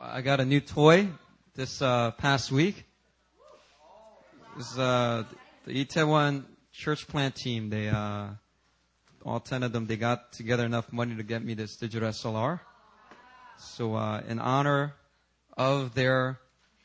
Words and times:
I 0.00 0.20
got 0.20 0.40
a 0.40 0.44
new 0.44 0.60
toy 0.60 1.08
this 1.54 1.80
uh, 1.80 2.10
past 2.12 2.52
week. 2.52 2.84
Is 4.58 4.78
uh, 4.78 5.24
the 5.64 5.84
Itaewon 5.84 6.44
church 6.72 7.06
plant 7.08 7.34
team. 7.34 7.70
They 7.70 7.88
uh, 7.88 8.28
all 9.24 9.40
ten 9.40 9.62
of 9.62 9.72
them 9.72 9.86
they 9.86 9.96
got 9.96 10.32
together 10.32 10.64
enough 10.64 10.92
money 10.92 11.16
to 11.16 11.22
get 11.22 11.44
me 11.44 11.54
this 11.54 11.76
digital 11.76 12.08
SLR. 12.10 12.60
So 13.58 13.94
uh, 13.94 14.22
in 14.28 14.38
honor 14.38 14.94
of 15.56 15.94
their 15.94 16.38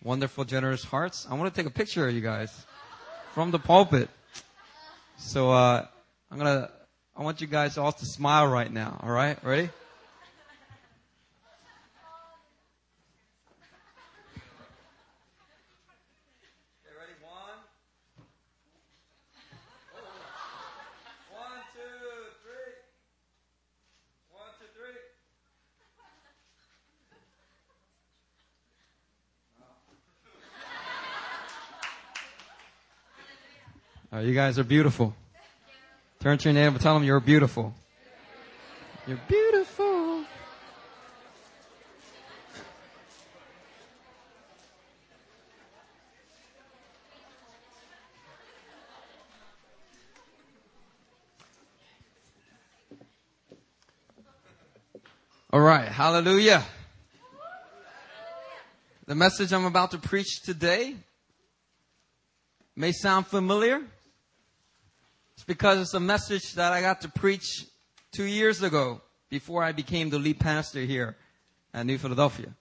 wonderful, 0.04 0.46
generous 0.46 0.84
hearts, 0.84 1.28
I 1.30 1.36
want 1.36 1.54
to 1.54 1.62
take 1.62 1.70
a 1.70 1.74
picture 1.74 2.08
of 2.08 2.14
you 2.14 2.22
guys 2.22 2.66
from 3.34 3.52
the 3.52 3.60
pulpit. 3.60 4.10
So 5.18 5.52
uh, 5.52 5.86
I'm 6.32 6.38
gonna. 6.38 6.70
I 7.16 7.24
want 7.24 7.42
you 7.42 7.48
guys 7.48 7.78
all 7.78 7.92
to 7.92 8.06
smile 8.06 8.48
right 8.48 8.72
now. 8.72 9.00
All 9.04 9.12
right, 9.12 9.38
ready? 9.44 9.70
Okay, 16.82 16.96
ready? 16.98 17.14
One. 17.22 17.60
One, 21.32 21.62
two, 21.74 21.80
three. 22.42 22.74
One, 24.32 24.50
two, 24.60 24.66
three. 24.74 24.98
All 34.12 34.20
right, 34.20 34.21
you 34.32 34.36
guys 34.36 34.58
are 34.58 34.64
beautiful. 34.64 35.14
Turn 36.22 36.38
to 36.38 36.44
your 36.46 36.54
neighbor, 36.54 36.80
tell 36.80 36.94
them 36.94 37.04
you're 37.04 37.20
beautiful. 37.20 37.74
You're 39.06 39.20
beautiful. 39.28 40.24
All 55.52 55.60
right, 55.60 55.90
hallelujah. 55.90 56.64
The 59.08 59.16
message 59.16 59.52
I'm 59.52 59.66
about 59.66 59.92
to 59.92 59.98
preach 59.98 60.42
today 60.42 60.96
may 62.78 62.94
sound 62.94 63.28
familiar. 63.28 63.82
It's 65.42 65.48
because 65.48 65.80
it's 65.80 65.96
a 65.96 66.00
message 66.00 66.54
that 66.54 66.72
I 66.72 66.82
got 66.82 67.02
to 67.02 67.10
preach 67.10 67.66
two 68.12 68.26
years 68.26 68.62
ago 68.62 69.02
before 69.28 69.64
I 69.64 69.72
became 69.72 70.12
the 70.12 70.20
lead 70.20 70.40
pastor 70.40 70.82
here 70.82 71.18
at 71.74 71.84
New 71.84 71.98
Philadelphia. 71.98 72.54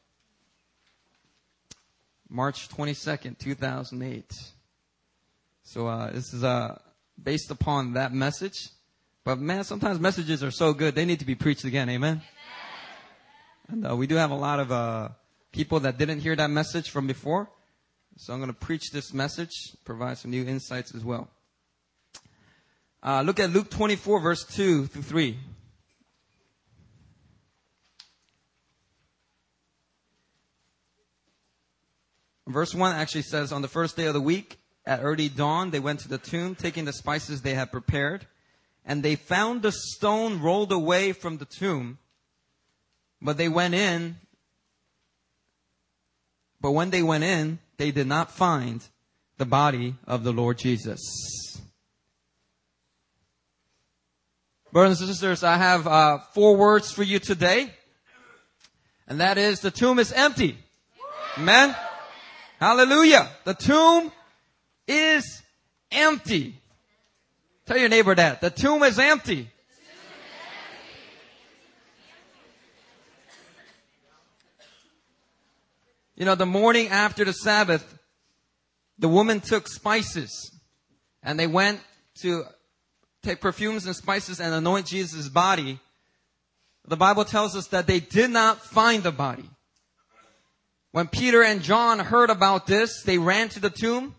March 2.31 2.71
22nd, 2.71 3.39
2008. 3.39 4.25
So, 5.63 5.89
uh, 5.89 6.11
this 6.11 6.33
is, 6.33 6.43
uh, 6.43 6.79
based 7.23 7.51
upon 7.51 7.93
that 7.93 8.15
message. 8.15 8.71
But 9.25 9.39
man, 9.39 9.65
sometimes 9.65 10.01
messages 10.01 10.43
are 10.43 10.51
so 10.51 10.73
good, 10.73 10.95
they 10.95 11.05
need 11.05 11.19
to 11.19 11.27
be 11.27 11.35
preached 11.35 11.65
again. 11.65 11.91
Amen. 11.91 12.23
And, 13.69 13.87
uh, 13.91 13.95
we 13.95 14.07
do 14.07 14.15
have 14.15 14.31
a 14.31 14.35
lot 14.35 14.59
of, 14.59 14.73
uh, 14.73 15.11
people 15.53 15.81
that 15.81 15.99
didn't 15.99 16.21
hear 16.21 16.35
that 16.35 16.49
message 16.49 16.89
from 16.89 17.07
before. 17.07 17.51
So 18.17 18.33
I'm 18.33 18.39
going 18.39 18.49
to 18.49 18.59
preach 18.59 18.91
this 18.91 19.13
message, 19.13 19.77
provide 19.85 20.17
some 20.17 20.31
new 20.31 20.47
insights 20.47 20.95
as 20.95 21.05
well. 21.05 21.29
Uh, 23.03 23.23
look 23.23 23.41
at 23.41 23.51
Luke 23.51 23.71
24, 23.71 24.21
verse 24.21 24.45
2 24.45 24.87
through 24.87 25.03
3. 25.03 25.39
Verse 32.47 32.75
1 32.75 32.95
actually 32.97 33.23
says, 33.23 33.53
On 33.53 33.63
the 33.63 33.69
first 33.69 33.97
day 33.97 34.07
of 34.07 34.15
the 34.15 34.21
week, 34.21 34.59
at 34.85 35.01
early 35.03 35.29
dawn, 35.29 35.71
they 35.71 35.81
went 35.81 36.01
to 36.01 36.09
the 36.09 36.19
tomb, 36.19 36.55
taking 36.55 36.85
the 36.85 36.93
spices 36.93 37.41
they 37.41 37.55
had 37.55 37.71
prepared, 37.71 38.27
and 38.85 39.03
they 39.03 39.15
found 39.15 39.63
the 39.63 39.73
stone 39.73 40.41
rolled 40.41 40.73
away 40.73 41.13
from 41.13 41.39
the 41.39 41.45
tomb. 41.45 41.99
But 43.23 43.37
they 43.37 43.49
went 43.49 43.75
in, 43.75 44.17
but 46.61 46.73
when 46.73 46.91
they 46.91 47.03
went 47.03 47.25
in, 47.25 47.61
they 47.77 47.91
did 47.93 48.07
not 48.07 48.31
find 48.31 48.83
the 49.39 49.47
body 49.47 49.95
of 50.07 50.25
the 50.25 50.33
Lord 50.33 50.59
Jesus. 50.59 51.50
Brothers 54.73 55.01
and 55.01 55.09
sisters, 55.09 55.43
I 55.43 55.57
have 55.57 55.87
uh, 55.89 56.19
four 56.33 56.57
words 56.57 56.93
for 56.93 57.03
you 57.03 57.19
today. 57.19 57.73
And 59.09 59.21
that 59.21 59.37
is 59.37 59.59
the 59.59 59.73
tomb 59.73 59.99
is 59.99 60.13
empty. 60.13 60.57
Amen. 61.37 61.75
Hallelujah. 62.61 63.29
The 63.43 63.55
tomb 63.55 64.13
is 64.87 65.43
empty. 65.91 66.55
Tell 67.67 67.79
your 67.79 67.89
neighbor 67.89 68.15
that. 68.15 68.41
The 68.41 68.51
tomb 68.51 68.85
is 68.85 69.01
empty. 69.01 69.51
You 76.15 76.27
know, 76.27 76.37
the 76.37 76.47
morning 76.47 76.89
after 76.89 77.25
the 77.25 77.33
Sabbath, 77.33 77.99
the 78.99 79.09
woman 79.09 79.41
took 79.41 79.67
spices 79.67 80.53
and 81.25 81.41
they 81.41 81.49
went 81.49 81.81
to 82.23 82.45
take 83.23 83.41
perfumes 83.41 83.87
and 83.87 83.95
spices 83.95 84.41
and 84.41 84.55
anoint 84.55 84.87
Jesus' 84.87 85.29
body. 85.29 85.79
The 86.87 86.97
Bible 86.97 87.25
tells 87.25 87.55
us 87.55 87.69
that 87.69 87.87
they 87.87 88.01
did 88.01 88.31
not 88.31 88.65
find 88.65 89.03
the 89.03 89.13
body. 89.13 89.49
When 90.93 91.07
Peter 91.07 91.43
and 91.43 91.63
John 91.63 91.99
heard 91.99 92.31
about 92.31 92.67
this, 92.67 93.03
they 93.03 93.19
ran 93.19 93.49
to 93.51 93.61
the 93.61 93.71
tomb, 93.71 94.17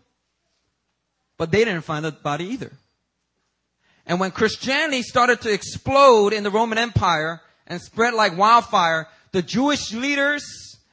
but 1.36 1.50
they 1.50 1.64
didn't 1.64 1.82
find 1.82 2.04
the 2.04 2.12
body 2.12 2.46
either. 2.46 2.72
And 4.06 4.18
when 4.18 4.30
Christianity 4.30 5.02
started 5.02 5.40
to 5.42 5.52
explode 5.52 6.32
in 6.32 6.44
the 6.44 6.50
Roman 6.50 6.78
Empire 6.78 7.40
and 7.66 7.80
spread 7.80 8.14
like 8.14 8.36
wildfire, 8.36 9.08
the 9.32 9.42
Jewish 9.42 9.92
leaders 9.92 10.44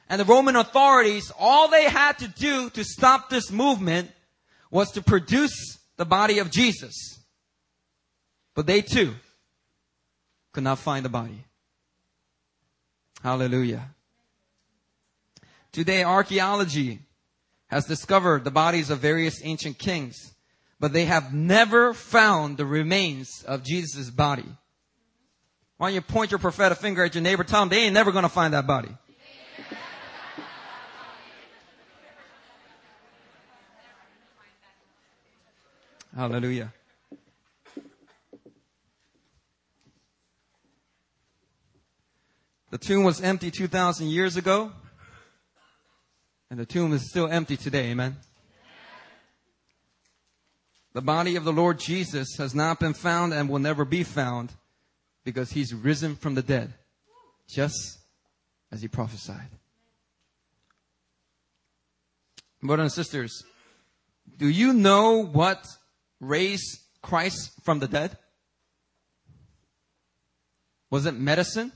and 0.08 0.20
the 0.20 0.24
Roman 0.24 0.56
authorities, 0.56 1.32
all 1.38 1.68
they 1.68 1.84
had 1.84 2.18
to 2.18 2.28
do 2.28 2.70
to 2.70 2.84
stop 2.84 3.30
this 3.30 3.50
movement 3.50 4.10
was 4.70 4.92
to 4.92 5.02
produce 5.02 5.78
the 5.96 6.04
body 6.04 6.38
of 6.38 6.50
Jesus. 6.50 7.19
But 8.60 8.66
they 8.66 8.82
too 8.82 9.14
could 10.52 10.64
not 10.64 10.78
find 10.78 11.02
the 11.02 11.08
body. 11.08 11.46
Hallelujah. 13.22 13.88
Today 15.72 16.04
archaeology 16.04 16.98
has 17.68 17.86
discovered 17.86 18.44
the 18.44 18.50
bodies 18.50 18.90
of 18.90 18.98
various 18.98 19.40
ancient 19.42 19.78
kings, 19.78 20.34
but 20.78 20.92
they 20.92 21.06
have 21.06 21.32
never 21.32 21.94
found 21.94 22.58
the 22.58 22.66
remains 22.66 23.42
of 23.48 23.64
Jesus' 23.64 24.10
body. 24.10 24.44
Why 25.78 25.86
don't 25.86 25.94
you 25.94 26.02
point 26.02 26.30
your 26.30 26.38
prophetic 26.38 26.76
finger 26.76 27.02
at 27.02 27.14
your 27.14 27.22
neighbor, 27.22 27.44
tell 27.44 27.60
them 27.60 27.70
they 27.70 27.84
ain't 27.84 27.94
never 27.94 28.12
gonna 28.12 28.28
find 28.28 28.52
that 28.52 28.66
body. 28.66 28.94
Hallelujah. 36.14 36.74
The 42.70 42.78
tomb 42.78 43.02
was 43.02 43.20
empty 43.20 43.50
2,000 43.50 44.06
years 44.06 44.36
ago, 44.36 44.70
and 46.50 46.58
the 46.58 46.66
tomb 46.66 46.92
is 46.92 47.10
still 47.10 47.26
empty 47.26 47.56
today. 47.56 47.90
Amen. 47.90 48.16
The 50.92 51.02
body 51.02 51.34
of 51.34 51.44
the 51.44 51.52
Lord 51.52 51.80
Jesus 51.80 52.36
has 52.38 52.54
not 52.54 52.78
been 52.78 52.94
found 52.94 53.32
and 53.32 53.48
will 53.48 53.58
never 53.58 53.84
be 53.84 54.04
found 54.04 54.52
because 55.24 55.50
he's 55.50 55.74
risen 55.74 56.14
from 56.14 56.36
the 56.36 56.42
dead, 56.42 56.74
just 57.48 57.98
as 58.70 58.82
he 58.82 58.88
prophesied. 58.88 59.50
Brothers 62.62 62.84
and 62.84 62.92
sisters, 62.92 63.42
do 64.36 64.48
you 64.48 64.72
know 64.72 65.24
what 65.24 65.66
raised 66.20 66.78
Christ 67.02 67.50
from 67.64 67.80
the 67.80 67.88
dead? 67.88 68.16
Was 70.90 71.06
it 71.06 71.14
medicine? 71.14 71.72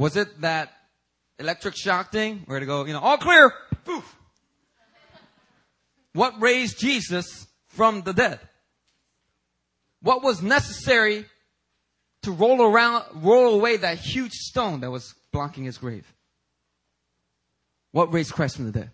Was 0.00 0.16
it 0.16 0.40
that 0.40 0.72
electric 1.38 1.76
shock 1.76 2.10
thing? 2.10 2.42
We're 2.46 2.54
going 2.54 2.60
to 2.62 2.66
go, 2.66 2.86
you 2.86 2.94
know, 2.94 3.00
all 3.00 3.18
clear. 3.18 3.52
Poof. 3.84 4.16
What 6.14 6.40
raised 6.40 6.78
Jesus 6.78 7.46
from 7.66 8.00
the 8.00 8.14
dead? 8.14 8.40
What 10.00 10.22
was 10.22 10.40
necessary 10.40 11.26
to 12.22 12.32
roll 12.32 12.62
around, 12.62 13.04
roll 13.16 13.52
away 13.52 13.76
that 13.76 13.98
huge 13.98 14.32
stone 14.32 14.80
that 14.80 14.90
was 14.90 15.14
blocking 15.32 15.64
his 15.64 15.76
grave? 15.76 16.10
What 17.92 18.10
raised 18.10 18.32
Christ 18.32 18.56
from 18.56 18.72
the 18.72 18.72
dead? 18.72 18.90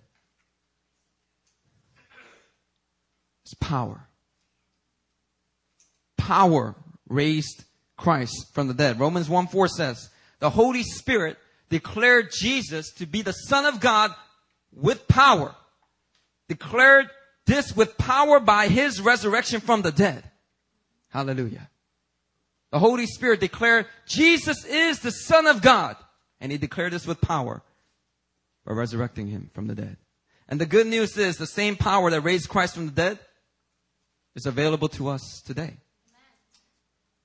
It's 3.44 3.54
power. 3.54 4.08
Power 6.16 6.74
raised 7.08 7.62
Christ 7.96 8.52
from 8.52 8.66
the 8.66 8.74
dead. 8.74 8.98
Romans 8.98 9.28
1 9.28 9.46
4 9.46 9.68
says, 9.68 10.10
the 10.38 10.50
Holy 10.50 10.82
Spirit 10.82 11.38
declared 11.68 12.30
Jesus 12.32 12.92
to 12.94 13.06
be 13.06 13.22
the 13.22 13.32
Son 13.32 13.64
of 13.64 13.80
God 13.80 14.12
with 14.72 15.08
power. 15.08 15.54
Declared 16.48 17.08
this 17.46 17.74
with 17.74 17.96
power 17.96 18.40
by 18.40 18.68
his 18.68 19.00
resurrection 19.00 19.60
from 19.60 19.82
the 19.82 19.92
dead. 19.92 20.24
Hallelujah. 21.08 21.70
The 22.70 22.78
Holy 22.78 23.06
Spirit 23.06 23.40
declared 23.40 23.86
Jesus 24.06 24.64
is 24.64 25.00
the 25.00 25.10
Son 25.10 25.46
of 25.46 25.62
God. 25.62 25.96
And 26.40 26.52
he 26.52 26.58
declared 26.58 26.92
this 26.92 27.06
with 27.06 27.20
power 27.20 27.62
by 28.66 28.74
resurrecting 28.74 29.28
him 29.28 29.50
from 29.54 29.66
the 29.66 29.74
dead. 29.74 29.96
And 30.48 30.60
the 30.60 30.66
good 30.66 30.86
news 30.86 31.16
is 31.16 31.36
the 31.36 31.46
same 31.46 31.76
power 31.76 32.10
that 32.10 32.20
raised 32.20 32.48
Christ 32.48 32.74
from 32.74 32.86
the 32.86 32.92
dead 32.92 33.18
is 34.34 34.46
available 34.46 34.88
to 34.90 35.08
us 35.08 35.42
today. 35.46 35.78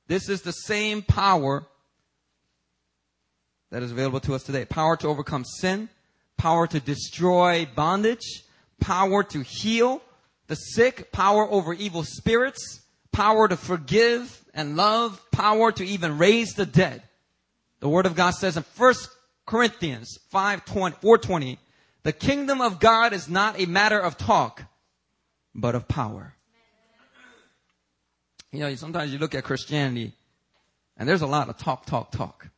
This 0.07 0.29
is 0.29 0.41
the 0.41 0.51
same 0.51 1.01
power 1.01 1.67
that 3.71 3.81
is 3.81 3.91
available 3.91 4.19
to 4.21 4.35
us 4.35 4.43
today. 4.43 4.65
Power 4.65 4.95
to 4.97 5.07
overcome 5.07 5.43
sin, 5.43 5.89
power 6.37 6.67
to 6.67 6.79
destroy 6.79 7.67
bondage, 7.73 8.43
power 8.79 9.23
to 9.23 9.41
heal 9.41 10.01
the 10.47 10.55
sick, 10.55 11.11
power 11.11 11.49
over 11.49 11.73
evil 11.73 12.03
spirits, 12.03 12.81
power 13.11 13.47
to 13.47 13.57
forgive 13.57 14.43
and 14.53 14.75
love, 14.75 15.21
power 15.31 15.71
to 15.71 15.85
even 15.85 16.17
raise 16.17 16.53
the 16.53 16.65
dead. 16.65 17.01
The 17.79 17.89
word 17.89 18.05
of 18.05 18.15
God 18.15 18.31
says 18.31 18.57
in 18.57 18.65
1 18.77 18.93
Corinthians 19.45 20.17
5, 20.29 20.63
420, 20.63 21.57
the 22.03 22.11
kingdom 22.11 22.61
of 22.61 22.79
God 22.79 23.13
is 23.13 23.29
not 23.29 23.59
a 23.59 23.65
matter 23.65 23.99
of 23.99 24.17
talk, 24.17 24.63
but 25.55 25.75
of 25.75 25.87
power. 25.87 26.35
You 28.51 28.59
know, 28.59 28.75
sometimes 28.75 29.13
you 29.13 29.19
look 29.19 29.33
at 29.33 29.45
Christianity 29.45 30.11
and 30.97 31.07
there's 31.07 31.21
a 31.21 31.27
lot 31.27 31.47
of 31.47 31.57
talk, 31.57 31.85
talk, 31.85 32.11
talk. 32.11 32.49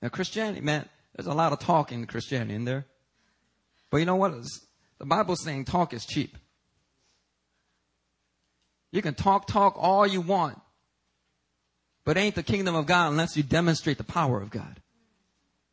Now 0.00 0.08
Christianity, 0.08 0.60
man, 0.60 0.88
there's 1.14 1.26
a 1.26 1.32
lot 1.32 1.52
of 1.52 1.58
talk 1.58 1.92
in 1.92 2.06
Christianity 2.06 2.54
in 2.54 2.64
there. 2.64 2.86
But 3.90 3.98
you 3.98 4.04
know 4.04 4.16
what? 4.16 4.32
The 4.98 5.06
Bible's 5.06 5.42
saying 5.42 5.64
talk 5.64 5.92
is 5.92 6.06
cheap. 6.06 6.36
You 8.90 9.02
can 9.02 9.14
talk, 9.14 9.46
talk 9.46 9.74
all 9.76 10.06
you 10.06 10.20
want. 10.20 10.60
But 12.04 12.16
ain't 12.16 12.34
the 12.34 12.42
kingdom 12.42 12.74
of 12.74 12.86
God 12.86 13.10
unless 13.10 13.36
you 13.36 13.42
demonstrate 13.42 13.98
the 13.98 14.04
power 14.04 14.40
of 14.40 14.50
God. 14.50 14.80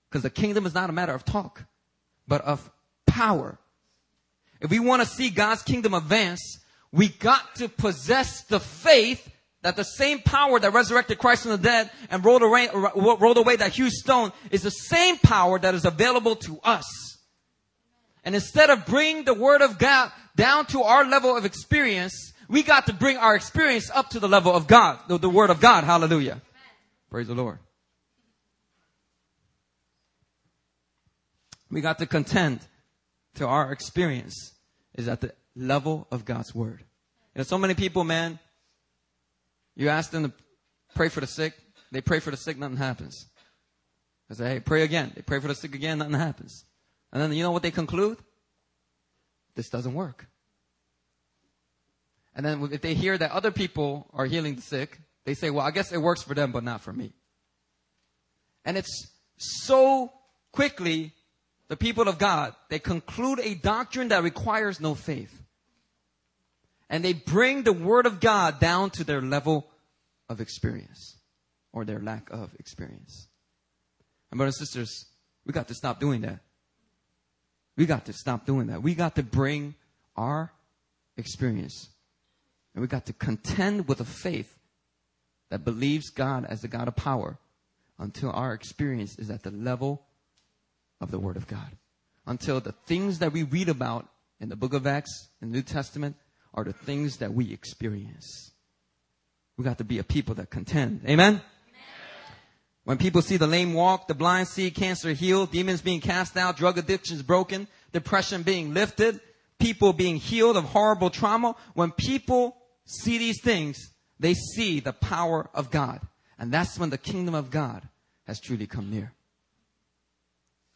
Because 0.09 0.23
the 0.23 0.29
kingdom 0.29 0.65
is 0.65 0.73
not 0.73 0.89
a 0.89 0.93
matter 0.93 1.13
of 1.13 1.23
talk, 1.23 1.63
but 2.27 2.41
of 2.41 2.69
power. 3.05 3.57
If 4.59 4.69
we 4.69 4.79
want 4.79 5.01
to 5.01 5.07
see 5.07 5.29
God's 5.29 5.61
kingdom 5.61 5.93
advance, 5.93 6.59
we 6.91 7.09
got 7.09 7.55
to 7.55 7.69
possess 7.69 8.43
the 8.43 8.59
faith 8.59 9.29
that 9.65 9.75
the 9.75 9.83
same 9.83 10.19
power 10.19 10.59
that 10.59 10.73
resurrected 10.73 11.17
Christ 11.17 11.41
from 11.41 11.49
the 11.49 11.57
dead 11.57 11.89
and 12.11 12.23
rolled 12.23 12.43
away, 12.43 12.69
rolled 12.95 13.37
away 13.37 13.55
that 13.55 13.71
huge 13.71 13.93
stone 13.93 14.31
is 14.51 14.61
the 14.61 14.69
same 14.69 15.17
power 15.17 15.57
that 15.57 15.73
is 15.73 15.85
available 15.85 16.35
to 16.35 16.59
us. 16.63 16.85
And 18.23 18.35
instead 18.35 18.69
of 18.69 18.85
bringing 18.85 19.25
the 19.25 19.33
word 19.33 19.63
of 19.63 19.79
God 19.79 20.11
down 20.35 20.67
to 20.67 20.83
our 20.83 21.03
level 21.03 21.35
of 21.35 21.45
experience, 21.45 22.31
we 22.47 22.61
got 22.61 22.85
to 22.85 22.93
bring 22.93 23.17
our 23.17 23.35
experience 23.35 23.89
up 23.89 24.09
to 24.09 24.19
the 24.19 24.27
level 24.27 24.53
of 24.53 24.67
God, 24.67 24.99
the, 25.07 25.17
the 25.17 25.31
word 25.31 25.49
of 25.49 25.59
God. 25.59 25.83
Hallelujah. 25.83 26.33
Amen. 26.33 26.43
Praise 27.09 27.25
the 27.25 27.33
Lord. 27.33 27.57
We 31.71 31.81
got 31.81 31.97
to 31.97 32.05
contend 32.05 32.59
to 33.33 33.47
our 33.47 33.71
experience 33.71 34.53
is 34.93 35.07
at 35.07 35.21
the 35.21 35.33
level 35.55 36.05
of 36.11 36.23
God's 36.23 36.53
word. 36.53 36.83
And 37.33 37.47
so 37.47 37.57
many 37.57 37.73
people, 37.73 38.03
man, 38.03 38.37
you 39.75 39.89
ask 39.89 40.11
them 40.11 40.23
to 40.23 40.33
pray 40.93 41.09
for 41.09 41.19
the 41.19 41.27
sick, 41.27 41.53
they 41.91 42.01
pray 42.01 42.19
for 42.19 42.31
the 42.31 42.37
sick, 42.37 42.57
nothing 42.57 42.77
happens. 42.77 43.27
I 44.29 44.33
say, 44.33 44.49
hey, 44.49 44.59
pray 44.59 44.83
again. 44.83 45.11
They 45.15 45.21
pray 45.21 45.39
for 45.39 45.47
the 45.47 45.55
sick 45.55 45.75
again, 45.75 45.99
nothing 45.99 46.15
happens. 46.15 46.65
And 47.13 47.21
then 47.21 47.31
you 47.33 47.43
know 47.43 47.51
what 47.51 47.63
they 47.63 47.71
conclude? 47.71 48.17
This 49.55 49.69
doesn't 49.69 49.93
work. 49.93 50.27
And 52.35 52.45
then 52.45 52.69
if 52.71 52.81
they 52.81 52.93
hear 52.93 53.17
that 53.17 53.31
other 53.31 53.51
people 53.51 54.07
are 54.13 54.25
healing 54.25 54.55
the 54.55 54.61
sick, 54.61 54.99
they 55.25 55.33
say, 55.33 55.49
well, 55.49 55.65
I 55.65 55.71
guess 55.71 55.91
it 55.91 56.01
works 56.01 56.21
for 56.21 56.33
them, 56.33 56.51
but 56.51 56.63
not 56.63 56.81
for 56.81 56.91
me. 56.91 57.13
And 58.65 58.77
it's 58.77 59.07
so 59.37 60.11
quickly, 60.51 61.13
the 61.67 61.77
people 61.77 62.07
of 62.07 62.17
God, 62.17 62.53
they 62.69 62.79
conclude 62.79 63.39
a 63.39 63.55
doctrine 63.55 64.09
that 64.09 64.23
requires 64.23 64.81
no 64.81 64.95
faith. 64.95 65.41
And 66.89 67.03
they 67.03 67.13
bring 67.13 67.63
the 67.63 67.73
word 67.73 68.05
of 68.05 68.19
God 68.19 68.59
down 68.59 68.91
to 68.91 69.03
their 69.03 69.21
level 69.21 69.67
of 70.29 70.39
experience 70.39 71.17
or 71.73 71.83
their 71.85 71.99
lack 71.99 72.29
of 72.31 72.53
experience. 72.59 73.27
And 74.31 74.37
brothers 74.37 74.57
and 74.59 74.67
sisters, 74.67 75.05
we 75.45 75.53
got 75.53 75.67
to 75.69 75.73
stop 75.73 75.99
doing 75.99 76.21
that. 76.21 76.39
We 77.77 77.85
got 77.85 78.05
to 78.05 78.13
stop 78.13 78.45
doing 78.45 78.67
that. 78.67 78.81
We 78.81 78.95
got 78.95 79.15
to 79.15 79.23
bring 79.23 79.75
our 80.15 80.51
experience 81.17 81.89
and 82.73 82.81
we 82.81 82.87
got 82.87 83.05
to 83.05 83.13
contend 83.13 83.87
with 83.87 84.01
a 84.01 84.05
faith 84.05 84.57
that 85.49 85.63
believes 85.63 86.09
God 86.09 86.45
as 86.45 86.61
the 86.61 86.67
God 86.67 86.87
of 86.87 86.95
power 86.95 87.37
until 87.97 88.31
our 88.31 88.53
experience 88.53 89.17
is 89.17 89.29
at 89.29 89.43
the 89.43 89.51
level 89.51 90.05
of 90.99 91.11
the 91.11 91.19
Word 91.19 91.37
of 91.37 91.47
God. 91.47 91.77
Until 92.25 92.59
the 92.59 92.73
things 92.73 93.19
that 93.19 93.31
we 93.31 93.43
read 93.43 93.69
about 93.69 94.07
in 94.39 94.49
the 94.49 94.55
book 94.55 94.73
of 94.73 94.85
Acts, 94.85 95.29
in 95.41 95.51
the 95.51 95.57
New 95.57 95.63
Testament, 95.63 96.17
are 96.55 96.63
the 96.63 96.73
things 96.73 97.17
that 97.17 97.33
we 97.33 97.53
experience. 97.53 98.51
We 99.57 99.63
got 99.63 99.77
to 99.77 99.83
be 99.83 99.99
a 99.99 100.03
people 100.03 100.35
that 100.35 100.49
contend. 100.49 101.01
Amen? 101.03 101.33
Amen? 101.33 101.41
When 102.85 102.97
people 102.97 103.21
see 103.21 103.37
the 103.37 103.47
lame 103.47 103.73
walk, 103.73 104.07
the 104.07 104.13
blind 104.13 104.47
see, 104.47 104.71
cancer 104.71 105.13
healed, 105.13 105.51
demons 105.51 105.81
being 105.81 106.01
cast 106.01 106.37
out, 106.37 106.57
drug 106.57 106.77
addictions 106.77 107.21
broken, 107.21 107.67
depression 107.91 108.43
being 108.43 108.73
lifted, 108.73 109.19
people 109.59 109.93
being 109.93 110.17
healed 110.17 110.57
of 110.57 110.65
horrible 110.65 111.09
trauma, 111.09 111.55
when 111.73 111.91
people 111.91 112.57
see 112.85 113.17
these 113.17 113.41
things, 113.41 113.91
they 114.19 114.33
see 114.33 114.79
the 114.79 114.93
power 114.93 115.49
of 115.53 115.71
God. 115.71 116.01
And 116.37 116.51
that's 116.51 116.77
when 116.77 116.89
the 116.89 116.97
kingdom 116.97 117.33
of 117.35 117.49
God 117.49 117.87
has 118.27 118.39
truly 118.39 118.67
come 118.67 118.89
near. 118.89 119.13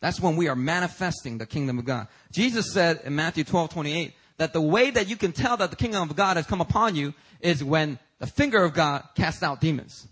That's 0.01 0.19
when 0.19 0.35
we 0.35 0.47
are 0.47 0.55
manifesting 0.55 1.37
the 1.37 1.45
kingdom 1.45 1.77
of 1.77 1.85
God. 1.85 2.07
Jesus 2.31 2.73
said 2.73 3.01
in 3.03 3.15
Matthew 3.15 3.43
12, 3.43 3.69
28, 3.69 4.13
that 4.39 4.53
the 4.53 4.61
way 4.61 4.89
that 4.89 5.09
you 5.09 5.17
can 5.17 5.33
tell 5.33 5.57
that 5.57 5.69
the 5.69 5.75
kingdom 5.75 6.09
of 6.09 6.15
God 6.15 6.37
has 6.37 6.47
come 6.47 6.61
upon 6.61 6.95
you 6.95 7.13
is 7.41 7.61
when 7.61 7.99
the 8.19 8.25
finger 8.25 8.63
of 8.63 8.73
God 8.73 9.03
casts 9.13 9.43
out 9.43 9.59
demons. 9.59 10.07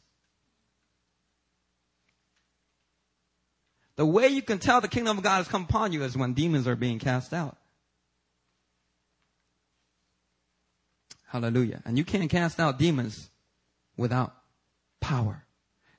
The 3.96 4.06
way 4.06 4.28
you 4.28 4.42
can 4.42 4.60
tell 4.60 4.82
the 4.82 4.90
kingdom 4.90 5.18
of 5.18 5.24
God 5.24 5.38
has 5.38 5.48
come 5.48 5.64
upon 5.64 5.94
you 5.94 6.04
is 6.04 6.16
when 6.16 6.34
demons 6.34 6.68
are 6.68 6.76
being 6.76 7.00
cast 7.00 7.34
out. 7.34 7.56
Hallelujah. 11.30 11.82
And 11.86 11.98
you 11.98 12.04
can't 12.04 12.30
cast 12.30 12.60
out 12.60 12.78
demons 12.78 13.30
without 13.96 14.36
power. 15.00 15.46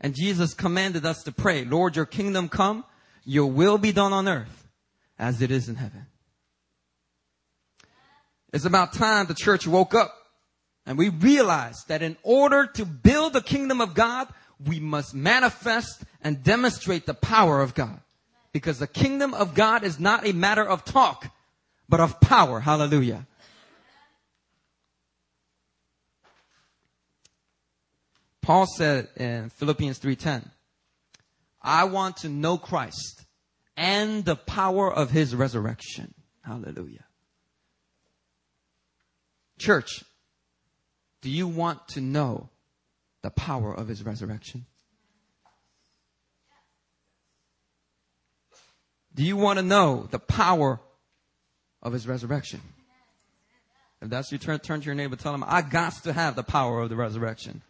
And 0.02 0.14
Jesus 0.14 0.52
commanded 0.52 1.06
us 1.06 1.22
to 1.24 1.32
pray, 1.32 1.64
Lord, 1.64 1.96
your 1.96 2.06
kingdom 2.06 2.50
come, 2.50 2.84
your 3.24 3.46
will 3.46 3.78
be 3.78 3.90
done 3.90 4.12
on 4.12 4.28
earth 4.28 4.68
as 5.18 5.40
it 5.40 5.50
is 5.50 5.68
in 5.68 5.76
heaven. 5.76 6.06
It's 8.52 8.64
about 8.64 8.92
time 8.92 9.26
the 9.26 9.34
church 9.34 9.66
woke 9.66 9.94
up 9.94 10.14
and 10.86 10.96
we 10.96 11.10
realized 11.10 11.88
that 11.88 12.00
in 12.00 12.16
order 12.22 12.66
to 12.66 12.86
build 12.86 13.34
the 13.34 13.42
kingdom 13.42 13.82
of 13.82 13.92
God, 13.92 14.26
we 14.64 14.80
must 14.80 15.14
manifest 15.14 16.02
and 16.22 16.42
demonstrate 16.42 17.04
the 17.04 17.12
power 17.12 17.60
of 17.60 17.74
God. 17.74 18.00
Because 18.52 18.78
the 18.78 18.86
kingdom 18.86 19.34
of 19.34 19.54
God 19.54 19.84
is 19.84 20.00
not 20.00 20.26
a 20.26 20.32
matter 20.32 20.66
of 20.66 20.86
talk, 20.86 21.30
but 21.90 22.00
of 22.00 22.20
power. 22.20 22.60
Hallelujah. 22.60 23.26
Paul 28.40 28.66
said 28.78 29.08
in 29.14 29.50
Philippians 29.50 29.98
3:10, 29.98 30.50
I 31.60 31.84
want 31.84 32.16
to 32.18 32.30
know 32.30 32.56
Christ 32.56 33.26
and 33.76 34.24
the 34.24 34.36
power 34.36 34.90
of 34.90 35.10
his 35.10 35.34
resurrection. 35.34 36.14
Hallelujah. 36.42 37.04
Church, 39.58 40.04
do 41.20 41.30
you 41.30 41.48
want 41.48 41.86
to 41.88 42.00
know 42.00 42.48
the 43.22 43.30
power 43.30 43.74
of 43.74 43.88
his 43.88 44.04
resurrection? 44.04 44.66
Do 49.14 49.24
you 49.24 49.36
want 49.36 49.58
to 49.58 49.64
know 49.64 50.06
the 50.10 50.20
power 50.20 50.80
of 51.82 51.92
his 51.92 52.06
resurrection? 52.06 52.60
If 54.00 54.10
that's 54.10 54.30
you, 54.30 54.38
turn, 54.38 54.60
turn 54.60 54.80
to 54.80 54.86
your 54.86 54.94
neighbor, 54.94 55.16
tell 55.16 55.34
him, 55.34 55.42
I 55.44 55.62
got 55.62 55.94
to 56.04 56.12
have 56.12 56.36
the 56.36 56.44
power 56.44 56.80
of 56.80 56.88
the 56.88 56.94
resurrection. 56.94 57.62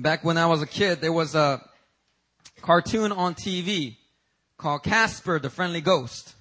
Back 0.00 0.22
when 0.22 0.38
I 0.38 0.46
was 0.46 0.62
a 0.62 0.66
kid, 0.66 1.00
there 1.00 1.12
was 1.12 1.34
a 1.34 1.60
cartoon 2.62 3.10
on 3.10 3.34
TV 3.34 3.96
called 4.56 4.84
Casper 4.84 5.40
the 5.40 5.50
Friendly 5.50 5.80
Ghost. 5.80 6.36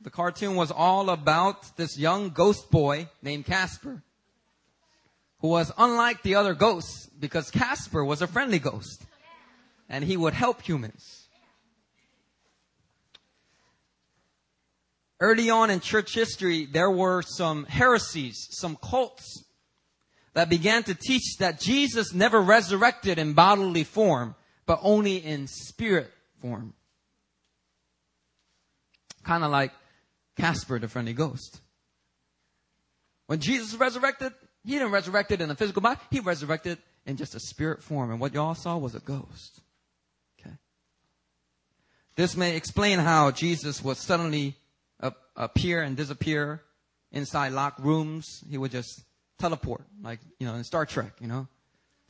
The 0.00 0.08
cartoon 0.08 0.56
was 0.56 0.70
all 0.70 1.10
about 1.10 1.76
this 1.76 1.98
young 1.98 2.30
ghost 2.30 2.70
boy 2.70 3.10
named 3.20 3.44
Casper, 3.44 4.02
who 5.40 5.48
was 5.48 5.70
unlike 5.76 6.22
the 6.22 6.36
other 6.36 6.54
ghosts 6.54 7.10
because 7.20 7.50
Casper 7.50 8.02
was 8.02 8.22
a 8.22 8.26
friendly 8.26 8.58
ghost 8.58 9.04
and 9.86 10.02
he 10.02 10.16
would 10.16 10.32
help 10.32 10.62
humans. 10.62 11.28
Early 15.20 15.50
on 15.50 15.68
in 15.68 15.80
church 15.80 16.14
history, 16.14 16.64
there 16.64 16.90
were 16.90 17.20
some 17.20 17.66
heresies, 17.66 18.48
some 18.50 18.76
cults 18.76 19.44
that 20.34 20.48
began 20.48 20.82
to 20.84 20.94
teach 20.94 21.36
that 21.38 21.60
Jesus 21.60 22.12
never 22.12 22.40
resurrected 22.40 23.18
in 23.18 23.32
bodily 23.32 23.84
form, 23.84 24.34
but 24.66 24.78
only 24.82 25.16
in 25.16 25.46
spirit 25.46 26.12
form. 26.40 26.74
Kind 29.24 29.44
of 29.44 29.50
like 29.50 29.72
Casper, 30.36 30.78
the 30.78 30.88
friendly 30.88 31.12
ghost. 31.12 31.60
When 33.26 33.40
Jesus 33.40 33.74
resurrected, 33.74 34.32
he 34.64 34.72
didn't 34.72 34.92
resurrect 34.92 35.32
it 35.32 35.40
in 35.40 35.50
a 35.50 35.54
physical 35.54 35.82
body. 35.82 36.00
He 36.10 36.20
resurrected 36.20 36.78
in 37.06 37.16
just 37.16 37.34
a 37.34 37.40
spirit 37.40 37.82
form. 37.82 38.10
And 38.10 38.20
what 38.20 38.34
y'all 38.34 38.54
saw 38.54 38.76
was 38.76 38.94
a 38.94 39.00
ghost. 39.00 39.60
Okay. 40.40 40.54
This 42.16 42.36
may 42.36 42.56
explain 42.56 42.98
how 42.98 43.30
Jesus 43.30 43.82
would 43.82 43.96
suddenly 43.96 44.56
appear 45.36 45.82
and 45.82 45.96
disappear 45.96 46.62
inside 47.12 47.52
locked 47.52 47.80
rooms. 47.80 48.42
He 48.48 48.58
would 48.58 48.70
just 48.70 49.02
teleport, 49.38 49.82
like, 50.02 50.20
you 50.38 50.46
know, 50.46 50.54
in 50.54 50.64
Star 50.64 50.86
Trek, 50.86 51.12
you 51.20 51.26
know. 51.26 51.46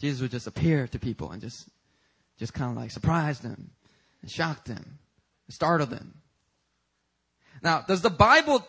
Jesus 0.01 0.21
would 0.21 0.31
just 0.31 0.47
appear 0.47 0.87
to 0.89 0.99
people 0.99 1.33
and 1.33 1.41
just, 1.41 1.69
just 2.39 2.55
kind 2.55 2.71
of 2.71 2.77
like 2.77 2.91
surprise 2.91 3.41
them 3.41 3.71
and 4.23 4.31
shock 4.31 4.65
them 4.65 4.99
and 5.47 5.55
startle 5.55 5.87
them. 5.87 6.15
Now, 7.63 7.83
does 7.87 8.03
the 8.03 8.11
Bible 8.11 8.67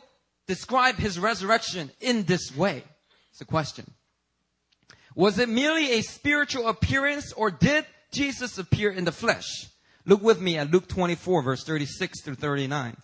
describe 0.48 0.96
his 0.96 1.20
resurrection 1.20 1.92
in 2.02 2.24
this 2.24 2.56
way? 2.56 2.84
It's 3.32 3.42
a 3.42 3.46
question. 3.46 3.92
Was 5.16 5.38
it 5.38 5.50
merely 5.50 5.94
a 5.94 6.02
spiritual 6.02 6.68
appearance 6.68 7.34
or 7.34 7.52
did 7.52 7.86
Jesus 8.12 8.58
appear 8.58 8.90
in 8.90 9.06
the 9.06 9.12
flesh? 9.12 9.68
Look 10.06 10.24
with 10.24 10.42
me 10.42 10.58
at 10.58 10.72
Luke 10.72 10.88
24 10.88 11.44
verse 11.44 11.64
36 11.64 12.24
through 12.24 12.36
39. 12.36 12.98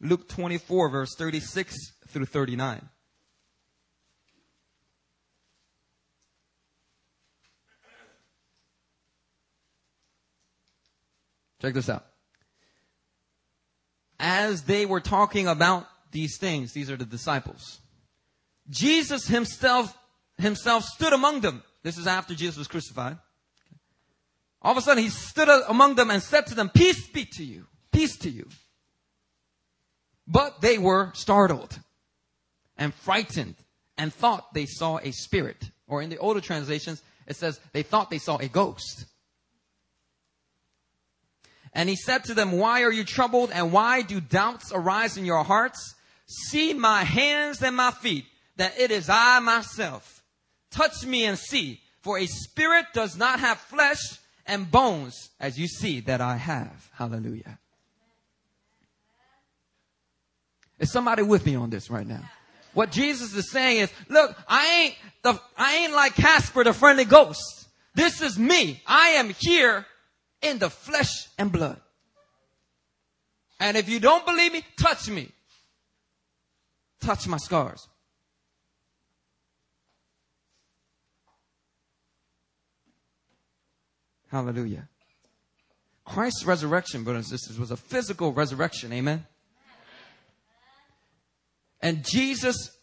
Luke 0.00 0.28
24 0.28 0.88
verse 0.90 1.14
36 1.14 1.76
through 2.08 2.26
39. 2.26 2.88
Check 11.60 11.74
this 11.74 11.88
out. 11.88 12.04
As 14.18 14.62
they 14.62 14.86
were 14.86 15.00
talking 15.00 15.46
about 15.48 15.86
these 16.12 16.38
things, 16.38 16.72
these 16.72 16.90
are 16.90 16.96
the 16.96 17.04
disciples. 17.04 17.80
Jesus 18.68 19.26
himself, 19.26 19.96
himself 20.38 20.84
stood 20.84 21.12
among 21.12 21.40
them. 21.40 21.62
This 21.82 21.98
is 21.98 22.06
after 22.06 22.34
Jesus 22.34 22.56
was 22.56 22.68
crucified. 22.68 23.18
All 24.62 24.72
of 24.72 24.78
a 24.78 24.80
sudden 24.80 25.02
he 25.02 25.10
stood 25.10 25.48
among 25.68 25.94
them 25.94 26.10
and 26.10 26.22
said 26.22 26.46
to 26.46 26.54
them, 26.54 26.70
peace 26.70 27.08
be 27.08 27.24
to 27.36 27.44
you. 27.44 27.66
Peace 27.92 28.16
to 28.18 28.30
you. 28.30 28.48
But 30.26 30.60
they 30.60 30.78
were 30.78 31.12
startled 31.14 31.78
and 32.76 32.92
frightened 32.92 33.54
and 33.96 34.12
thought 34.12 34.52
they 34.52 34.66
saw 34.66 34.98
a 34.98 35.12
spirit. 35.12 35.70
Or 35.86 36.02
in 36.02 36.10
the 36.10 36.18
older 36.18 36.40
translations, 36.40 37.02
it 37.26 37.36
says 37.36 37.60
they 37.72 37.82
thought 37.82 38.10
they 38.10 38.18
saw 38.18 38.36
a 38.38 38.48
ghost. 38.48 39.06
And 41.72 41.88
he 41.88 41.96
said 41.96 42.24
to 42.24 42.34
them, 42.34 42.52
why 42.52 42.82
are 42.82 42.92
you 42.92 43.04
troubled 43.04 43.50
and 43.52 43.70
why 43.70 44.02
do 44.02 44.20
doubts 44.20 44.72
arise 44.74 45.16
in 45.16 45.24
your 45.24 45.44
hearts? 45.44 45.94
See 46.26 46.72
my 46.74 47.04
hands 47.04 47.62
and 47.62 47.76
my 47.76 47.90
feet 47.90 48.24
that 48.56 48.80
it 48.80 48.90
is 48.90 49.08
I 49.08 49.38
myself. 49.40 50.24
Touch 50.70 51.04
me 51.06 51.24
and 51.24 51.38
see, 51.38 51.80
for 52.00 52.18
a 52.18 52.26
spirit 52.26 52.86
does 52.94 53.16
not 53.16 53.40
have 53.40 53.58
flesh 53.58 54.18
and 54.46 54.70
bones 54.70 55.30
as 55.38 55.58
you 55.58 55.68
see 55.68 56.00
that 56.00 56.20
I 56.20 56.36
have. 56.36 56.90
Hallelujah. 56.94 57.58
Is 60.78 60.92
somebody 60.92 61.22
with 61.22 61.46
me 61.46 61.54
on 61.54 61.70
this 61.70 61.90
right 61.90 62.06
now? 62.06 62.22
What 62.74 62.92
Jesus 62.92 63.34
is 63.34 63.50
saying 63.50 63.78
is, 63.78 63.90
look, 64.08 64.36
I 64.46 64.82
ain't 64.82 64.94
the, 65.22 65.40
I 65.56 65.76
ain't 65.76 65.92
like 65.92 66.14
Casper 66.14 66.62
the 66.64 66.74
friendly 66.74 67.06
ghost. 67.06 67.68
This 67.94 68.20
is 68.20 68.38
me. 68.38 68.82
I 68.86 69.10
am 69.10 69.30
here 69.38 69.86
in 70.42 70.58
the 70.58 70.68
flesh 70.68 71.28
and 71.38 71.50
blood. 71.50 71.80
And 73.58 73.78
if 73.78 73.88
you 73.88 73.98
don't 74.00 74.26
believe 74.26 74.52
me, 74.52 74.62
touch 74.78 75.08
me. 75.08 75.30
Touch 77.00 77.26
my 77.26 77.38
scars. 77.38 77.88
Hallelujah. 84.30 84.88
Christ's 86.04 86.44
resurrection, 86.44 87.04
brothers 87.04 87.30
and 87.30 87.40
sisters, 87.40 87.58
was 87.58 87.70
a 87.70 87.76
physical 87.76 88.32
resurrection. 88.32 88.92
Amen. 88.92 89.26
And 91.80 92.04
Jesus, 92.04 92.76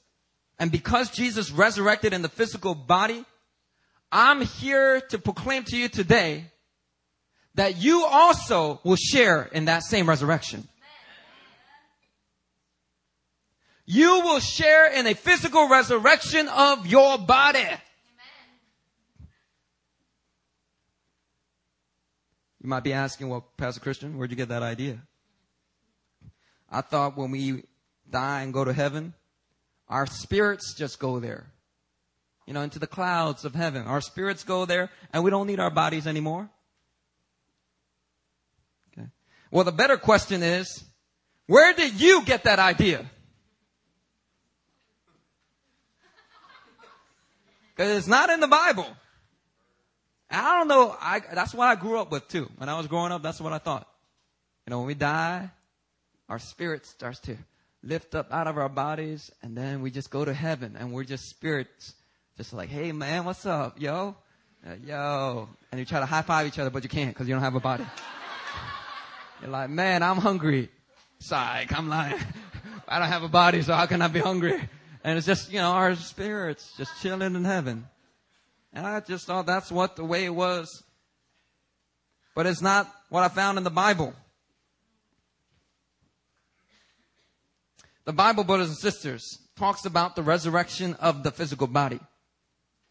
and 0.59 0.71
because 0.71 1.09
Jesus 1.09 1.51
resurrected 1.51 2.13
in 2.13 2.21
the 2.21 2.29
physical 2.29 2.75
body, 2.75 3.25
I'm 4.12 4.41
here 4.41 5.01
to 5.09 5.17
proclaim 5.17 5.63
to 5.65 5.77
you 5.77 5.89
today 5.89 6.45
that 7.55 7.77
you 7.77 8.05
also 8.05 8.79
will 8.83 8.95
share 8.95 9.43
in 9.43 9.65
that 9.65 9.83
same 9.83 10.07
resurrection. 10.07 10.67
You 13.85 14.21
will 14.21 14.39
share 14.39 14.91
in 14.93 15.07
a 15.07 15.13
physical 15.13 15.67
resurrection 15.67 16.47
of 16.47 16.88
your 16.88 17.17
body. 17.17 17.65
You 22.62 22.69
might 22.69 22.83
be 22.83 22.93
asking, 22.93 23.27
well, 23.27 23.45
Pastor 23.57 23.81
Christian, 23.81 24.17
where'd 24.17 24.31
you 24.31 24.38
get 24.38 24.47
that 24.47 24.63
idea? 24.63 25.00
I 26.71 26.79
thought 26.79 27.17
when 27.17 27.29
we 27.29 27.63
die 28.10 28.41
and 28.41 28.53
go 28.53 28.63
to 28.63 28.74
heaven, 28.74 29.13
our 29.88 30.05
spirits 30.05 30.74
just 30.74 31.00
go 31.00 31.19
there. 31.19 31.45
You 32.45 32.53
know, 32.53 32.62
into 32.62 32.79
the 32.79 32.88
clouds 32.88 33.45
of 33.45 33.55
heaven. 33.55 33.83
Our 33.83 34.01
spirits 34.01 34.43
go 34.43 34.65
there 34.65 34.89
and 35.13 35.24
we 35.24 35.31
don't 35.31 35.48
need 35.48 35.60
our 35.60 35.69
bodies 35.69 36.07
anymore. 36.07 36.50
Okay. 38.91 39.07
Well, 39.50 39.63
the 39.63 39.72
better 39.72 39.98
question 39.98 40.43
is, 40.43 40.83
where 41.48 41.74
did 41.74 42.00
you 42.00 42.24
get 42.25 42.43
that 42.43 42.60
idea? 42.60 43.05
Because 47.75 47.98
it's 47.98 48.07
not 48.07 48.29
in 48.29 48.39
the 48.39 48.48
Bible. 48.48 48.86
I 50.29 50.57
don't 50.57 50.67
know. 50.67 50.95
I, 51.00 51.22
that's 51.33 51.53
what 51.53 51.67
I 51.67 51.75
grew 51.75 52.00
up 52.00 52.12
with 52.12 52.27
too. 52.27 52.50
When 52.57 52.69
I 52.69 52.77
was 52.77 52.88
growing 52.88 53.12
up, 53.12 53.22
that's 53.24 53.39
what 53.39 53.53
I 53.53 53.57
thought. 53.57 53.88
You 54.65 54.72
know, 54.72 54.79
when 54.79 54.88
we 54.88 54.93
die, 54.93 55.50
our 56.29 56.39
spirit 56.39 56.86
starts 56.86 57.19
to 57.22 57.38
lift 57.83 58.15
up 58.15 58.31
out 58.31 58.47
of 58.47 58.57
our 58.57 58.69
bodies 58.69 59.31
and 59.41 59.55
then 59.57 59.81
we 59.81 59.91
just 59.91 60.09
go 60.09 60.23
to 60.23 60.33
heaven 60.33 60.75
and 60.79 60.91
we're 60.91 61.03
just 61.03 61.29
spirits. 61.29 61.93
Just 62.37 62.53
like, 62.53 62.69
hey 62.69 62.91
man, 62.91 63.25
what's 63.25 63.45
up? 63.45 63.79
Yo? 63.79 64.15
Uh, 64.65 64.75
yo. 64.83 65.49
And 65.71 65.79
you 65.79 65.85
try 65.85 65.99
to 65.99 66.05
high 66.05 66.21
five 66.21 66.47
each 66.47 66.57
other, 66.57 66.69
but 66.69 66.83
you 66.83 66.89
can't 66.89 67.13
because 67.13 67.27
you 67.27 67.35
don't 67.35 67.43
have 67.43 67.55
a 67.55 67.59
body. 67.59 67.85
You're 69.41 69.51
like, 69.51 69.69
man, 69.69 70.01
I'm 70.01 70.17
hungry. 70.17 70.69
Psych, 71.19 71.77
I'm 71.77 71.89
like, 71.89 72.19
I 72.87 72.99
don't 72.99 73.09
have 73.09 73.23
a 73.23 73.29
body, 73.29 73.61
so 73.61 73.73
how 73.73 73.85
can 73.85 74.01
I 74.01 74.07
be 74.07 74.19
hungry? 74.19 74.59
And 75.03 75.17
it's 75.17 75.27
just, 75.27 75.51
you 75.51 75.59
know, 75.59 75.71
our 75.71 75.95
spirits 75.95 76.73
just 76.77 77.01
chilling 77.01 77.35
in 77.35 77.43
heaven. 77.43 77.85
And 78.71 78.87
I 78.87 79.01
just 79.01 79.27
thought 79.27 79.45
that's 79.45 79.71
what 79.71 79.95
the 79.95 80.05
way 80.05 80.25
it 80.25 80.33
was. 80.33 80.83
But 82.35 82.45
it's 82.47 82.61
not 82.61 82.91
what 83.09 83.23
I 83.23 83.27
found 83.27 83.57
in 83.57 83.63
the 83.63 83.69
Bible. 83.69 84.13
The 88.05 88.13
Bible, 88.13 88.43
brothers 88.43 88.67
and 88.67 88.77
sisters, 88.77 89.39
talks 89.55 89.86
about 89.86 90.15
the 90.15 90.24
resurrection 90.24 90.95
of 90.95 91.24
the 91.24 91.31
physical 91.31 91.67
body. 91.67 92.00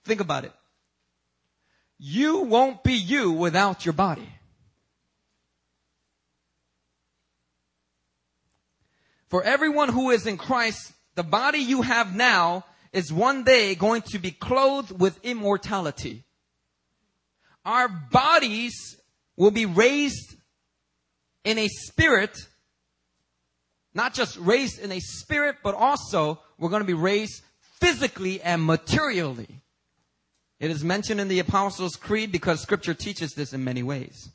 Think 0.04 0.20
about 0.20 0.44
it. 0.44 0.52
You 1.98 2.40
won't 2.40 2.82
be 2.82 2.94
you 2.94 3.32
without 3.32 3.84
your 3.84 3.92
body. 3.92 4.28
For 9.28 9.42
everyone 9.42 9.88
who 9.88 10.10
is 10.10 10.26
in 10.26 10.36
Christ, 10.36 10.92
the 11.14 11.22
body 11.22 11.58
you 11.58 11.82
have 11.82 12.14
now 12.14 12.64
is 12.92 13.12
one 13.12 13.44
day 13.44 13.74
going 13.74 14.02
to 14.12 14.18
be 14.18 14.30
clothed 14.30 14.98
with 14.98 15.24
immortality. 15.24 16.24
Our 17.64 17.88
bodies 17.88 18.74
will 19.36 19.50
be 19.50 19.66
raised 19.66 20.36
in 21.44 21.58
a 21.58 21.68
spirit, 21.68 22.36
not 23.94 24.14
just 24.14 24.38
raised 24.38 24.78
in 24.78 24.92
a 24.92 25.00
spirit, 25.00 25.56
but 25.62 25.74
also 25.74 26.40
we're 26.58 26.70
going 26.70 26.82
to 26.82 26.86
be 26.86 26.94
raised 26.94 27.42
physically 27.80 28.40
and 28.40 28.64
materially. 28.64 29.62
It 30.60 30.70
is 30.70 30.84
mentioned 30.84 31.20
in 31.20 31.28
the 31.28 31.40
Apostles' 31.40 31.96
Creed 31.96 32.30
because 32.30 32.60
scripture 32.60 32.94
teaches 32.94 33.32
this 33.32 33.52
in 33.52 33.64
many 33.64 33.82
ways. 33.82 34.30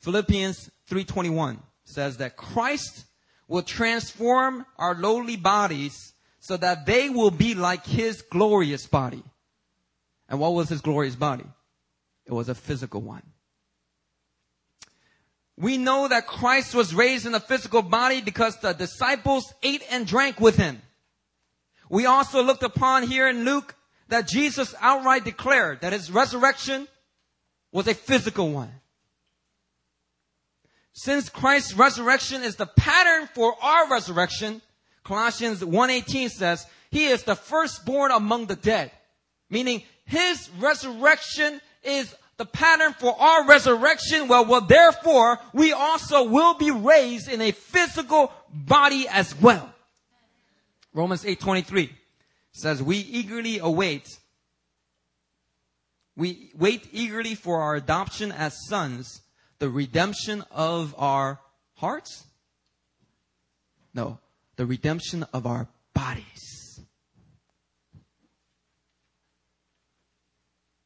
Philippians 0.00 0.70
3.21. 0.90 1.58
says 1.84 2.16
that 2.16 2.36
Christ 2.36 3.04
will 3.46 3.62
transform 3.62 4.66
our 4.76 4.94
lowly 4.94 5.36
bodies 5.36 6.14
so 6.40 6.56
that 6.56 6.86
they 6.86 7.08
will 7.08 7.30
be 7.30 7.54
like 7.54 7.86
his 7.86 8.22
glorious 8.22 8.86
body. 8.86 9.22
And 10.28 10.40
what 10.40 10.54
was 10.54 10.68
his 10.68 10.80
glorious 10.80 11.14
body? 11.14 11.46
It 12.26 12.32
was 12.32 12.48
a 12.48 12.54
physical 12.54 13.00
one. 13.00 13.22
We 15.56 15.76
know 15.76 16.08
that 16.08 16.26
Christ 16.26 16.74
was 16.74 16.94
raised 16.94 17.26
in 17.26 17.34
a 17.34 17.40
physical 17.40 17.82
body 17.82 18.20
because 18.20 18.56
the 18.58 18.72
disciples 18.72 19.52
ate 19.62 19.82
and 19.90 20.06
drank 20.06 20.40
with 20.40 20.56
him. 20.56 20.80
We 21.88 22.06
also 22.06 22.42
looked 22.42 22.62
upon 22.62 23.02
here 23.04 23.28
in 23.28 23.44
Luke 23.44 23.74
that 24.08 24.28
Jesus 24.28 24.74
outright 24.80 25.24
declared 25.24 25.82
that 25.82 25.92
his 25.92 26.10
resurrection 26.10 26.88
was 27.70 27.86
a 27.86 27.94
physical 27.94 28.50
one. 28.50 28.70
Since 30.94 31.28
Christ's 31.30 31.74
resurrection 31.74 32.42
is 32.42 32.56
the 32.56 32.66
pattern 32.66 33.28
for 33.34 33.54
our 33.62 33.90
resurrection, 33.90 34.60
Colossians 35.04 35.60
1.18 35.60 36.30
says, 36.30 36.66
He 36.90 37.06
is 37.06 37.22
the 37.22 37.34
firstborn 37.34 38.10
among 38.10 38.46
the 38.46 38.56
dead. 38.56 38.90
Meaning 39.48 39.82
His 40.04 40.50
resurrection 40.58 41.60
is 41.82 42.14
the 42.36 42.46
pattern 42.46 42.94
for 42.94 43.18
our 43.20 43.46
resurrection. 43.46 44.28
Well, 44.28 44.44
well, 44.44 44.62
therefore, 44.62 45.38
we 45.52 45.72
also 45.72 46.24
will 46.24 46.54
be 46.54 46.70
raised 46.70 47.30
in 47.30 47.40
a 47.40 47.52
physical 47.52 48.32
body 48.52 49.06
as 49.08 49.38
well. 49.40 49.72
Romans 50.94 51.24
8.23 51.24 51.90
says, 52.52 52.82
We 52.82 52.98
eagerly 52.98 53.58
await 53.58 54.08
we 56.16 56.50
wait 56.54 56.88
eagerly 56.92 57.34
for 57.34 57.62
our 57.62 57.74
adoption 57.74 58.32
as 58.32 58.66
sons, 58.66 59.22
the 59.58 59.70
redemption 59.70 60.44
of 60.50 60.94
our 60.98 61.40
hearts? 61.76 62.26
No, 63.94 64.18
the 64.56 64.66
redemption 64.66 65.24
of 65.32 65.46
our 65.46 65.68
bodies. 65.94 66.51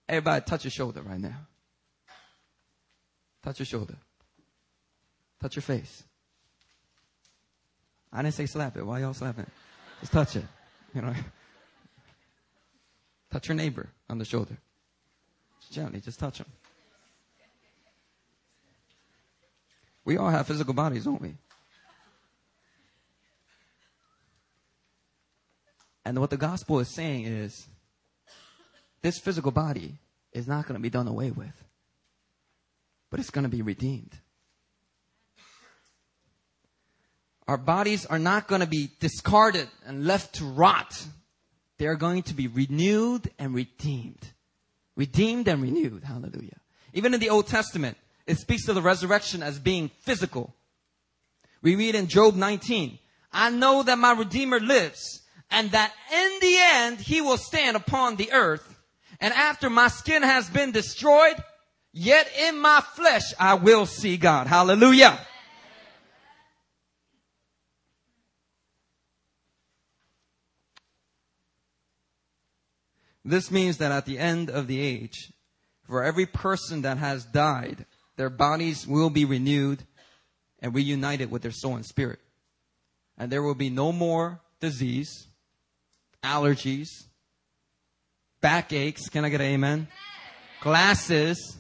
Everybody 0.09 0.45
touch 0.45 0.65
your 0.65 0.71
shoulder 0.71 1.03
right 1.03 1.21
now. 1.21 1.47
Touch 3.43 3.59
your 3.59 3.67
shoulder. 3.67 3.97
Touch 5.41 5.57
your 5.57 5.63
face. 5.63 6.03
I 8.13 8.23
didn't 8.23 8.35
say 8.35 8.47
slap 8.47 8.77
it. 8.77 8.87
Why 8.87 9.01
y'all 9.01 9.15
slapping? 9.15 9.47
Just 10.01 10.13
touch 10.13 10.37
it. 10.37 10.45
You 10.95 11.03
know. 11.03 11.15
Touch 13.31 13.49
your 13.49 13.57
neighbor 13.57 13.89
on 14.09 14.19
the 14.19 14.25
shoulder. 14.25 14.57
Just 15.61 15.73
gently, 15.73 16.01
just 16.01 16.19
touch 16.19 16.39
him. 16.39 16.47
We 20.05 20.17
all 20.17 20.31
have 20.31 20.47
physical 20.47 20.73
bodies, 20.73 21.05
don't 21.05 21.21
we? 21.21 21.35
And 26.05 26.19
what 26.21 26.31
the 26.31 26.37
gospel 26.37 26.79
is 26.79 26.89
saying 26.89 27.25
is 27.25 27.67
this 29.07 29.21
physical 29.21 29.53
body 29.53 29.95
is 30.33 30.49
not 30.49 30.65
going 30.65 30.75
to 30.75 30.83
be 30.83 30.91
done 30.91 31.07
away 31.07 31.31
with, 31.31 31.55
but 33.09 33.21
it's 33.21 33.31
going 33.31 33.45
to 33.45 33.49
be 33.49 33.63
redeemed. 33.63 34.13
Our 37.47 37.57
bodies 37.57 38.05
are 38.05 38.19
not 38.19 38.49
going 38.49 38.63
to 38.63 38.67
be 38.67 38.91
discarded 38.99 39.69
and 39.87 40.05
left 40.05 40.35
to 40.37 40.45
rot. 40.45 41.01
They 41.79 41.87
are 41.87 41.95
going 41.95 42.25
to 42.25 42.35
be 42.35 42.49
renewed 42.49 43.31
and 43.39 43.55
redeemed. 43.55 44.27
Redeemed 44.97 45.47
and 45.47 45.63
renewed. 45.63 46.03
Hallelujah. 46.03 46.59
Even 46.93 47.15
in 47.15 47.21
the 47.21 47.31
Old 47.31 47.47
Testament, 47.47 47.97
it 48.27 48.39
speaks 48.39 48.67
of 48.67 48.75
the 48.75 48.83
resurrection 48.83 49.41
as 49.41 49.61
being 49.61 49.89
physical. 50.01 50.53
We 51.63 51.77
read 51.77 51.95
in 51.95 52.09
Job 52.09 52.35
19, 52.35 52.99
I 53.33 53.51
know 53.51 53.85
that 53.85 53.99
my 53.99 54.15
Redeemer 54.15 54.59
lives 54.59 55.23
and 55.49 55.71
that 55.71 55.93
in 56.13 56.39
the 56.41 56.57
end 56.59 56.99
he 56.99 57.21
will 57.21 57.39
stand 57.39 57.77
upon 57.77 58.17
the 58.17 58.33
earth. 58.33 58.73
And 59.21 59.33
after 59.33 59.71
my 59.71 59.89
skin 59.89 60.23
has 60.23 60.49
been 60.51 60.73
destroyed, 60.73 61.37
yet 61.93 62.31
in 62.39 62.59
my 62.59 62.83
flesh 62.95 63.35
I 63.39 63.55
will 63.55 63.87
see 63.87 64.17
God. 64.17 64.47
Hallelujah. 64.47 65.19
This 73.25 73.51
means 73.51 73.79
that 73.79 73.91
at 73.91 74.07
the 74.07 74.19
end 74.19 74.51
of 74.51 74.69
the 74.69 74.81
age, 74.81 75.33
for 75.83 76.05
every 76.05 76.27
person 76.27 76.83
that 76.83 76.99
has 76.99 77.25
died, 77.25 77.85
their 78.17 78.31
bodies 78.31 78.87
will 78.87 79.11
be 79.11 79.25
renewed 79.25 79.83
and 80.61 80.75
reunited 80.75 81.31
with 81.31 81.43
their 81.43 81.51
soul 81.51 81.75
and 81.75 81.85
spirit. 81.85 82.21
And 83.19 83.31
there 83.31 83.43
will 83.43 83.55
be 83.55 83.69
no 83.69 83.91
more 83.91 84.41
disease, 84.61 85.27
allergies, 86.23 86.89
backaches. 88.41 89.09
Can 89.09 89.25
I 89.25 89.29
get 89.29 89.41
an 89.41 89.47
amen? 89.49 89.89
Glasses. 90.61 91.57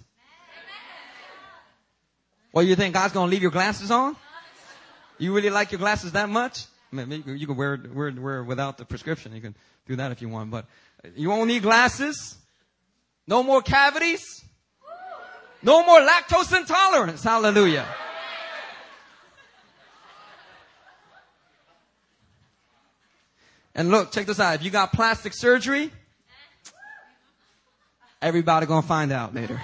What 2.53 2.63
do 2.63 2.69
you 2.69 2.77
think? 2.77 2.95
God's 2.95 3.13
going 3.13 3.29
to 3.29 3.31
leave 3.31 3.43
your 3.43 3.51
glasses 3.51 3.91
on? 3.91 4.17
You 5.19 5.35
really 5.35 5.51
like 5.51 5.73
your 5.73 5.79
glasses 5.79 6.13
that 6.13 6.29
much? 6.29 6.65
You 6.93 7.47
can 7.47 7.57
wear, 7.57 7.79
wear, 7.93 8.13
wear 8.13 8.45
without 8.45 8.79
the 8.79 8.85
prescription. 8.85 9.35
You 9.35 9.41
can 9.41 9.57
do 9.87 9.97
that 9.97 10.13
if 10.13 10.23
you 10.23 10.29
want, 10.29 10.51
but 10.51 10.67
you 11.15 11.29
won't 11.29 11.49
need 11.49 11.63
glasses. 11.63 12.37
No 13.27 13.43
more 13.43 13.61
cavities. 13.61 14.23
No 15.63 15.85
more 15.85 16.01
lactose 16.01 16.57
intolerance. 16.57 17.23
Hallelujah. 17.23 17.87
And 23.75 23.91
look, 23.91 24.13
check 24.13 24.27
this 24.27 24.41
out. 24.41 24.55
If 24.55 24.63
you 24.63 24.71
got 24.71 24.93
plastic 24.93 25.35
surgery, 25.35 25.91
everybody 28.21 28.67
gonna 28.67 28.83
find 28.83 29.13
out 29.13 29.35
later. 29.35 29.61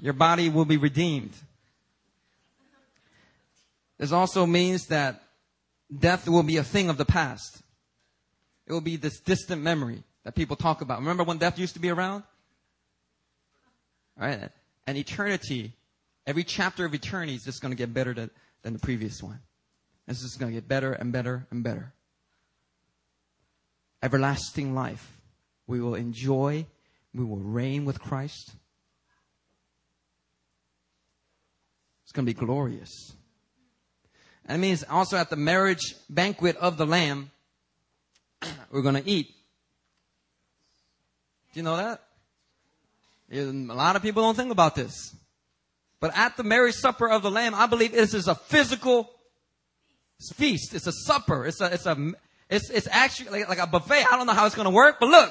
Your 0.00 0.12
body 0.12 0.48
will 0.48 0.64
be 0.64 0.76
redeemed. 0.76 1.32
This 3.98 4.12
also 4.12 4.46
means 4.46 4.86
that 4.86 5.22
death 5.96 6.28
will 6.28 6.44
be 6.44 6.56
a 6.56 6.62
thing 6.62 6.88
of 6.88 6.96
the 6.96 7.04
past. 7.04 7.62
It 8.66 8.72
will 8.72 8.80
be 8.80 8.96
this 8.96 9.18
distant 9.20 9.62
memory 9.62 10.04
that 10.24 10.34
people 10.34 10.56
talk 10.56 10.82
about. 10.82 11.00
Remember 11.00 11.24
when 11.24 11.38
death 11.38 11.58
used 11.58 11.74
to 11.74 11.80
be 11.80 11.90
around? 11.90 12.22
All 14.20 14.28
right? 14.28 14.50
And 14.86 14.96
eternity, 14.96 15.72
every 16.26 16.44
chapter 16.44 16.84
of 16.84 16.94
eternity 16.94 17.34
is 17.34 17.44
just 17.44 17.60
going 17.60 17.72
to 17.72 17.76
get 17.76 17.92
better 17.92 18.14
than, 18.14 18.30
than 18.62 18.74
the 18.74 18.78
previous 18.78 19.22
one. 19.22 19.40
It's 20.06 20.22
just 20.22 20.38
going 20.38 20.52
to 20.52 20.54
get 20.54 20.68
better 20.68 20.92
and 20.92 21.12
better 21.12 21.46
and 21.50 21.64
better. 21.64 21.92
Everlasting 24.02 24.74
life. 24.74 25.18
We 25.66 25.80
will 25.80 25.94
enjoy. 25.94 26.66
We 27.14 27.24
will 27.24 27.38
reign 27.38 27.84
with 27.84 28.00
Christ. 28.00 28.52
It's 32.04 32.12
going 32.12 32.24
to 32.26 32.32
be 32.32 32.38
glorious. 32.46 33.12
That 34.46 34.58
means 34.58 34.82
also 34.88 35.18
at 35.18 35.28
the 35.28 35.36
marriage 35.36 35.94
banquet 36.08 36.56
of 36.56 36.78
the 36.78 36.86
Lamb, 36.86 37.30
we're 38.70 38.82
going 38.82 38.94
to 38.94 39.06
eat. 39.06 39.28
Do 41.52 41.60
you 41.60 41.62
know 41.62 41.76
that? 41.76 42.02
A 43.30 43.74
lot 43.74 43.94
of 43.94 44.00
people 44.00 44.22
don't 44.22 44.36
think 44.36 44.52
about 44.52 44.74
this. 44.74 45.14
But 46.00 46.16
at 46.16 46.36
the 46.36 46.44
marriage 46.44 46.76
supper 46.76 47.08
of 47.08 47.22
the 47.22 47.30
Lamb, 47.30 47.54
I 47.54 47.66
believe 47.66 47.92
this 47.92 48.14
is 48.14 48.26
a 48.26 48.34
physical 48.34 49.10
feast. 50.34 50.74
It's 50.74 50.86
a 50.86 50.92
supper. 50.92 51.44
It's 51.44 51.60
a, 51.60 51.66
it's 51.66 51.86
a, 51.86 52.12
it's, 52.50 52.70
it's 52.70 52.88
actually 52.90 53.30
like, 53.30 53.48
like 53.48 53.58
a 53.58 53.66
buffet. 53.66 54.04
I 54.10 54.16
don't 54.16 54.26
know 54.26 54.32
how 54.32 54.46
it's 54.46 54.54
going 54.54 54.66
to 54.66 54.74
work, 54.74 54.96
but 55.00 55.08
look. 55.08 55.30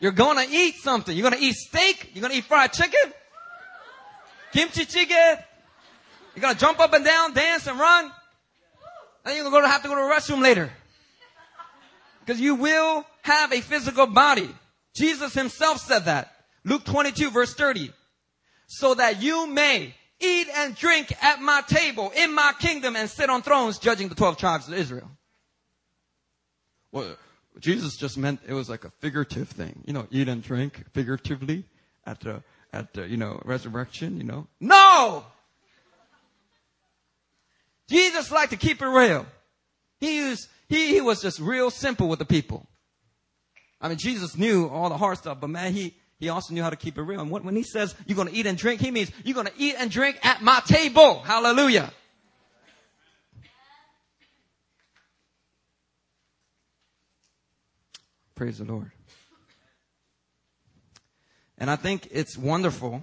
You're 0.00 0.12
going 0.12 0.36
to 0.36 0.52
eat 0.52 0.76
something. 0.76 1.16
You're 1.16 1.28
going 1.28 1.40
to 1.40 1.44
eat 1.44 1.54
steak. 1.54 2.10
You're 2.14 2.22
going 2.22 2.32
to 2.32 2.38
eat 2.38 2.44
fried 2.44 2.72
chicken. 2.72 3.12
Kimchi 4.52 4.84
chicken. 4.84 5.38
You're 6.34 6.42
going 6.42 6.54
to 6.54 6.60
jump 6.60 6.78
up 6.78 6.92
and 6.92 7.04
down, 7.04 7.34
dance 7.34 7.66
and 7.66 7.78
run. 7.78 8.10
And 9.24 9.36
you're 9.36 9.50
going 9.50 9.64
to 9.64 9.68
have 9.68 9.82
to 9.82 9.88
go 9.88 9.94
to 9.94 10.00
the 10.00 10.14
restroom 10.14 10.40
later. 10.40 10.70
Because 12.20 12.40
you 12.40 12.54
will 12.54 13.04
have 13.22 13.52
a 13.52 13.60
physical 13.60 14.06
body. 14.06 14.48
Jesus 14.94 15.34
himself 15.34 15.78
said 15.78 16.04
that. 16.04 16.32
Luke 16.64 16.84
22 16.84 17.30
verse 17.30 17.54
30. 17.54 17.92
So 18.66 18.94
that 18.94 19.22
you 19.22 19.46
may 19.46 19.94
eat 20.20 20.48
and 20.54 20.76
drink 20.76 21.12
at 21.22 21.40
my 21.40 21.62
table 21.66 22.12
in 22.16 22.34
my 22.34 22.52
kingdom 22.58 22.96
and 22.96 23.08
sit 23.08 23.30
on 23.30 23.42
thrones 23.42 23.78
judging 23.78 24.08
the 24.08 24.14
12 24.14 24.36
tribes 24.36 24.68
of 24.68 24.74
Israel. 24.74 25.10
Well, 26.98 27.16
Jesus 27.60 27.96
just 27.96 28.18
meant 28.18 28.40
it 28.46 28.54
was 28.54 28.68
like 28.68 28.84
a 28.84 28.90
figurative 28.98 29.48
thing. 29.48 29.82
You 29.86 29.92
know, 29.92 30.06
eat 30.10 30.28
and 30.28 30.42
drink 30.42 30.84
figuratively 30.92 31.64
at 32.04 32.20
the, 32.20 32.42
at 32.72 32.92
the, 32.92 33.06
you 33.06 33.16
know, 33.16 33.40
resurrection, 33.44 34.16
you 34.16 34.24
know. 34.24 34.46
No! 34.60 35.24
Jesus 37.88 38.30
liked 38.32 38.50
to 38.50 38.56
keep 38.56 38.82
it 38.82 38.86
real. 38.86 39.26
He 40.00 40.28
was, 40.28 40.48
he, 40.68 40.88
he 40.88 41.00
was 41.00 41.22
just 41.22 41.38
real 41.38 41.70
simple 41.70 42.08
with 42.08 42.18
the 42.18 42.24
people. 42.24 42.66
I 43.80 43.88
mean, 43.88 43.98
Jesus 43.98 44.36
knew 44.36 44.68
all 44.68 44.88
the 44.88 44.96
hard 44.96 45.18
stuff, 45.18 45.38
but 45.40 45.50
man, 45.50 45.72
he, 45.72 45.94
he 46.18 46.28
also 46.28 46.52
knew 46.52 46.62
how 46.62 46.70
to 46.70 46.76
keep 46.76 46.98
it 46.98 47.02
real. 47.02 47.20
And 47.20 47.30
when 47.30 47.54
he 47.54 47.62
says 47.62 47.94
you're 48.06 48.16
going 48.16 48.28
to 48.28 48.34
eat 48.34 48.46
and 48.46 48.58
drink, 48.58 48.80
he 48.80 48.90
means 48.90 49.12
you're 49.24 49.34
going 49.34 49.46
to 49.46 49.52
eat 49.56 49.76
and 49.78 49.88
drink 49.88 50.18
at 50.22 50.42
my 50.42 50.60
table. 50.66 51.20
Hallelujah. 51.20 51.92
Praise 58.38 58.58
the 58.58 58.64
Lord. 58.64 58.92
And 61.58 61.68
I 61.68 61.74
think 61.74 62.06
it's 62.12 62.38
wonderful 62.38 63.02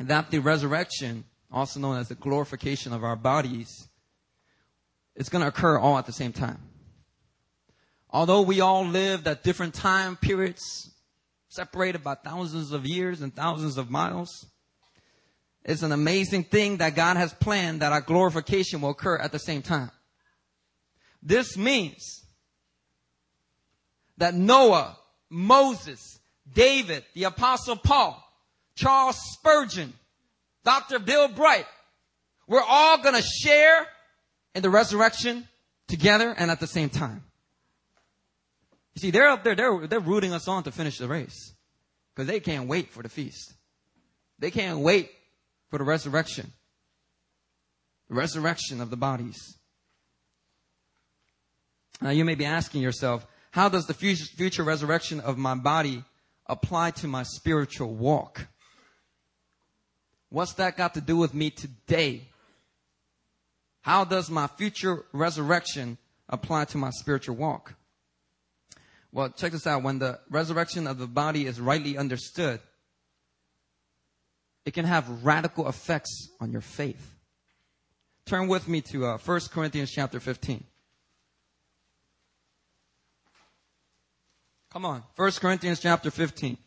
that 0.00 0.32
the 0.32 0.40
resurrection, 0.40 1.22
also 1.52 1.78
known 1.78 1.98
as 1.98 2.08
the 2.08 2.16
glorification 2.16 2.92
of 2.92 3.04
our 3.04 3.14
bodies, 3.14 3.88
is 5.14 5.28
going 5.28 5.42
to 5.42 5.46
occur 5.46 5.78
all 5.78 5.98
at 5.98 6.06
the 6.06 6.12
same 6.12 6.32
time. 6.32 6.58
Although 8.10 8.42
we 8.42 8.60
all 8.60 8.84
lived 8.84 9.28
at 9.28 9.44
different 9.44 9.72
time 9.72 10.16
periods, 10.16 10.90
separated 11.46 12.02
by 12.02 12.16
thousands 12.16 12.72
of 12.72 12.84
years 12.84 13.22
and 13.22 13.32
thousands 13.32 13.78
of 13.78 13.88
miles, 13.88 14.46
it's 15.64 15.84
an 15.84 15.92
amazing 15.92 16.42
thing 16.42 16.78
that 16.78 16.96
God 16.96 17.16
has 17.16 17.32
planned 17.32 17.82
that 17.82 17.92
our 17.92 18.00
glorification 18.00 18.80
will 18.80 18.90
occur 18.90 19.16
at 19.16 19.30
the 19.30 19.38
same 19.38 19.62
time. 19.62 19.92
This 21.22 21.56
means 21.56 22.23
that 24.18 24.34
Noah, 24.34 24.96
Moses, 25.30 26.18
David, 26.52 27.04
the 27.14 27.24
apostle 27.24 27.76
Paul, 27.76 28.22
Charles 28.76 29.16
Spurgeon, 29.32 29.92
Dr. 30.64 30.98
Bill 30.98 31.28
Bright, 31.28 31.66
we're 32.46 32.62
all 32.62 33.02
going 33.02 33.14
to 33.14 33.22
share 33.22 33.86
in 34.54 34.62
the 34.62 34.70
resurrection 34.70 35.48
together 35.88 36.34
and 36.36 36.50
at 36.50 36.60
the 36.60 36.66
same 36.66 36.88
time. 36.88 37.22
You 38.94 39.00
see, 39.00 39.10
they're 39.10 39.28
up 39.28 39.42
there, 39.42 39.54
they're, 39.54 39.86
they're 39.86 40.00
rooting 40.00 40.32
us 40.32 40.46
on 40.46 40.62
to 40.64 40.72
finish 40.72 40.98
the 40.98 41.08
race 41.08 41.54
because 42.14 42.28
they 42.28 42.40
can't 42.40 42.68
wait 42.68 42.90
for 42.90 43.02
the 43.02 43.08
feast. 43.08 43.54
They 44.38 44.50
can't 44.50 44.80
wait 44.80 45.10
for 45.70 45.78
the 45.78 45.84
resurrection. 45.84 46.52
The 48.08 48.14
resurrection 48.14 48.80
of 48.80 48.90
the 48.90 48.96
bodies. 48.96 49.58
Now 52.00 52.10
you 52.10 52.24
may 52.24 52.34
be 52.34 52.44
asking 52.44 52.82
yourself, 52.82 53.26
how 53.54 53.68
does 53.68 53.86
the 53.86 53.94
future, 53.94 54.64
resurrection 54.64 55.20
of 55.20 55.38
my 55.38 55.54
body 55.54 56.02
apply 56.48 56.90
to 56.90 57.06
my 57.06 57.22
spiritual 57.22 57.94
walk? 57.94 58.48
What's 60.28 60.54
that 60.54 60.76
got 60.76 60.94
to 60.94 61.00
do 61.00 61.16
with 61.16 61.32
me 61.34 61.50
today? 61.50 62.22
How 63.82 64.04
does 64.04 64.28
my 64.28 64.48
future 64.48 65.04
resurrection 65.12 65.98
apply 66.28 66.64
to 66.64 66.78
my 66.78 66.90
spiritual 66.90 67.36
walk? 67.36 67.76
Well, 69.12 69.28
check 69.28 69.52
this 69.52 69.68
out. 69.68 69.84
When 69.84 70.00
the 70.00 70.18
resurrection 70.28 70.88
of 70.88 70.98
the 70.98 71.06
body 71.06 71.46
is 71.46 71.60
rightly 71.60 71.96
understood, 71.96 72.58
it 74.64 74.74
can 74.74 74.84
have 74.84 75.24
radical 75.24 75.68
effects 75.68 76.28
on 76.40 76.50
your 76.50 76.60
faith. 76.60 77.14
Turn 78.26 78.48
with 78.48 78.66
me 78.66 78.80
to 78.80 79.06
uh, 79.06 79.18
1 79.18 79.40
Corinthians 79.52 79.92
chapter 79.92 80.18
15. 80.18 80.64
Come 84.74 84.86
on. 84.86 85.04
1 85.14 85.30
Corinthians 85.34 85.78
chapter 85.78 86.10
15. 86.10 86.58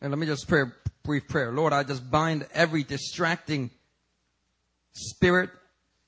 And 0.00 0.10
let 0.10 0.18
me 0.18 0.24
just 0.26 0.48
pray 0.48 0.62
a 0.62 0.72
brief 1.02 1.28
prayer. 1.28 1.52
Lord, 1.52 1.74
I 1.74 1.82
just 1.82 2.10
bind 2.10 2.46
every 2.54 2.84
distracting 2.84 3.70
spirit, 4.94 5.50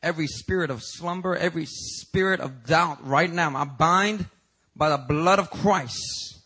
every 0.03 0.27
spirit 0.27 0.71
of 0.71 0.83
slumber, 0.83 1.37
every 1.37 1.67
spirit 1.67 2.41
of 2.41 2.65
doubt 2.65 3.07
right 3.07 3.31
now. 3.31 3.55
I 3.55 3.65
bind 3.65 4.27
by 4.75 4.89
the 4.89 4.99
blood 4.99 5.39
of 5.39 5.51
Christ. 5.51 6.39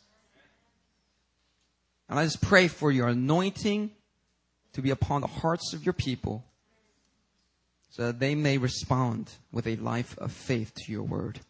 And 2.08 2.18
I 2.18 2.24
just 2.24 2.40
pray 2.40 2.68
for 2.68 2.90
your 2.90 3.08
anointing 3.08 3.92
to 4.72 4.82
be 4.82 4.90
upon 4.90 5.20
the 5.20 5.26
hearts 5.28 5.72
of 5.74 5.84
your 5.84 5.92
people 5.92 6.44
so 7.90 8.06
that 8.06 8.18
they 8.18 8.34
may 8.34 8.58
respond 8.58 9.30
with 9.52 9.66
a 9.66 9.76
life 9.76 10.16
of 10.18 10.32
faith 10.32 10.72
to 10.74 10.92
your 10.92 11.02
word. 11.02 11.40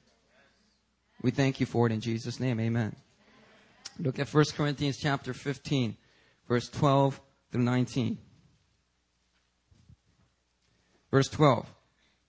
We 1.22 1.30
thank 1.30 1.60
you 1.60 1.66
for 1.66 1.86
it 1.86 1.92
in 1.92 2.00
Jesus' 2.00 2.40
name. 2.40 2.60
Amen. 2.60 2.96
Look 3.98 4.18
at 4.18 4.32
1 4.32 4.44
Corinthians 4.56 4.96
chapter 4.98 5.34
15, 5.34 5.96
verse 6.48 6.68
12 6.70 7.20
through 7.52 7.62
19. 7.62 8.18
Verse 11.10 11.28
12. 11.28 11.66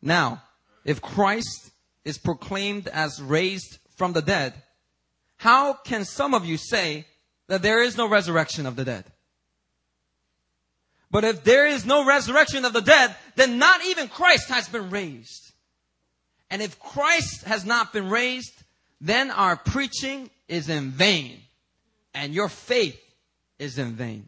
Now, 0.01 0.41
if 0.85 1.01
Christ 1.01 1.71
is 2.03 2.17
proclaimed 2.17 2.87
as 2.87 3.21
raised 3.21 3.77
from 3.95 4.13
the 4.13 4.21
dead, 4.21 4.53
how 5.37 5.73
can 5.73 6.05
some 6.05 6.33
of 6.33 6.45
you 6.45 6.57
say 6.57 7.05
that 7.47 7.61
there 7.61 7.81
is 7.81 7.97
no 7.97 8.07
resurrection 8.07 8.65
of 8.65 8.75
the 8.75 8.85
dead? 8.85 9.05
But 11.11 11.25
if 11.25 11.43
there 11.43 11.67
is 11.67 11.85
no 11.85 12.05
resurrection 12.05 12.63
of 12.63 12.73
the 12.73 12.81
dead, 12.81 13.15
then 13.35 13.59
not 13.59 13.85
even 13.85 14.07
Christ 14.07 14.49
has 14.49 14.69
been 14.69 14.89
raised. 14.89 15.51
And 16.49 16.61
if 16.61 16.79
Christ 16.79 17.43
has 17.43 17.65
not 17.65 17.91
been 17.91 18.09
raised, 18.09 18.53
then 19.01 19.29
our 19.29 19.55
preaching 19.55 20.29
is 20.47 20.69
in 20.69 20.91
vain 20.91 21.39
and 22.13 22.33
your 22.33 22.49
faith 22.49 22.99
is 23.59 23.77
in 23.77 23.93
vain. 23.93 24.27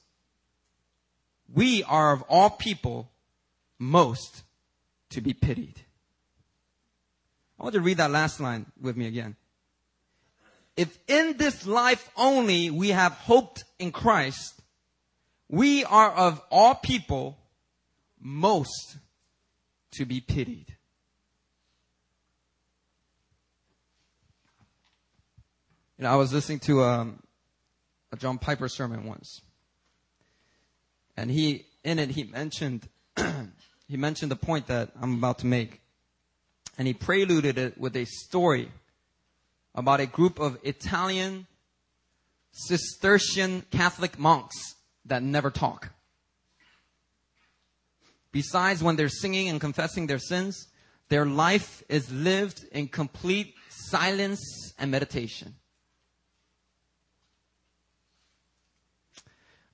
We 1.53 1.83
are 1.83 2.13
of 2.13 2.23
all 2.23 2.49
people 2.49 3.11
most 3.77 4.43
to 5.09 5.21
be 5.21 5.33
pitied. 5.33 5.81
I 7.59 7.63
want 7.63 7.75
to 7.75 7.81
read 7.81 7.97
that 7.97 8.11
last 8.11 8.39
line 8.39 8.65
with 8.79 8.97
me 8.97 9.07
again. 9.07 9.35
If 10.77 10.97
in 11.07 11.37
this 11.37 11.65
life 11.67 12.09
only 12.15 12.69
we 12.69 12.89
have 12.89 13.11
hoped 13.11 13.65
in 13.77 13.91
Christ, 13.91 14.61
we 15.49 15.83
are 15.83 16.11
of 16.11 16.41
all 16.49 16.75
people 16.75 17.37
most 18.19 18.97
to 19.91 20.05
be 20.05 20.21
pitied. 20.21 20.75
You 25.97 26.05
know, 26.05 26.13
I 26.13 26.15
was 26.15 26.33
listening 26.33 26.59
to 26.61 26.83
um, 26.83 27.19
a 28.11 28.17
John 28.17 28.39
Piper 28.39 28.67
sermon 28.67 29.05
once, 29.05 29.41
and 31.17 31.29
he 31.31 31.65
in 31.83 31.99
it 31.99 32.11
he 32.11 32.23
mentioned 32.23 32.87
he 33.87 33.97
mentioned 33.97 34.31
the 34.31 34.35
point 34.35 34.67
that 34.67 34.91
I'm 35.01 35.15
about 35.15 35.39
to 35.39 35.45
make, 35.45 35.81
and 36.77 36.87
he 36.87 36.93
preluded 36.93 37.57
it 37.57 37.77
with 37.77 37.95
a 37.95 38.05
story 38.05 38.71
about 39.73 39.99
a 39.99 40.05
group 40.05 40.39
of 40.39 40.57
Italian 40.63 41.47
Cistercian 42.51 43.63
Catholic 43.71 44.19
monks 44.19 44.75
that 45.05 45.23
never 45.23 45.49
talk. 45.49 45.89
Besides, 48.31 48.81
when 48.81 48.95
they're 48.95 49.09
singing 49.09 49.49
and 49.49 49.59
confessing 49.59 50.07
their 50.07 50.19
sins, 50.19 50.67
their 51.09 51.25
life 51.25 51.83
is 51.89 52.11
lived 52.11 52.63
in 52.71 52.87
complete 52.87 53.55
silence 53.69 54.73
and 54.79 54.89
meditation. 54.89 55.55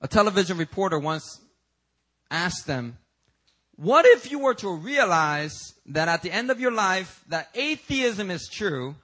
A 0.00 0.08
television 0.08 0.56
reporter 0.56 0.98
once 0.98 1.40
asked 2.30 2.66
them, 2.66 2.98
what 3.76 4.06
if 4.06 4.30
you 4.30 4.40
were 4.40 4.54
to 4.54 4.74
realize 4.74 5.74
that 5.86 6.08
at 6.08 6.22
the 6.22 6.32
end 6.32 6.50
of 6.50 6.60
your 6.60 6.72
life 6.72 7.22
that 7.28 7.48
atheism 7.54 8.30
is 8.30 8.48
true, 8.48 8.96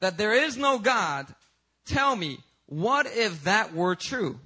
that 0.00 0.16
there 0.16 0.32
is 0.32 0.56
no 0.56 0.78
God? 0.78 1.26
Tell 1.84 2.14
me, 2.14 2.38
what 2.66 3.06
if 3.06 3.44
that 3.44 3.74
were 3.74 3.96
true? 3.96 4.38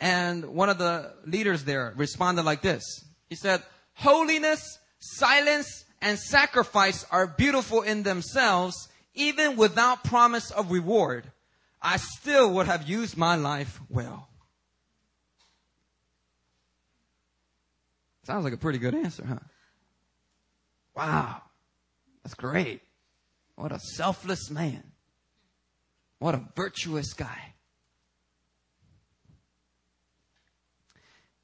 And 0.00 0.54
one 0.54 0.68
of 0.68 0.78
the 0.78 1.12
leaders 1.26 1.64
there 1.64 1.92
responded 1.96 2.44
like 2.44 2.62
this. 2.62 2.82
He 3.28 3.36
said, 3.36 3.62
holiness, 3.94 4.78
silence, 4.98 5.84
and 6.00 6.18
sacrifice 6.18 7.04
are 7.10 7.26
beautiful 7.26 7.82
in 7.82 8.02
themselves, 8.02 8.88
even 9.14 9.56
without 9.56 10.04
promise 10.04 10.50
of 10.50 10.70
reward. 10.70 11.24
I 11.86 11.98
still 11.98 12.50
would 12.54 12.66
have 12.66 12.88
used 12.88 13.18
my 13.18 13.36
life 13.36 13.78
well. 13.90 14.30
Sounds 18.22 18.42
like 18.42 18.54
a 18.54 18.56
pretty 18.56 18.78
good 18.78 18.94
answer, 18.94 19.22
huh? 19.26 19.38
Wow. 20.96 21.42
That's 22.22 22.34
great. 22.34 22.80
What 23.56 23.70
a 23.70 23.78
selfless 23.78 24.50
man. 24.50 24.82
What 26.20 26.34
a 26.34 26.42
virtuous 26.56 27.12
guy. 27.12 27.52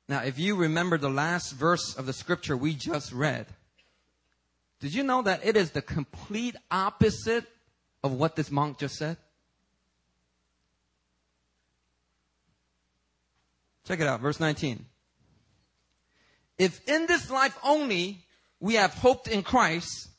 Now, 0.09 0.23
if 0.23 0.39
you 0.39 0.57
remember 0.57 0.97
the 0.97 1.11
last 1.11 1.53
verse 1.53 1.95
of 1.95 2.07
the 2.07 2.15
scripture 2.15 2.57
we 2.57 2.75
just 2.75 3.13
read, 3.13 3.47
did 4.81 4.95
you 4.95 5.03
know 5.03 5.21
that 5.21 5.45
it 5.45 5.55
is 5.55 5.73
the 5.73 5.83
complete 5.83 6.57
opposite 6.71 7.45
of 8.03 8.13
what 8.13 8.37
this 8.37 8.51
monk 8.51 8.79
just 8.79 8.95
said? 8.95 9.19
Check 13.87 14.01
it 14.01 14.07
out, 14.07 14.21
verse 14.21 14.41
19. 14.41 14.85
If 16.59 16.87
in 16.87 17.07
this 17.07 17.31
life 17.31 17.59
only 17.65 18.25
we 18.61 18.75
have 18.75 18.93
hoped 18.95 19.29
in 19.29 19.43
Christ, 19.43 20.11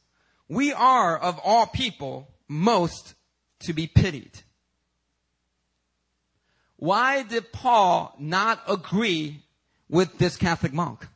we 0.48 0.74
are 0.74 1.18
of 1.18 1.40
all 1.44 1.68
people 1.68 2.28
most 2.48 3.14
to 3.62 3.74
be 3.74 3.88
pitied. 3.88 4.40
Why 6.78 7.22
did 7.22 7.52
Paul 7.52 8.16
not 8.18 8.60
agree 8.68 9.44
with 9.88 10.18
this 10.18 10.36
Catholic 10.36 10.74
monk? 10.74 11.08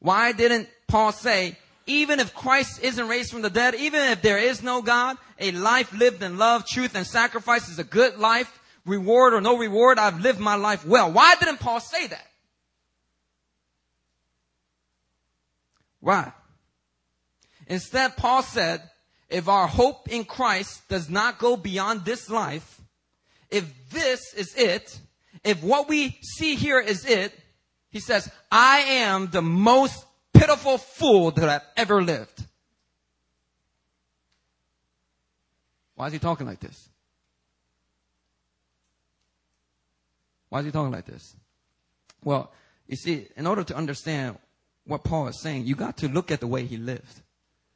Why 0.00 0.32
didn't 0.32 0.68
Paul 0.88 1.12
say, 1.12 1.56
even 1.86 2.18
if 2.18 2.34
Christ 2.34 2.82
isn't 2.82 3.08
raised 3.08 3.30
from 3.30 3.42
the 3.42 3.50
dead, 3.50 3.74
even 3.76 4.00
if 4.10 4.20
there 4.20 4.38
is 4.38 4.62
no 4.62 4.82
God, 4.82 5.16
a 5.38 5.52
life 5.52 5.92
lived 5.92 6.22
in 6.22 6.38
love, 6.38 6.66
truth, 6.66 6.96
and 6.96 7.06
sacrifice 7.06 7.68
is 7.68 7.78
a 7.78 7.84
good 7.84 8.18
life, 8.18 8.59
reward 8.86 9.34
or 9.34 9.40
no 9.40 9.58
reward, 9.58 9.98
I've 9.98 10.20
lived 10.20 10.40
my 10.40 10.54
life 10.54 10.86
well. 10.86 11.12
Why 11.12 11.34
didn't 11.38 11.60
Paul 11.60 11.80
say 11.80 12.06
that? 12.06 12.26
Why? 16.00 16.32
Instead, 17.66 18.16
Paul 18.16 18.42
said, 18.42 18.82
if 19.28 19.48
our 19.48 19.68
hope 19.68 20.08
in 20.08 20.24
Christ 20.24 20.88
does 20.88 21.08
not 21.08 21.38
go 21.38 21.56
beyond 21.56 22.04
this 22.04 22.28
life, 22.28 22.80
if 23.50 23.90
this 23.90 24.34
is 24.34 24.54
it, 24.56 24.98
if 25.44 25.62
what 25.62 25.88
we 25.88 26.18
see 26.22 26.56
here 26.56 26.80
is 26.80 27.04
it, 27.04 27.32
he 27.90 28.00
says, 28.00 28.30
I 28.50 28.78
am 28.78 29.30
the 29.30 29.42
most 29.42 30.04
pitiful 30.32 30.78
fool 30.78 31.30
that 31.32 31.48
I've 31.48 31.66
ever 31.76 32.02
lived. 32.02 32.44
Why 35.94 36.06
is 36.06 36.12
he 36.12 36.18
talking 36.18 36.46
like 36.46 36.60
this? 36.60 36.89
Why 40.50 40.60
is 40.60 40.66
he 40.66 40.72
talking 40.72 40.92
like 40.92 41.06
this? 41.06 41.34
Well, 42.22 42.52
you 42.86 42.96
see, 42.96 43.28
in 43.36 43.46
order 43.46 43.64
to 43.64 43.76
understand 43.76 44.36
what 44.84 45.04
Paul 45.04 45.28
is 45.28 45.40
saying, 45.40 45.64
you 45.64 45.74
got 45.74 45.96
to 45.98 46.08
look 46.08 46.30
at 46.30 46.40
the 46.40 46.46
way 46.46 46.66
he 46.66 46.76
lived. 46.76 47.22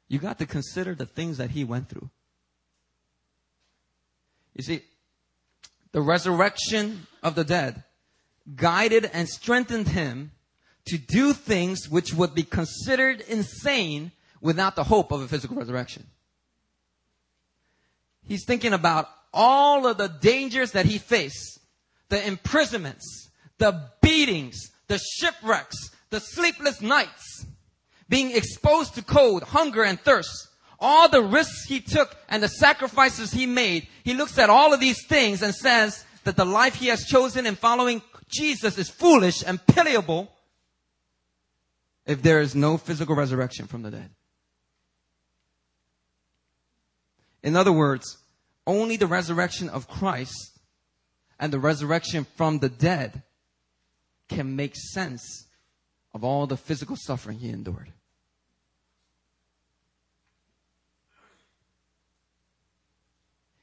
You 0.09 0.19
got 0.19 0.39
to 0.41 0.47
consider 0.47 0.95
the 0.95 1.07
things 1.07 1.39
that 1.39 1.51
he 1.51 1.65
went 1.65 1.89
through. 1.89 2.11
You 4.55 4.63
see, 4.63 4.83
the 5.93 6.03
resurrection 6.03 7.07
of 7.23 7.35
the 7.35 7.45
dead 7.45 7.85
guided 8.55 9.09
and 9.13 9.29
strengthened 9.29 9.89
him 9.89 10.33
to 10.87 10.99
do 10.99 11.33
things 11.33 11.89
which 11.89 12.13
would 12.13 12.35
be 12.35 12.43
considered 12.43 13.23
insane 13.23 14.13
without 14.41 14.77
the 14.77 14.85
hope 14.85 15.13
of 15.13 15.23
a 15.23 15.29
physical 15.29 15.57
resurrection. 15.57 16.07
He's 18.23 18.45
thinking 18.45 18.73
about 18.73 19.09
all 19.33 19.87
of 19.87 19.97
the 19.97 20.09
dangers 20.09 20.73
that 20.73 20.87
he 20.87 20.99
faced, 20.99 21.61
the 22.09 22.27
imprisonments, 22.27 23.31
the 23.59 23.89
beatings, 24.01 24.71
the 24.89 24.99
shipwrecks, 24.99 25.91
the 26.11 26.21
sleepless 26.21 26.81
nights, 26.81 27.47
being 28.09 28.33
exposed 28.33 28.95
to 28.95 29.03
cold, 29.03 29.43
hunger, 29.43 29.83
and 29.83 30.01
thirst, 30.01 30.49
all 30.79 31.09
the 31.09 31.23
risks 31.23 31.65
he 31.65 31.81
took 31.81 32.17
and 32.29 32.43
the 32.43 32.49
sacrifices 32.49 33.33
he 33.33 33.47
made, 33.47 33.89
he 34.05 34.15
looks 34.15 34.39
at 34.39 34.51
all 34.51 34.75
of 34.75 34.81
these 34.81 35.07
things 35.07 35.43
and 35.43 35.55
says 35.55 36.05
that 36.25 36.37
the 36.37 36.45
life 36.45 36.75
he 36.75 36.89
has 36.89 37.05
chosen 37.05 37.47
in 37.47 37.55
following 37.55 38.03
Jesus 38.29 38.79
is 38.79 38.91
foolish 38.91 39.43
and 39.47 39.65
pitiable 39.67 40.31
if 42.07 42.23
there 42.23 42.41
is 42.41 42.55
no 42.55 42.77
physical 42.77 43.15
resurrection 43.15 43.67
from 43.67 43.83
the 43.83 43.91
dead. 43.91 44.11
In 47.43 47.57
other 47.57 47.73
words, 47.73 48.19
only 48.67 48.97
the 48.97 49.07
resurrection 49.07 49.69
of 49.69 49.89
Christ 49.89 50.54
and 51.45 51.53
the 51.53 51.59
resurrection 51.59 52.25
from 52.37 52.59
the 52.61 52.71
dead 52.71 53.23
can 54.31 54.57
make 54.57 54.75
sense 54.75 55.45
of 56.15 56.25
all 56.25 56.47
the 56.47 56.57
physical 56.57 56.97
suffering 56.97 57.39
he 57.39 57.51
endured. 57.51 57.93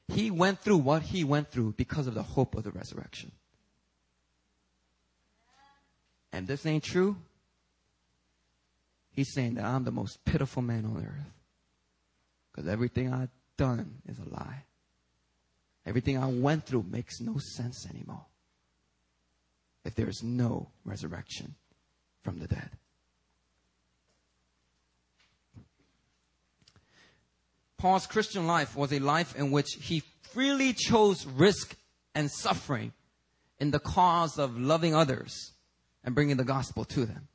He 0.06 0.30
went 0.30 0.60
through 0.60 0.76
what 0.76 1.02
he 1.02 1.24
went 1.24 1.50
through 1.50 1.72
because 1.72 2.06
of 2.06 2.14
the 2.14 2.22
hope 2.22 2.54
of 2.54 2.62
the 2.62 2.70
resurrection. 2.70 3.32
And 6.32 6.46
this 6.46 6.64
ain't 6.64 6.84
true. 6.84 7.16
He's 9.10 9.34
saying 9.34 9.54
that 9.54 9.64
I'm 9.64 9.82
the 9.82 9.90
most 9.90 10.24
pitiful 10.24 10.62
man 10.62 10.84
on 10.84 11.04
earth. 11.04 11.32
Because 12.52 12.70
everything 12.70 13.12
I've 13.12 13.30
done 13.56 14.02
is 14.06 14.20
a 14.20 14.28
lie. 14.32 14.66
Everything 15.84 16.18
I 16.18 16.26
went 16.26 16.64
through 16.64 16.84
makes 16.88 17.20
no 17.20 17.38
sense 17.38 17.86
anymore. 17.88 18.24
If 19.84 19.94
there 19.94 20.08
is 20.08 20.22
no 20.22 20.68
resurrection 20.84 21.56
from 22.22 22.38
the 22.38 22.46
dead. 22.46 22.70
Paul's 27.78 28.06
Christian 28.06 28.46
life 28.46 28.76
was 28.76 28.92
a 28.92 29.00
life 29.00 29.34
in 29.34 29.50
which 29.50 29.72
he 29.80 30.04
freely 30.22 30.72
chose 30.72 31.26
risk 31.26 31.76
and 32.14 32.30
suffering 32.30 32.92
in 33.58 33.72
the 33.72 33.80
cause 33.80 34.38
of 34.38 34.56
loving 34.56 34.94
others 34.94 35.52
and 36.04 36.14
bringing 36.14 36.36
the 36.36 36.44
gospel 36.44 36.84
to 36.84 37.04
them. 37.04 37.26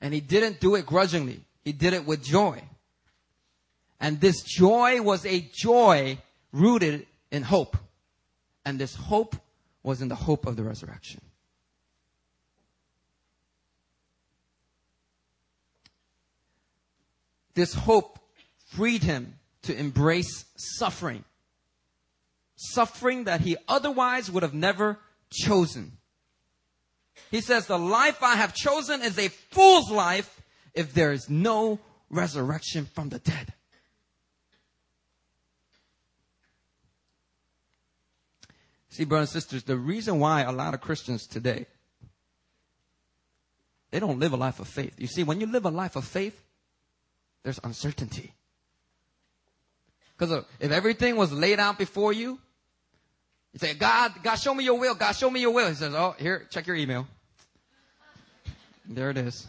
And 0.00 0.14
he 0.14 0.20
didn't 0.20 0.60
do 0.60 0.74
it 0.74 0.86
grudgingly. 0.86 1.44
He 1.64 1.72
did 1.72 1.92
it 1.92 2.06
with 2.06 2.24
joy. 2.24 2.62
And 4.00 4.20
this 4.20 4.42
joy 4.42 5.02
was 5.02 5.26
a 5.26 5.40
joy 5.52 6.18
rooted 6.52 7.06
in 7.30 7.42
hope. 7.42 7.76
And 8.64 8.78
this 8.78 8.94
hope 8.94 9.36
was 9.82 10.02
in 10.02 10.08
the 10.08 10.14
hope 10.14 10.46
of 10.46 10.56
the 10.56 10.64
resurrection. 10.64 11.20
This 17.54 17.72
hope 17.72 18.18
freed 18.66 19.02
him 19.02 19.38
to 19.62 19.76
embrace 19.76 20.44
suffering. 20.56 21.24
Suffering 22.56 23.24
that 23.24 23.40
he 23.40 23.56
otherwise 23.68 24.30
would 24.30 24.42
have 24.42 24.54
never 24.54 24.98
chosen. 25.30 25.92
He 27.30 27.40
says, 27.40 27.66
the 27.66 27.78
life 27.78 28.22
I 28.22 28.36
have 28.36 28.54
chosen 28.54 29.02
is 29.02 29.18
a 29.18 29.28
fool's 29.28 29.90
life 29.90 30.42
if 30.74 30.92
there 30.92 31.12
is 31.12 31.30
no 31.30 31.78
resurrection 32.10 32.86
from 32.86 33.08
the 33.08 33.18
dead. 33.18 33.52
See, 38.96 39.04
brothers 39.04 39.34
and 39.34 39.42
sisters, 39.42 39.62
the 39.62 39.76
reason 39.76 40.20
why 40.20 40.40
a 40.40 40.52
lot 40.52 40.72
of 40.72 40.80
Christians 40.80 41.26
today, 41.26 41.66
they 43.90 44.00
don't 44.00 44.18
live 44.18 44.32
a 44.32 44.38
life 44.38 44.58
of 44.58 44.68
faith. 44.68 44.94
You 44.96 45.06
see, 45.06 45.22
when 45.22 45.38
you 45.38 45.46
live 45.46 45.66
a 45.66 45.70
life 45.70 45.96
of 45.96 46.06
faith, 46.06 46.42
there's 47.42 47.60
uncertainty. 47.62 48.32
Because 50.16 50.32
uh, 50.32 50.44
if 50.60 50.72
everything 50.72 51.16
was 51.16 51.30
laid 51.30 51.60
out 51.60 51.76
before 51.76 52.14
you, 52.14 52.38
you 53.52 53.58
say, 53.58 53.74
God, 53.74 54.14
God, 54.22 54.36
show 54.36 54.54
me 54.54 54.64
your 54.64 54.78
will. 54.78 54.94
God, 54.94 55.12
show 55.12 55.28
me 55.28 55.42
your 55.42 55.50
will. 55.50 55.68
He 55.68 55.74
says, 55.74 55.92
oh, 55.92 56.14
here, 56.18 56.46
check 56.48 56.66
your 56.66 56.76
email. 56.76 57.06
There 58.86 59.10
it 59.10 59.18
is. 59.18 59.46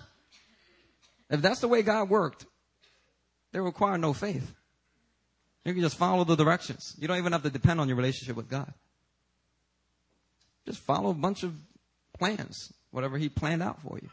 If 1.29 1.41
that's 1.41 1.61
the 1.61 1.69
way 1.69 1.83
God 1.83 2.09
worked, 2.09 2.45
they 3.53 3.61
require 3.61 3.97
no 3.97 4.11
faith. 4.11 4.53
You 5.63 5.71
can 5.71 5.81
just 5.81 5.95
follow 5.95 6.25
the 6.25 6.35
directions. 6.35 6.97
You 6.99 7.07
don't 7.07 7.17
even 7.17 7.31
have 7.31 7.43
to 7.43 7.49
depend 7.49 7.79
on 7.79 7.87
your 7.87 7.95
relationship 7.95 8.35
with 8.35 8.49
God. 8.49 8.73
Just 10.67 10.79
follow 10.79 11.11
a 11.11 11.13
bunch 11.13 11.43
of 11.43 11.53
plans, 12.19 12.73
whatever 12.91 13.17
He 13.17 13.29
planned 13.29 13.63
out 13.63 13.81
for 13.81 13.97
you. 14.01 14.09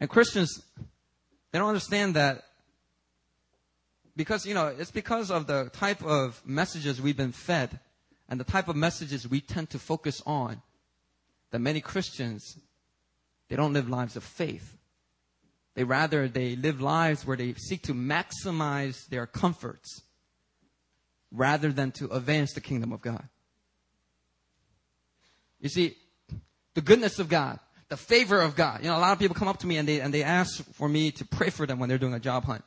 And 0.00 0.08
Christians, 0.08 0.62
they 1.52 1.58
don't 1.58 1.68
understand 1.68 2.14
that 2.14 2.44
because, 4.16 4.46
you 4.46 4.54
know, 4.54 4.68
it's 4.68 4.90
because 4.90 5.30
of 5.30 5.46
the 5.46 5.70
type 5.74 6.02
of 6.02 6.40
messages 6.46 7.02
we've 7.02 7.18
been 7.18 7.32
fed 7.32 7.78
and 8.30 8.40
the 8.40 8.44
type 8.44 8.68
of 8.68 8.76
messages 8.76 9.28
we 9.28 9.42
tend 9.42 9.68
to 9.70 9.78
focus 9.78 10.22
on 10.24 10.62
that 11.50 11.58
many 11.58 11.82
Christians, 11.82 12.58
they 13.50 13.56
don't 13.56 13.74
live 13.74 13.90
lives 13.90 14.16
of 14.16 14.24
faith. 14.24 14.74
They 15.74 15.84
rather, 15.84 16.28
they 16.28 16.56
live 16.56 16.80
lives 16.80 17.26
where 17.26 17.36
they 17.36 17.52
seek 17.54 17.82
to 17.82 17.94
maximize 17.94 19.06
their 19.08 19.26
comforts 19.26 20.02
rather 21.30 21.72
than 21.72 21.92
to 21.92 22.08
advance 22.10 22.52
the 22.52 22.60
kingdom 22.60 22.92
of 22.92 23.00
God. 23.00 23.28
You 25.60 25.68
see, 25.68 25.96
the 26.74 26.80
goodness 26.80 27.18
of 27.18 27.28
God, 27.28 27.58
the 27.88 27.96
favor 27.96 28.40
of 28.40 28.54
God. 28.54 28.82
You 28.82 28.88
know, 28.88 28.96
a 28.96 29.00
lot 29.00 29.12
of 29.12 29.18
people 29.18 29.34
come 29.34 29.48
up 29.48 29.58
to 29.60 29.66
me 29.66 29.76
and 29.76 29.88
they, 29.88 30.00
and 30.00 30.12
they 30.12 30.22
ask 30.22 30.64
for 30.74 30.88
me 30.88 31.10
to 31.12 31.24
pray 31.24 31.50
for 31.50 31.66
them 31.66 31.78
when 31.78 31.88
they're 31.88 31.98
doing 31.98 32.14
a 32.14 32.20
job 32.20 32.44
hunt. 32.44 32.64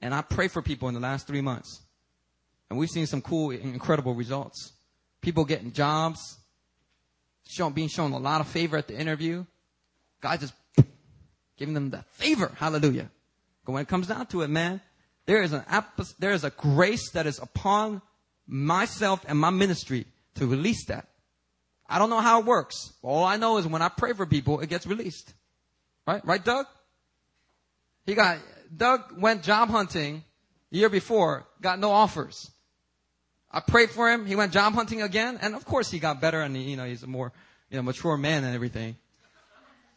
And 0.00 0.14
I 0.14 0.22
pray 0.22 0.48
for 0.48 0.62
people 0.62 0.88
in 0.88 0.94
the 0.94 1.00
last 1.00 1.26
three 1.26 1.40
months. 1.40 1.80
And 2.68 2.78
we've 2.78 2.90
seen 2.90 3.06
some 3.06 3.22
cool, 3.22 3.50
incredible 3.50 4.14
results. 4.14 4.72
People 5.20 5.44
getting 5.44 5.72
jobs, 5.72 6.38
being 7.74 7.88
shown 7.88 8.12
a 8.12 8.18
lot 8.18 8.40
of 8.40 8.48
favor 8.48 8.76
at 8.76 8.88
the 8.88 8.98
interview. 8.98 9.44
God 10.20 10.40
just 10.40 10.54
giving 11.56 11.74
them 11.74 11.90
the 11.90 12.04
favor. 12.12 12.52
Hallelujah. 12.56 13.10
But 13.64 13.72
when 13.72 13.82
it 13.82 13.88
comes 13.88 14.06
down 14.06 14.26
to 14.26 14.42
it, 14.42 14.48
man, 14.48 14.80
there 15.26 15.42
is 15.42 15.52
an 15.52 15.64
there 16.18 16.32
is 16.32 16.44
a 16.44 16.50
grace 16.50 17.10
that 17.10 17.26
is 17.26 17.38
upon 17.38 18.00
myself 18.46 19.24
and 19.28 19.38
my 19.38 19.50
ministry 19.50 20.06
to 20.36 20.46
release 20.46 20.86
that. 20.86 21.08
I 21.88 21.98
don't 21.98 22.10
know 22.10 22.20
how 22.20 22.40
it 22.40 22.46
works. 22.46 22.92
All 23.02 23.24
I 23.24 23.36
know 23.36 23.58
is 23.58 23.66
when 23.66 23.82
I 23.82 23.88
pray 23.88 24.12
for 24.12 24.26
people, 24.26 24.60
it 24.60 24.68
gets 24.68 24.86
released. 24.86 25.32
Right? 26.06 26.24
Right, 26.24 26.44
Doug? 26.44 26.66
He 28.06 28.14
got, 28.14 28.38
Doug 28.74 29.20
went 29.20 29.42
job 29.42 29.68
hunting 29.68 30.22
the 30.70 30.78
year 30.78 30.88
before, 30.88 31.46
got 31.60 31.78
no 31.78 31.90
offers. 31.90 32.50
I 33.50 33.60
prayed 33.60 33.90
for 33.90 34.10
him. 34.10 34.26
He 34.26 34.36
went 34.36 34.52
job 34.52 34.74
hunting 34.74 35.02
again, 35.02 35.38
and 35.40 35.54
of 35.54 35.64
course 35.64 35.90
he 35.90 35.98
got 35.98 36.20
better, 36.20 36.40
and 36.40 36.54
he, 36.54 36.62
you 36.62 36.76
know 36.76 36.84
he's 36.84 37.02
a 37.02 37.06
more 37.06 37.32
you 37.70 37.76
know 37.76 37.82
mature 37.82 38.16
man 38.16 38.44
and 38.44 38.54
everything. 38.54 38.96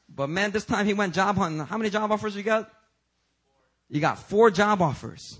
But 0.08 0.30
man, 0.30 0.52
this 0.52 0.66
time 0.66 0.86
he 0.86 0.94
went 0.94 1.14
job 1.14 1.36
hunting. 1.36 1.60
How 1.66 1.78
many 1.78 1.90
job 1.90 2.12
offers 2.12 2.36
you 2.36 2.44
got? 2.44 2.72
You 3.90 4.00
got 4.00 4.20
four 4.20 4.52
job 4.52 4.82
offers. 4.82 5.40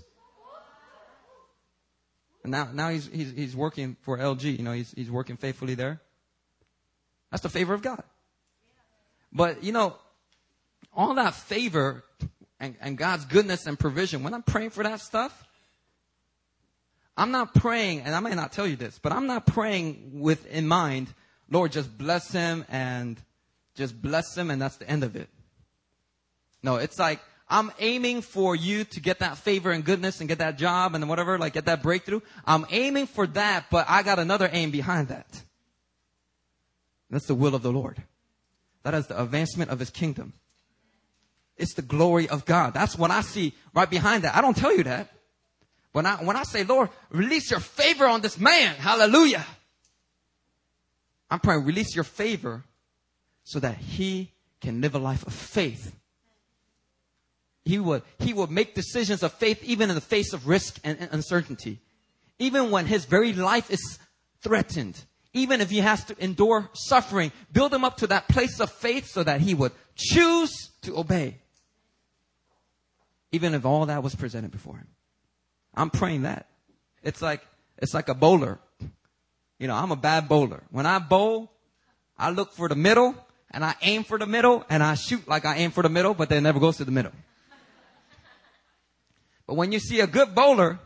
And 2.42 2.50
now, 2.50 2.68
now 2.72 2.88
he's, 2.88 3.06
he's, 3.06 3.32
he's 3.32 3.56
working 3.56 3.96
for 4.00 4.18
LG. 4.18 4.58
You 4.58 4.64
know, 4.64 4.72
he's, 4.72 4.92
he's 4.92 5.10
working 5.10 5.36
faithfully 5.36 5.74
there. 5.74 6.00
That's 7.30 7.42
the 7.42 7.48
favor 7.48 7.74
of 7.74 7.82
God. 7.82 8.02
But, 9.32 9.62
you 9.62 9.72
know, 9.72 9.96
all 10.92 11.14
that 11.14 11.34
favor 11.34 12.04
and, 12.58 12.76
and 12.80 12.98
God's 12.98 13.24
goodness 13.26 13.66
and 13.66 13.78
provision, 13.78 14.22
when 14.22 14.34
I'm 14.34 14.42
praying 14.42 14.70
for 14.70 14.82
that 14.82 15.00
stuff, 15.00 15.46
I'm 17.16 17.30
not 17.30 17.54
praying, 17.54 18.00
and 18.00 18.14
I 18.14 18.20
may 18.20 18.34
not 18.34 18.52
tell 18.52 18.66
you 18.66 18.76
this, 18.76 18.98
but 18.98 19.12
I'm 19.12 19.26
not 19.26 19.46
praying 19.46 20.20
with 20.20 20.46
in 20.46 20.66
mind, 20.66 21.12
Lord, 21.50 21.72
just 21.72 21.96
bless 21.96 22.32
him 22.32 22.64
and 22.68 23.20
just 23.74 24.00
bless 24.00 24.36
him 24.36 24.50
and 24.50 24.60
that's 24.60 24.76
the 24.76 24.88
end 24.88 25.04
of 25.04 25.16
it. 25.16 25.28
No, 26.62 26.76
it's 26.76 26.98
like, 26.98 27.20
I'm 27.50 27.72
aiming 27.80 28.22
for 28.22 28.54
you 28.54 28.84
to 28.84 29.00
get 29.00 29.18
that 29.18 29.36
favor 29.36 29.72
and 29.72 29.84
goodness 29.84 30.20
and 30.20 30.28
get 30.28 30.38
that 30.38 30.56
job 30.56 30.94
and 30.94 31.08
whatever, 31.08 31.36
like 31.36 31.54
get 31.54 31.66
that 31.66 31.82
breakthrough. 31.82 32.20
I'm 32.46 32.64
aiming 32.70 33.08
for 33.08 33.26
that, 33.26 33.66
but 33.70 33.86
I 33.88 34.04
got 34.04 34.20
another 34.20 34.48
aim 34.52 34.70
behind 34.70 35.08
that. 35.08 35.42
That's 37.10 37.26
the 37.26 37.34
will 37.34 37.56
of 37.56 37.62
the 37.62 37.72
Lord. 37.72 38.00
That 38.84 38.94
is 38.94 39.08
the 39.08 39.20
advancement 39.20 39.70
of 39.70 39.80
his 39.80 39.90
kingdom. 39.90 40.32
It's 41.56 41.74
the 41.74 41.82
glory 41.82 42.28
of 42.28 42.46
God. 42.46 42.72
That's 42.72 42.96
what 42.96 43.10
I 43.10 43.20
see 43.20 43.52
right 43.74 43.90
behind 43.90 44.24
that. 44.24 44.36
I 44.36 44.40
don't 44.40 44.56
tell 44.56 44.74
you 44.74 44.84
that. 44.84 45.12
When 45.92 46.06
I, 46.06 46.16
when 46.16 46.36
I 46.36 46.44
say, 46.44 46.62
Lord, 46.62 46.88
release 47.10 47.50
your 47.50 47.60
favor 47.60 48.06
on 48.06 48.20
this 48.20 48.38
man, 48.38 48.76
hallelujah. 48.76 49.44
I'm 51.28 51.40
praying, 51.40 51.64
release 51.64 51.94
your 51.96 52.04
favor 52.04 52.62
so 53.42 53.58
that 53.58 53.76
he 53.76 54.30
can 54.60 54.80
live 54.80 54.94
a 54.94 54.98
life 54.98 55.26
of 55.26 55.32
faith. 55.32 55.96
He 57.64 57.78
would, 57.78 58.02
he 58.18 58.32
would 58.32 58.50
make 58.50 58.74
decisions 58.74 59.22
of 59.22 59.32
faith 59.34 59.62
even 59.64 59.90
in 59.90 59.94
the 59.94 60.00
face 60.00 60.32
of 60.32 60.48
risk 60.48 60.78
and, 60.82 61.08
uncertainty. 61.12 61.80
Even 62.38 62.70
when 62.70 62.86
his 62.86 63.04
very 63.04 63.32
life 63.32 63.70
is 63.70 63.98
threatened. 64.40 65.04
Even 65.32 65.60
if 65.60 65.70
he 65.70 65.78
has 65.78 66.04
to 66.04 66.24
endure 66.24 66.70
suffering, 66.72 67.30
build 67.52 67.72
him 67.72 67.84
up 67.84 67.98
to 67.98 68.06
that 68.08 68.28
place 68.28 68.58
of 68.60 68.70
faith 68.70 69.06
so 69.06 69.22
that 69.22 69.40
he 69.40 69.54
would 69.54 69.72
choose 69.94 70.70
to 70.82 70.98
obey. 70.98 71.36
Even 73.30 73.54
if 73.54 73.64
all 73.64 73.86
that 73.86 74.02
was 74.02 74.14
presented 74.14 74.50
before 74.50 74.76
him. 74.76 74.88
I'm 75.74 75.90
praying 75.90 76.22
that. 76.22 76.46
It's 77.02 77.22
like, 77.22 77.46
it's 77.78 77.94
like 77.94 78.08
a 78.08 78.14
bowler. 78.14 78.58
You 79.58 79.68
know, 79.68 79.76
I'm 79.76 79.92
a 79.92 79.96
bad 79.96 80.28
bowler. 80.28 80.62
When 80.70 80.86
I 80.86 80.98
bowl, 80.98 81.52
I 82.18 82.30
look 82.30 82.52
for 82.52 82.68
the 82.68 82.74
middle 82.74 83.14
and 83.50 83.64
I 83.64 83.74
aim 83.82 84.02
for 84.02 84.18
the 84.18 84.26
middle 84.26 84.64
and 84.68 84.82
I 84.82 84.94
shoot 84.94 85.28
like 85.28 85.44
I 85.44 85.58
aim 85.58 85.70
for 85.70 85.82
the 85.82 85.88
middle, 85.88 86.14
but 86.14 86.28
then 86.28 86.38
it 86.38 86.40
never 86.40 86.58
goes 86.58 86.78
to 86.78 86.84
the 86.84 86.90
middle. 86.90 87.12
But 89.50 89.56
when 89.56 89.72
you 89.72 89.80
see 89.80 89.98
a 89.98 90.06
good 90.06 90.32
bowler, 90.32 90.78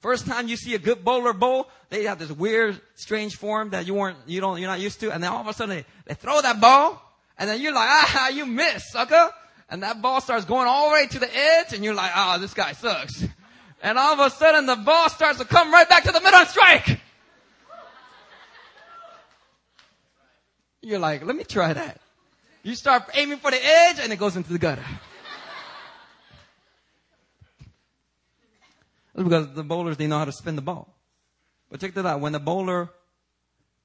First 0.00 0.26
time 0.26 0.48
you 0.48 0.56
see 0.56 0.74
a 0.74 0.78
good 0.78 1.04
bowler 1.04 1.32
bowl, 1.32 1.68
they 1.88 2.04
have 2.04 2.18
this 2.18 2.32
weird, 2.32 2.80
strange 2.96 3.36
form 3.36 3.70
that 3.70 3.86
you 3.86 3.94
weren't, 3.94 4.16
you 4.26 4.40
don't, 4.40 4.58
you're 4.58 4.68
not 4.68 4.80
used 4.80 4.98
to. 5.00 5.12
And 5.12 5.22
then 5.22 5.30
all 5.30 5.40
of 5.40 5.46
a 5.46 5.52
sudden 5.52 5.76
they, 5.76 5.84
they 6.04 6.14
throw 6.14 6.40
that 6.40 6.60
ball 6.60 7.00
and 7.36 7.48
then 7.48 7.60
you're 7.60 7.72
like, 7.72 7.88
ah, 7.88 8.28
you 8.28 8.44
missed, 8.44 8.90
sucker. 8.90 9.30
And 9.68 9.84
that 9.84 10.02
ball 10.02 10.20
starts 10.20 10.44
going 10.44 10.66
all 10.66 10.88
the 10.88 10.94
way 10.94 11.06
to 11.06 11.18
the 11.20 11.36
edge 11.36 11.72
and 11.72 11.84
you're 11.84 11.94
like, 11.94 12.10
ah, 12.12 12.34
oh, 12.34 12.40
this 12.40 12.54
guy 12.54 12.72
sucks. 12.72 13.24
And 13.82 13.96
all 13.96 14.14
of 14.14 14.20
a 14.20 14.30
sudden 14.30 14.66
the 14.66 14.74
ball 14.74 15.08
starts 15.10 15.38
to 15.38 15.44
come 15.44 15.72
right 15.72 15.88
back 15.88 16.02
to 16.02 16.10
the 16.10 16.20
middle 16.20 16.40
and 16.40 16.48
strike. 16.48 17.00
You're 20.82 20.98
like, 20.98 21.24
let 21.24 21.36
me 21.36 21.44
try 21.44 21.72
that. 21.72 22.00
You 22.64 22.74
start 22.74 23.04
aiming 23.14 23.38
for 23.38 23.52
the 23.52 23.64
edge 23.64 23.98
and 24.00 24.12
it 24.12 24.18
goes 24.18 24.36
into 24.36 24.52
the 24.52 24.58
gutter. 24.58 24.84
Because 29.24 29.52
the 29.54 29.64
bowlers, 29.64 29.96
they 29.96 30.06
know 30.06 30.18
how 30.18 30.24
to 30.24 30.32
spin 30.32 30.56
the 30.56 30.62
ball. 30.62 30.94
But 31.70 31.80
check 31.80 31.94
that 31.94 32.06
out. 32.06 32.20
When 32.20 32.32
the 32.32 32.40
bowler, 32.40 32.90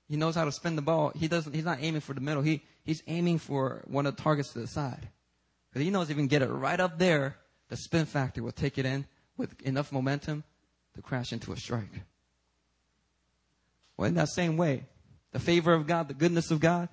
he 0.08 0.16
knows 0.16 0.36
how 0.36 0.46
to 0.46 0.52
spin 0.52 0.76
the 0.76 0.82
ball, 0.82 1.12
he 1.16 1.28
doesn't, 1.28 1.54
he's 1.54 1.66
not 1.66 1.80
aiming 1.82 2.02
for 2.02 2.14
the 2.14 2.22
middle. 2.22 2.44
He, 2.44 2.64
he's 2.84 3.02
aiming 3.08 3.40
for 3.40 3.84
one 3.88 4.06
of 4.06 4.16
the 4.16 4.22
targets 4.22 4.54
to 4.54 4.60
the 4.60 4.68
side. 4.68 5.08
Because 5.70 5.84
he 5.84 5.92
knows 5.92 6.10
if 6.10 6.18
he 6.18 6.22
can 6.22 6.28
get 6.28 6.42
it 6.42 6.50
right 6.50 6.80
up 6.80 7.00
there, 7.00 7.38
the 7.70 7.78
spin 7.78 8.06
factor 8.06 8.44
will 8.44 8.52
take 8.52 8.78
it 8.78 8.86
in 8.86 9.06
with 9.38 9.60
enough 9.64 9.92
momentum 9.92 10.44
to 10.96 11.02
crash 11.02 11.34
into 11.34 11.52
a 11.52 11.58
strike. 11.58 12.04
Well, 13.98 14.08
in 14.08 14.16
that 14.16 14.30
same 14.30 14.58
way, 14.58 14.86
the 15.32 15.40
favor 15.40 15.74
of 15.74 15.88
God, 15.88 16.08
the 16.08 16.14
goodness 16.14 16.52
of 16.52 16.60
God, 16.60 16.90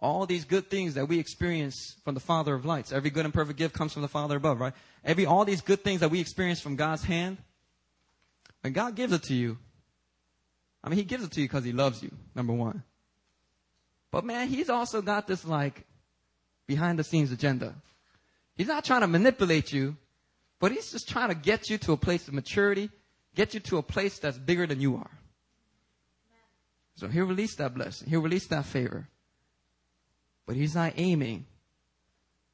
all 0.00 0.26
these 0.26 0.44
good 0.44 0.68
things 0.68 0.94
that 0.94 1.08
we 1.08 1.20
experience 1.20 1.94
from 2.04 2.14
the 2.14 2.20
Father 2.20 2.54
of 2.54 2.64
lights. 2.64 2.92
Every 2.92 3.10
good 3.10 3.24
and 3.24 3.32
perfect 3.32 3.56
gift 3.56 3.74
comes 3.74 3.92
from 3.92 4.02
the 4.02 4.08
Father 4.08 4.36
above, 4.36 4.58
right? 4.58 4.72
Every, 5.04 5.26
all 5.26 5.44
these 5.44 5.60
good 5.60 5.84
things 5.84 6.00
that 6.00 6.10
we 6.10 6.20
experience 6.20 6.60
from 6.60 6.74
God's 6.74 7.04
hand, 7.04 7.38
when 8.62 8.72
God 8.72 8.94
gives 8.94 9.12
it 9.12 9.24
to 9.24 9.34
you, 9.34 9.58
I 10.82 10.88
mean, 10.88 10.98
He 10.98 11.04
gives 11.04 11.24
it 11.24 11.30
to 11.32 11.40
you 11.40 11.46
because 11.46 11.64
He 11.64 11.72
loves 11.72 12.02
you, 12.02 12.10
number 12.34 12.52
one. 12.52 12.82
But 14.10 14.24
man, 14.24 14.48
He's 14.48 14.70
also 14.70 15.02
got 15.02 15.26
this 15.26 15.44
like 15.44 15.84
behind 16.66 16.98
the 16.98 17.04
scenes 17.04 17.30
agenda. 17.32 17.74
He's 18.56 18.68
not 18.68 18.84
trying 18.84 19.00
to 19.02 19.08
manipulate 19.08 19.72
you, 19.72 19.96
but 20.60 20.72
He's 20.72 20.90
just 20.90 21.08
trying 21.08 21.28
to 21.28 21.34
get 21.34 21.70
you 21.70 21.78
to 21.78 21.92
a 21.92 21.96
place 21.96 22.28
of 22.28 22.34
maturity, 22.34 22.90
get 23.34 23.54
you 23.54 23.60
to 23.60 23.78
a 23.78 23.82
place 23.82 24.18
that's 24.18 24.38
bigger 24.38 24.66
than 24.66 24.80
you 24.80 24.96
are. 24.96 25.10
So 26.96 27.08
He'll 27.08 27.26
release 27.26 27.56
that 27.56 27.74
blessing. 27.74 28.08
He'll 28.08 28.20
release 28.20 28.46
that 28.48 28.64
favor. 28.64 29.08
But 30.46 30.56
He's 30.56 30.74
not 30.74 30.94
aiming 30.96 31.46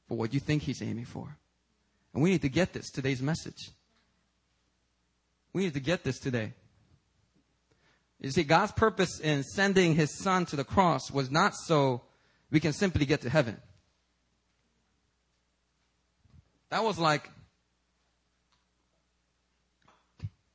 for 0.07 0.17
what 0.17 0.33
you 0.33 0.39
think 0.39 0.63
He's 0.63 0.81
aiming 0.81 1.05
for. 1.05 1.37
And 2.13 2.23
we 2.23 2.31
need 2.31 2.41
to 2.41 2.49
get 2.49 2.73
this, 2.73 2.89
today's 2.89 3.21
message. 3.21 3.69
We 5.53 5.63
need 5.63 5.73
to 5.73 5.79
get 5.79 6.03
this 6.03 6.19
today. 6.19 6.53
You 8.19 8.31
see, 8.31 8.43
God's 8.43 8.73
purpose 8.73 9.19
in 9.19 9.43
sending 9.43 9.95
his 9.95 10.17
son 10.19 10.45
to 10.47 10.55
the 10.55 10.63
cross 10.63 11.09
was 11.09 11.31
not 11.31 11.55
so 11.55 12.01
we 12.51 12.59
can 12.59 12.73
simply 12.73 13.05
get 13.05 13.21
to 13.21 13.29
heaven. 13.29 13.57
That 16.69 16.83
was 16.83 16.99
like, 16.99 17.29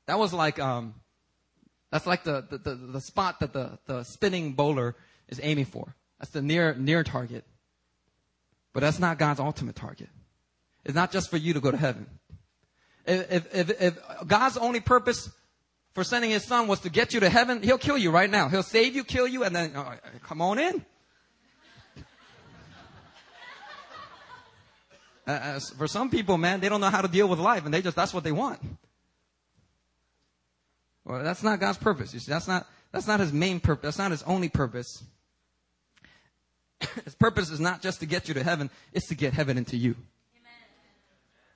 that 0.07 0.19
was 0.19 0.33
like, 0.33 0.61
um, 0.61 0.95
that's 1.91 2.07
like 2.07 2.25
the, 2.25 2.45
the, 2.49 2.59
the, 2.59 2.75
the 2.75 3.01
spot 3.01 3.41
that 3.41 3.53
the, 3.53 3.79
the 3.87 4.05
spinning 4.05 4.53
bowler 4.53 4.95
is 5.29 5.41
aiming 5.43 5.65
for. 5.65 5.97
That's 6.19 6.31
the 6.31 6.43
near, 6.43 6.75
near 6.75 7.03
target. 7.03 7.45
But 8.73 8.81
that's 8.81 8.99
not 8.99 9.19
God's 9.19 9.41
ultimate 9.41 9.77
target. 9.77 10.09
It's 10.85 10.95
not 10.95 11.13
just 11.13 11.31
for 11.31 11.37
you 11.37 11.55
to 11.55 11.61
go 11.61 11.71
to 11.71 11.77
heaven. 11.77 12.07
If, 13.07 13.55
if, 13.55 13.83
if 13.83 13.99
God's 14.27 14.57
only 14.57 14.81
purpose 14.81 15.31
for 15.95 16.05
sending 16.05 16.31
his 16.31 16.45
son 16.45 16.67
was 16.67 16.81
to 16.81 16.91
get 16.91 17.13
you 17.13 17.21
to 17.21 17.29
heaven, 17.29 17.63
he'll 17.63 17.79
kill 17.79 17.99
you 17.99 18.11
right 18.11 18.31
now. 18.31 18.49
He'll 18.49 18.63
save 18.63 18.97
you, 18.97 19.05
kill 19.05 19.29
you, 19.29 19.45
and 19.45 19.55
then 19.55 19.77
uh, 19.77 19.97
come 20.23 20.41
on 20.41 20.59
in. 20.59 20.85
Uh, 25.27 25.59
for 25.79 25.89
some 25.89 26.11
people, 26.11 26.37
man, 26.37 26.61
they 26.61 26.69
don't 26.69 26.83
know 26.83 26.91
how 26.91 27.01
to 27.01 27.09
deal 27.09 27.27
with 27.27 27.39
life, 27.39 27.65
and 27.65 27.73
they 27.73 27.81
just 27.81 27.97
that's 27.97 28.13
what 28.13 28.23
they 28.23 28.31
want. 28.31 28.61
Well, 31.03 31.25
that's 31.25 31.43
not 31.43 31.61
God's 31.61 31.79
purpose. 31.79 32.13
You 32.13 32.21
see, 32.21 32.31
that's 32.31 32.47
not 32.47 32.67
that's 32.93 33.07
not 33.07 33.21
his 33.21 33.33
main 33.33 33.59
purpose. 33.59 33.83
That's 33.85 33.99
not 33.99 34.11
his 34.11 34.23
only 34.25 34.51
purpose. 34.51 35.03
His 37.05 37.15
purpose 37.15 37.51
is 37.51 37.59
not 37.59 37.81
just 37.81 38.01
to 38.01 38.07
get 38.07 38.29
you 38.29 38.35
to 38.35 38.43
heaven, 38.43 38.69
it's 38.93 39.09
to 39.09 39.15
get 39.15 39.33
heaven 39.33 39.57
into 39.57 39.79
you. 39.79 39.97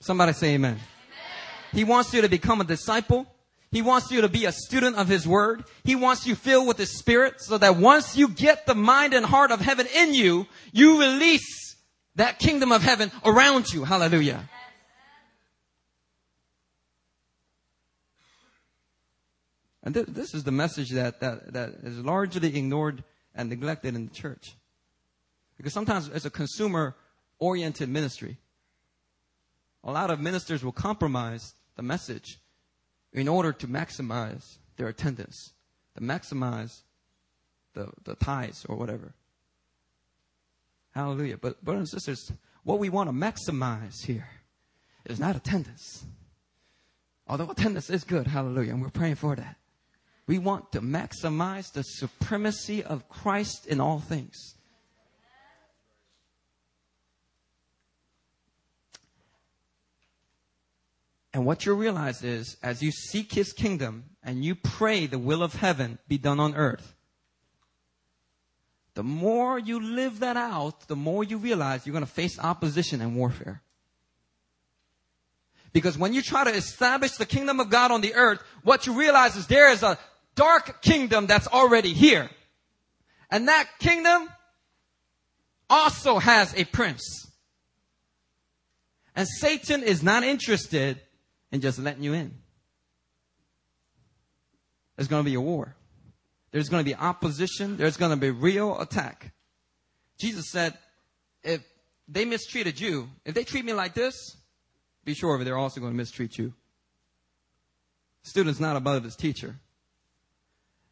Somebody 0.01 0.33
say 0.33 0.55
amen. 0.55 0.79
He 1.73 1.85
wants 1.85 2.13
you 2.13 2.23
to 2.23 2.29
become 2.29 2.61
a 2.61 2.65
disciple. 2.65 3.27
He 3.71 3.83
wants 3.83 4.11
you 4.11 4.23
to 4.23 4.29
be 4.29 4.47
a 4.47 4.53
student 4.53 4.97
of 4.97 5.09
His 5.09 5.29
Word. 5.29 5.65
He 5.85 5.95
wants 5.95 6.27
you 6.27 6.35
filled 6.35 6.67
with 6.67 6.79
His 6.79 6.99
Spirit 6.99 7.41
so 7.41 7.59
that 7.59 7.77
once 7.77 8.17
you 8.17 8.29
get 8.29 8.67
the 8.67 8.75
mind 8.75 9.13
and 9.15 9.27
heart 9.27 9.51
of 9.51 9.61
heaven 9.61 9.87
in 9.95 10.15
you, 10.15 10.47
you 10.73 11.01
release 11.01 11.77
that 12.15 12.39
kingdom 12.39 12.73
of 12.73 12.83
heaven 12.83 13.13
around 13.25 13.73
you. 13.73 13.85
Hallelujah. 13.85 14.49
And 19.83 19.95
th- 19.95 20.07
this 20.07 20.35
is 20.35 20.45
the 20.45 20.53
message 20.53 20.91
that, 20.91 21.21
that, 21.21 21.53
that 21.53 21.71
is 21.83 21.99
largely 21.99 22.57
ignored 22.57 23.05
and 23.35 23.49
neglected 23.49 23.95
in 23.95 24.07
the 24.07 24.15
church. 24.15 24.57
Because 25.57 25.73
sometimes 25.73 26.09
it's 26.09 26.25
a 26.25 26.31
consumer 26.31 26.97
oriented 27.39 27.89
ministry. 27.89 28.39
A 29.85 29.93
lot 29.93 30.11
of 30.11 30.21
ministers 30.21 30.65
will 30.65 30.73
compromise 30.73 31.55
the 31.79 31.83
message 31.83 32.41
in 33.13 33.29
order 33.29 33.53
to 33.53 33.69
maximize 33.69 34.59
their 34.77 34.89
attendance, 34.89 35.53
to 35.97 36.03
maximize 36.03 36.83
the, 37.73 37.91
the 38.03 38.17
tithes 38.17 38.67
or 38.69 38.77
whatever. 38.77 39.15
Hallelujah. 40.91 41.39
But 41.39 41.65
brothers 41.65 41.93
and 41.93 42.03
sisters, 42.03 42.33
what 42.65 42.81
we 42.81 42.89
want 42.89 43.09
to 43.09 43.15
maximize 43.15 44.05
here 44.05 44.29
is 45.07 45.21
not 45.21 45.37
attendance. 45.37 46.05
Although 47.29 47.51
attendance 47.51 47.91
is 47.91 48.03
good, 48.03 48.27
hallelujah, 48.27 48.73
and 48.73 48.83
we're 48.83 48.91
praying 48.91 49.15
for 49.15 49.37
that. 49.37 49.57
We 50.27 50.39
want 50.39 50.73
to 50.73 50.81
maximize 50.81 51.73
the 51.73 51.83
supremacy 51.83 52.83
of 52.83 53.09
Christ 53.09 53.67
in 53.67 53.81
all 53.81 54.01
things. 54.01 54.57
And 61.33 61.45
what 61.45 61.67
you 61.67 61.75
realize 61.75 62.23
is, 62.23 62.57
as 62.63 62.83
you 62.83 62.91
seek 62.91 63.33
His 63.33 63.53
kingdom 63.53 64.05
and 64.23 64.45
you 64.45 64.55
pray 64.55 65.07
the 65.07 65.19
will 65.19 65.43
of 65.43 65.55
heaven 65.55 65.99
be 66.09 66.19
done 66.19 66.41
on 66.41 66.55
earth, 66.55 66.95
the 68.95 69.05
more 69.05 69.59
you 69.59 69.79
live 69.79 70.21
that 70.21 70.37
out, 70.37 70.89
the 70.89 70.97
more 70.97 71.23
you 71.23 71.39
realize 71.39 71.87
you're 71.87 71.93
going 71.93 72.05
to 72.05 72.11
face 72.11 72.39
opposition 72.39 73.01
and 73.01 73.15
warfare. 73.15 73.63
Because 75.73 75.97
when 75.99 76.15
you 76.15 76.23
try 76.23 76.45
to 76.45 76.51
establish 76.51 77.13
the 77.13 77.27
kingdom 77.27 77.61
of 77.61 77.71
God 77.71 77.93
on 77.93 78.01
the 78.01 78.15
earth, 78.15 78.43
what 78.65 78.87
you 78.87 78.95
realize 78.95 79.37
is 79.37 79.47
there 79.47 79.71
is 79.71 79.83
a 79.83 79.99
dark 80.35 80.83
kingdom 80.83 81.27
that's 81.27 81.47
already 81.47 81.93
here. 81.93 82.31
And 83.31 83.49
that 83.49 83.69
kingdom 83.79 84.29
also 85.69 86.19
has 86.19 86.55
a 86.57 86.65
prince. 86.65 87.31
And 89.15 89.29
Satan 89.29 89.83
is 89.83 90.03
not 90.03 90.25
interested 90.25 91.01
in 91.53 91.61
just 91.61 91.79
letting 91.79 92.03
you 92.03 92.13
in. 92.13 92.35
There's 94.97 95.09
going 95.09 95.25
to 95.25 95.31
be 95.31 95.35
a 95.35 95.41
war. 95.41 95.77
There's 96.51 96.69
going 96.69 96.85
to 96.85 96.89
be 96.89 96.95
opposition. 96.95 97.77
There's 97.77 97.97
going 97.97 98.11
to 98.11 98.17
be 98.17 98.31
real 98.31 98.81
attack. 98.81 99.33
Jesus 100.19 100.51
said, 100.51 100.77
if 101.43 101.63
they 102.09 102.25
mistreated 102.25 102.81
you, 102.81 103.09
if 103.25 103.35
they 103.35 103.45
treat 103.45 103.65
me 103.65 103.73
like 103.73 103.95
this, 103.95 104.37
be 105.05 105.15
sure 105.15 105.43
they're 105.45 105.57
also 105.57 105.81
going 105.81 105.93
to 105.93 105.97
mistreat 105.97 106.37
you. 106.37 106.53
Student's 108.23 108.61
not 108.61 108.77
above 108.77 109.05
his 109.05 109.15
teacher. 109.17 109.57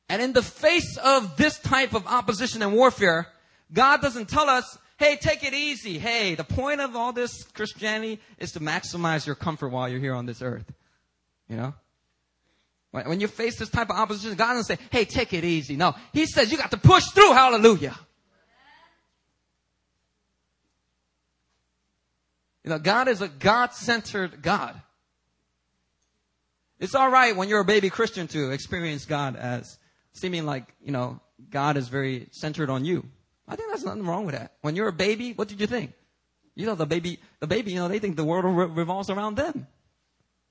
And 0.09 0.23
in 0.23 0.33
the 0.33 0.43
face 0.43 0.97
of 0.99 1.37
this 1.37 1.59
type 1.59 1.95
of 1.95 2.07
opposition 2.07 2.63
and 2.63 2.73
warfare, 2.73 3.27
God 3.73 4.01
doesn't 4.01 4.29
tell 4.29 4.49
us, 4.49 4.79
hey, 4.99 5.17
take 5.17 5.45
it 5.45 5.55
easy. 5.55 5.99
Hey, 5.99 6.35
the 6.35 6.45
point 6.45 6.81
of 6.81 6.97
all 6.97 7.13
this 7.13 7.45
Christianity 7.45 8.21
is 8.39 8.53
to 8.53 8.61
maximize 8.61 9.27
your 9.27 9.35
comfort 9.35 9.69
while 9.69 9.89
you're 9.89 10.01
here 10.01 10.15
on 10.15 10.27
this 10.27 10.43
earth. 10.43 10.73
You 11.49 11.57
know? 11.57 11.75
When 12.91 13.21
you 13.21 13.29
face 13.29 13.59
this 13.59 13.69
type 13.69 13.91
of 13.91 13.97
opposition, 13.97 14.37
God 14.37 14.55
doesn't 14.55 14.77
say, 14.77 14.83
hey, 14.91 15.05
take 15.05 15.35
it 15.35 15.45
easy. 15.45 15.77
No. 15.77 15.95
He 16.15 16.25
says 16.27 16.51
you 16.51 16.57
got 16.57 16.71
to 16.71 16.79
push 16.79 17.05
through. 17.07 17.33
Hallelujah. 17.33 17.95
You 22.65 22.71
know, 22.71 22.79
God 22.79 23.07
is 23.09 23.21
a 23.21 23.29
God-centered 23.29 24.41
God. 24.43 24.81
It's 26.81 26.95
alright 26.95 27.37
when 27.37 27.49
you're 27.49 27.61
a 27.61 27.65
baby 27.65 27.91
Christian 27.91 28.27
to 28.29 28.51
experience 28.51 29.05
God 29.05 29.37
as 29.37 29.79
seeming 30.13 30.47
like, 30.47 30.75
you 30.83 30.91
know, 30.91 31.21
God 31.51 31.77
is 31.77 31.89
very 31.89 32.29
centered 32.33 32.71
on 32.71 32.85
you. 32.85 33.05
I 33.49 33.57
think 33.57 33.69
there's 33.69 33.85
nothing 33.85 34.07
wrong 34.07 34.27
with 34.27 34.35
that. 34.35 34.53
When 34.63 34.75
you're 34.75 34.89
a 34.89 34.93
baby, 34.93 35.33
what 35.33 35.49
did 35.49 35.61
you 35.61 35.67
think? 35.67 35.93
You 36.55 36.67
know, 36.67 36.75
the 36.75 36.87
baby, 36.87 37.21
the 37.41 37.47
baby, 37.47 37.73
you 37.73 37.79
know, 37.79 37.89
they 37.89 37.99
think 37.99 38.17
the 38.17 38.25
world 38.25 38.45
revolves 38.77 39.11
around 39.11 39.37
them. 39.37 39.67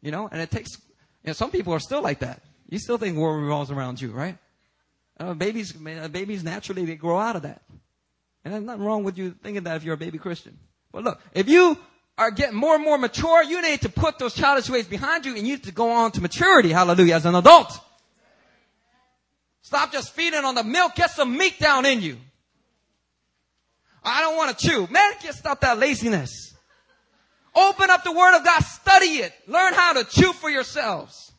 You 0.01 0.11
know, 0.11 0.29
and 0.31 0.39
it 0.39 0.51
takes, 0.51 0.71
you 1.23 1.27
know, 1.27 1.33
some 1.33 1.51
people 1.51 1.73
are 1.73 1.79
still 1.79 2.01
like 2.01 2.19
that. 2.19 2.41
You 2.69 2.79
still 2.79 2.97
think 2.97 3.15
the 3.15 3.21
world 3.21 3.41
revolves 3.41 3.71
around 3.71 3.99
you, 3.99 4.11
right? 4.11 4.37
Uh, 5.19 5.33
babies, 5.33 5.73
uh, 5.75 6.07
babies 6.09 6.43
naturally, 6.43 6.85
they 6.85 6.95
grow 6.95 7.17
out 7.17 7.35
of 7.35 7.41
that. 7.43 7.61
And 8.43 8.53
there's 8.53 8.63
nothing 8.63 8.83
wrong 8.83 9.03
with 9.03 9.17
you 9.17 9.35
thinking 9.41 9.63
that 9.63 9.77
if 9.77 9.83
you're 9.83 9.95
a 9.95 9.97
baby 9.97 10.19
Christian. 10.19 10.57
But 10.91 11.03
look, 11.03 11.21
if 11.33 11.49
you 11.49 11.77
are 12.17 12.31
getting 12.31 12.55
more 12.55 12.75
and 12.75 12.83
more 12.83 12.97
mature, 12.97 13.43
you 13.43 13.61
need 13.61 13.81
to 13.81 13.89
put 13.89 14.19
those 14.19 14.33
childish 14.33 14.69
ways 14.69 14.87
behind 14.87 15.25
you 15.25 15.35
and 15.35 15.45
you 15.45 15.55
need 15.55 15.63
to 15.63 15.71
go 15.71 15.91
on 15.91 16.11
to 16.11 16.21
maturity, 16.21 16.71
hallelujah, 16.71 17.15
as 17.15 17.25
an 17.25 17.35
adult. 17.35 17.79
Stop 19.61 19.91
just 19.91 20.13
feeding 20.13 20.45
on 20.45 20.53
the 20.53 20.63
milk. 20.63 20.95
Get 20.95 21.09
some 21.09 21.35
meat 21.35 21.59
down 21.59 21.85
in 21.85 22.01
you. 22.01 22.17
I 24.05 24.21
don't 24.21 24.37
want 24.37 24.57
to 24.57 24.67
chew. 24.67 24.87
Man, 24.91 25.13
get 25.21 25.33
stop 25.33 25.61
that 25.61 25.79
laziness. 25.79 26.53
Open 27.55 27.89
up 27.89 28.03
the 28.03 28.11
Word 28.11 28.37
of 28.37 28.45
God. 28.45 28.61
Study 28.61 29.17
it. 29.17 29.33
Learn 29.47 29.73
how 29.73 29.93
to 29.93 30.03
chew 30.03 30.31
for 30.33 30.49
yourselves. 30.49 31.31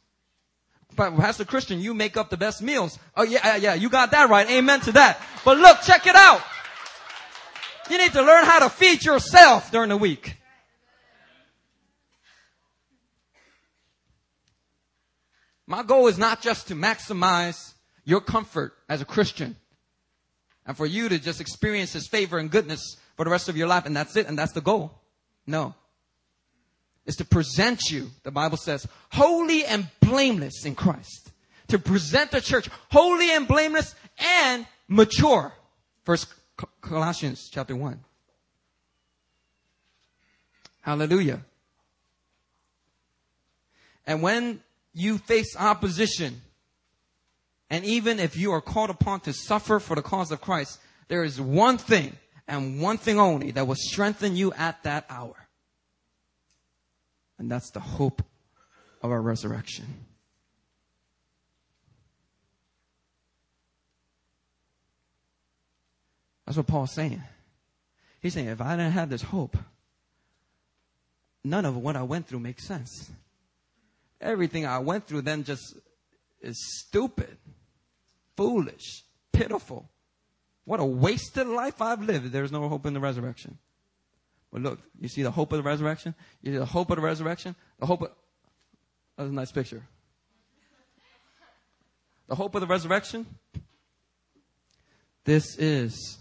But 0.97 1.15
Pastor 1.17 1.45
Christian, 1.45 1.79
you 1.79 1.93
make 1.95 2.17
up 2.17 2.31
the 2.31 2.39
best 2.39 2.63
meals. 2.63 2.99
Oh 3.15 3.23
yeah, 3.23 3.57
yeah, 3.57 3.75
you 3.75 3.91
got 3.91 4.11
that 4.13 4.31
right. 4.31 4.49
Amen 4.51 4.81
to 4.81 4.93
that. 4.93 5.21
But 5.45 5.59
look, 5.59 5.83
check 5.83 6.07
it 6.07 6.17
out. 6.17 6.43
You 7.91 7.99
need 7.99 8.13
to 8.13 8.23
learn 8.23 8.45
how 8.45 8.61
to 8.61 8.71
feed 8.71 9.05
yourself 9.05 9.71
during 9.71 9.91
the 9.91 9.97
week. 9.97 10.37
My 15.67 15.83
goal 15.83 16.07
is 16.07 16.17
not 16.17 16.41
just 16.41 16.69
to 16.69 16.75
maximize 16.75 17.75
your 18.05 18.21
comfort 18.21 18.73
as 18.89 19.01
a 19.01 19.05
Christian 19.05 19.57
and 20.67 20.77
for 20.77 20.87
you 20.87 21.09
to 21.09 21.19
just 21.19 21.41
experience 21.41 21.93
His 21.93 22.09
favor 22.09 22.39
and 22.39 22.51
goodness 22.51 22.97
for 23.17 23.25
the 23.25 23.31
rest 23.31 23.49
of 23.49 23.57
your 23.57 23.69
life 23.69 23.87
and 23.87 23.97
that's 23.97 24.17
it 24.17 24.27
and 24.27 24.39
that's 24.39 24.53
the 24.53 24.61
goal. 24.61 25.01
No. 25.47 25.75
It's 27.07 27.19
to 27.19 27.25
present 27.25 27.83
you, 27.89 28.11
the 28.25 28.33
Bible 28.33 28.57
says, 28.57 28.87
holy 29.13 29.65
and 29.65 29.89
blameless 30.01 30.65
in 30.65 30.75
Christ. 30.75 31.31
To 31.69 31.79
present 31.79 32.33
the 32.33 32.41
church 32.41 32.69
holy 32.91 33.31
and 33.31 33.47
blameless 33.47 33.95
and 34.19 34.67
mature. 34.89 35.53
First 36.05 36.27
Colossians 36.81 37.49
chapter 37.53 37.77
1. 37.77 38.01
Hallelujah. 40.81 41.41
And 44.07 44.23
when 44.23 44.61
you 44.95 45.19
face 45.19 45.57
opposition, 45.59 46.43
and 47.71 47.85
even 47.85 48.21
if 48.21 48.37
you 48.37 48.53
are 48.53 48.61
called 48.61 48.91
upon 48.91 49.21
to 49.21 49.33
suffer 49.33 49.81
for 49.81 49.97
the 49.97 50.03
cause 50.03 50.31
of 50.31 50.41
Christ, 50.41 50.79
there 51.09 51.25
is 51.25 51.41
one 51.41 51.79
thing 51.79 52.17
and 52.47 52.81
one 52.81 52.99
thing 52.99 53.19
only 53.19 53.51
that 53.53 53.67
will 53.67 53.77
strengthen 53.77 54.37
you 54.37 54.53
at 54.53 54.83
that 54.85 55.07
hour. 55.11 55.35
And 57.39 57.51
that's 57.51 57.71
the 57.71 57.81
hope 57.81 58.23
of 59.03 59.11
our 59.11 59.21
resurrection. 59.21 59.85
That's 66.47 66.57
what 66.57 66.69
Paul's 66.69 66.93
saying. 66.93 67.23
He's 68.21 68.35
saying, 68.35 68.47
if 68.47 68.61
I 68.61 68.77
didn't 68.77 68.93
have 68.93 69.11
this 69.11 69.23
hope, 69.23 69.57
none 71.43 71.65
of 71.65 71.77
what 71.77 71.97
I 71.97 72.03
went 72.05 72.29
through 72.29 72.39
makes 72.39 72.65
sense. 72.65 73.11
Everything 74.21 74.65
I 74.65 74.79
went 74.79 75.07
through 75.07 75.23
then 75.23 75.43
just 75.43 75.77
is 76.41 76.57
stupid 76.79 77.37
foolish, 78.37 79.05
pitiful. 79.33 79.89
What 80.65 80.81
a 80.81 80.85
wasted 80.85 81.47
life 81.47 81.81
I've 81.81 82.03
lived. 82.03 82.33
There's 82.33 82.53
no 82.53 82.69
hope 82.69 82.87
in 82.87 82.95
the 82.95 83.01
resurrection. 83.01 83.59
But 84.53 84.63
look, 84.63 84.81
you 85.01 85.09
see 85.09 85.23
the 85.23 85.31
hope 85.31 85.53
of 85.53 85.59
the 85.59 85.63
resurrection? 85.63 86.15
You 86.43 86.53
see 86.53 86.59
the 86.59 86.67
hope 86.67 86.91
of 86.91 86.97
the 86.97 87.03
resurrection? 87.03 87.55
The 87.79 87.87
hope 87.87 88.03
of, 88.03 88.11
that's 89.17 89.31
a 89.31 89.33
nice 89.33 89.53
picture. 89.53 89.83
The 92.29 92.35
hope 92.35 92.55
of 92.55 92.61
the 92.61 92.67
resurrection? 92.67 93.27
This 95.25 95.57
is 95.59 96.19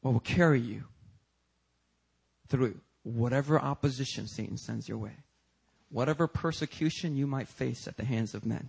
what 0.00 0.12
will 0.12 0.20
carry 0.20 0.60
you 0.60 0.84
through 2.48 2.78
whatever 3.02 3.58
opposition 3.58 4.26
Satan 4.26 4.56
sends 4.56 4.88
your 4.88 4.98
way, 4.98 5.12
whatever 5.90 6.26
persecution 6.26 7.16
you 7.16 7.26
might 7.26 7.48
face 7.48 7.86
at 7.88 7.96
the 7.96 8.04
hands 8.04 8.34
of 8.34 8.44
men. 8.44 8.68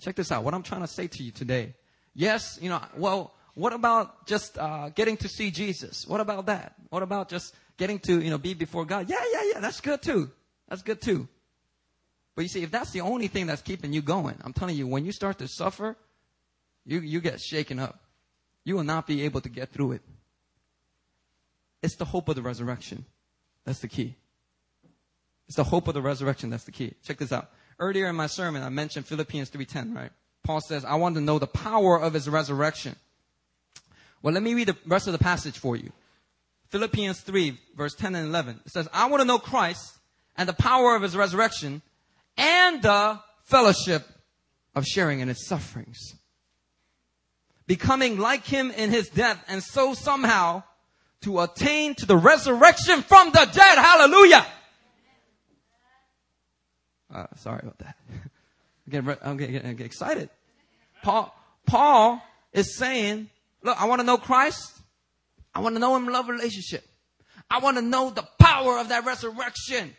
Check 0.00 0.16
this 0.16 0.30
out. 0.30 0.44
What 0.44 0.54
I'm 0.54 0.62
trying 0.62 0.82
to 0.82 0.86
say 0.86 1.06
to 1.06 1.22
you 1.22 1.30
today 1.30 1.74
Yes, 2.14 2.58
you 2.62 2.68
know, 2.68 2.80
well, 2.96 3.34
what 3.54 3.72
about 3.72 4.26
just 4.26 4.56
uh, 4.56 4.88
getting 4.90 5.16
to 5.18 5.28
see 5.28 5.50
Jesus? 5.50 6.06
What 6.06 6.20
about 6.20 6.46
that? 6.46 6.74
What 6.90 7.02
about 7.02 7.28
just 7.28 7.54
getting 7.76 7.98
to, 8.00 8.20
you 8.20 8.30
know, 8.30 8.38
be 8.38 8.54
before 8.54 8.84
God? 8.84 9.10
Yeah, 9.10 9.22
yeah, 9.32 9.42
yeah, 9.52 9.60
that's 9.60 9.80
good 9.80 10.00
too. 10.00 10.30
That's 10.68 10.82
good 10.82 11.00
too. 11.00 11.28
But 12.36 12.42
you 12.42 12.48
see, 12.48 12.62
if 12.62 12.70
that's 12.70 12.90
the 12.90 13.00
only 13.00 13.28
thing 13.28 13.46
that's 13.46 13.62
keeping 13.62 13.92
you 13.92 14.02
going, 14.02 14.36
I'm 14.42 14.52
telling 14.52 14.76
you, 14.76 14.86
when 14.86 15.04
you 15.04 15.12
start 15.12 15.38
to 15.38 15.48
suffer, 15.48 15.96
you, 16.84 17.00
you 17.00 17.20
get 17.20 17.40
shaken 17.40 17.78
up. 17.78 18.00
You 18.64 18.76
will 18.76 18.84
not 18.84 19.06
be 19.06 19.22
able 19.22 19.40
to 19.42 19.48
get 19.48 19.70
through 19.70 19.92
it. 19.92 20.02
It's 21.82 21.96
the 21.96 22.04
hope 22.04 22.28
of 22.28 22.36
the 22.36 22.42
resurrection. 22.42 23.04
That's 23.64 23.80
the 23.80 23.88
key. 23.88 24.16
It's 25.46 25.56
the 25.56 25.64
hope 25.64 25.86
of 25.86 25.94
the 25.94 26.00
resurrection. 26.00 26.50
That's 26.50 26.64
the 26.64 26.72
key. 26.72 26.94
Check 27.04 27.18
this 27.18 27.30
out. 27.30 27.50
Earlier 27.78 28.08
in 28.08 28.16
my 28.16 28.26
sermon, 28.26 28.62
I 28.62 28.68
mentioned 28.68 29.06
Philippians 29.06 29.50
3.10, 29.50 29.94
right? 29.94 30.10
Paul 30.44 30.60
says, 30.60 30.84
I 30.84 30.96
want 30.96 31.14
to 31.16 31.20
know 31.20 31.38
the 31.38 31.46
power 31.46 32.00
of 32.00 32.14
his 32.14 32.28
resurrection. 32.28 32.96
Well, 34.22 34.34
let 34.34 34.42
me 34.42 34.54
read 34.54 34.68
the 34.68 34.76
rest 34.86 35.06
of 35.06 35.12
the 35.12 35.18
passage 35.18 35.58
for 35.58 35.76
you. 35.76 35.90
Philippians 36.68 37.20
3, 37.20 37.58
verse 37.76 37.94
10 37.94 38.14
and 38.14 38.28
11. 38.28 38.60
It 38.66 38.72
says, 38.72 38.88
I 38.92 39.06
want 39.06 39.20
to 39.20 39.26
know 39.26 39.38
Christ 39.38 39.98
and 40.36 40.48
the 40.48 40.54
power 40.54 40.96
of 40.96 41.02
his 41.02 41.16
resurrection 41.16 41.82
and 42.36 42.82
the 42.82 43.20
fellowship 43.44 44.06
of 44.74 44.84
sharing 44.84 45.20
in 45.20 45.28
his 45.28 45.46
sufferings. 45.46 45.98
Becoming 47.66 48.18
like 48.18 48.44
him 48.44 48.70
in 48.70 48.90
his 48.90 49.08
death 49.08 49.42
and 49.48 49.62
so 49.62 49.94
somehow 49.94 50.62
to 51.22 51.40
attain 51.40 51.94
to 51.94 52.06
the 52.06 52.16
resurrection 52.16 53.02
from 53.02 53.30
the 53.30 53.48
dead. 53.52 53.78
Hallelujah. 53.78 54.46
Uh, 57.12 57.26
sorry 57.36 57.60
about 57.62 57.78
that. 57.78 57.96
I'm 58.86 58.90
getting, 58.90 59.16
I'm 59.22 59.36
getting, 59.36 59.56
I'm 59.56 59.62
getting 59.72 59.86
excited. 59.86 60.28
Paul, 61.02 61.34
Paul 61.66 62.22
is 62.52 62.76
saying, 62.76 63.28
look, 63.62 63.80
I 63.80 63.86
want 63.86 64.00
to 64.00 64.06
know 64.06 64.16
Christ. 64.16 64.72
I 65.54 65.60
want 65.60 65.76
to 65.76 65.80
know 65.80 65.96
him 65.96 66.06
love 66.06 66.28
relationship. 66.28 66.84
I 67.50 67.58
want 67.58 67.76
to 67.76 67.82
know 67.82 68.10
the 68.10 68.26
power 68.38 68.78
of 68.78 68.88
that 68.88 69.04
resurrection. 69.04 69.94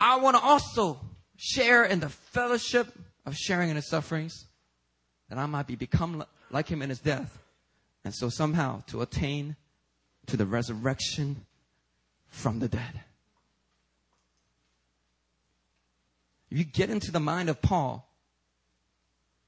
I 0.00 0.16
want 0.16 0.36
to 0.36 0.42
also 0.42 1.00
share 1.36 1.84
in 1.84 2.00
the 2.00 2.08
fellowship 2.08 2.86
of 3.26 3.36
sharing 3.36 3.68
in 3.70 3.76
his 3.76 3.88
sufferings 3.88 4.46
that 5.28 5.38
I 5.38 5.46
might 5.46 5.66
be 5.66 5.76
become 5.76 6.24
like 6.50 6.68
him 6.68 6.82
in 6.82 6.88
his 6.88 7.00
death. 7.00 7.38
And 8.04 8.14
so 8.14 8.28
somehow 8.28 8.82
to 8.88 9.02
attain 9.02 9.56
to 10.26 10.36
the 10.36 10.46
resurrection 10.46 11.44
from 12.28 12.60
the 12.60 12.68
dead. 12.68 13.02
If 16.50 16.58
you 16.58 16.64
get 16.64 16.90
into 16.90 17.12
the 17.12 17.20
mind 17.20 17.48
of 17.48 17.62
Paul, 17.62 18.08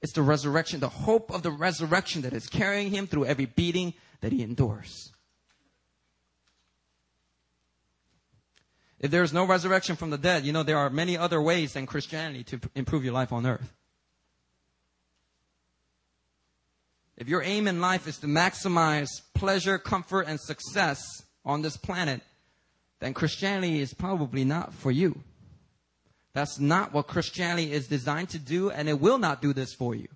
it's 0.01 0.13
the 0.13 0.23
resurrection, 0.23 0.81
the 0.81 0.89
hope 0.89 1.31
of 1.31 1.43
the 1.43 1.51
resurrection 1.51 2.23
that 2.23 2.33
is 2.33 2.49
carrying 2.49 2.91
him 2.91 3.07
through 3.07 3.27
every 3.27 3.47
beating 3.47 3.95
that 4.21 4.33
he 4.33 4.43
endures. 4.43 5.13
If 8.99 9.11
there 9.11 9.25
is 9.25 9.33
no 9.33 9.45
resurrection 9.45 9.97
from 9.97 10.11
the 10.11 10.19
dead, 10.19 10.45
you 10.45 10.53
know, 10.53 10.63
there 10.63 10.79
are 10.79 10.91
many 10.91 11.17
other 11.17 11.43
ways 11.43 11.73
than 11.73 11.87
Christianity 11.87 12.45
to 12.45 12.61
improve 12.77 13.05
your 13.05 13.13
life 13.13 13.33
on 13.33 13.47
earth. 13.47 13.73
If 17.17 17.29
your 17.29 17.43
aim 17.43 17.67
in 17.67 17.81
life 17.81 18.07
is 18.07 18.19
to 18.19 18.27
maximize 18.27 19.09
pleasure, 19.35 19.79
comfort, 19.79 20.23
and 20.23 20.41
success 20.41 21.01
on 21.45 21.63
this 21.63 21.77
planet, 21.77 22.21
then 23.01 23.13
Christianity 23.13 23.81
is 23.81 23.93
probably 23.93 24.45
not 24.45 24.73
for 24.73 24.93
you. 24.93 25.21
That's 26.35 26.59
not 26.59 26.93
what 26.93 27.07
Christianity 27.07 27.73
is 27.73 27.89
designed 27.89 28.31
to 28.31 28.39
do, 28.39 28.71
and 28.71 28.89
it 28.89 29.01
will 29.01 29.19
not 29.19 29.43
do 29.43 29.53
this 29.53 29.75
for 29.75 29.95
you. 29.95 30.09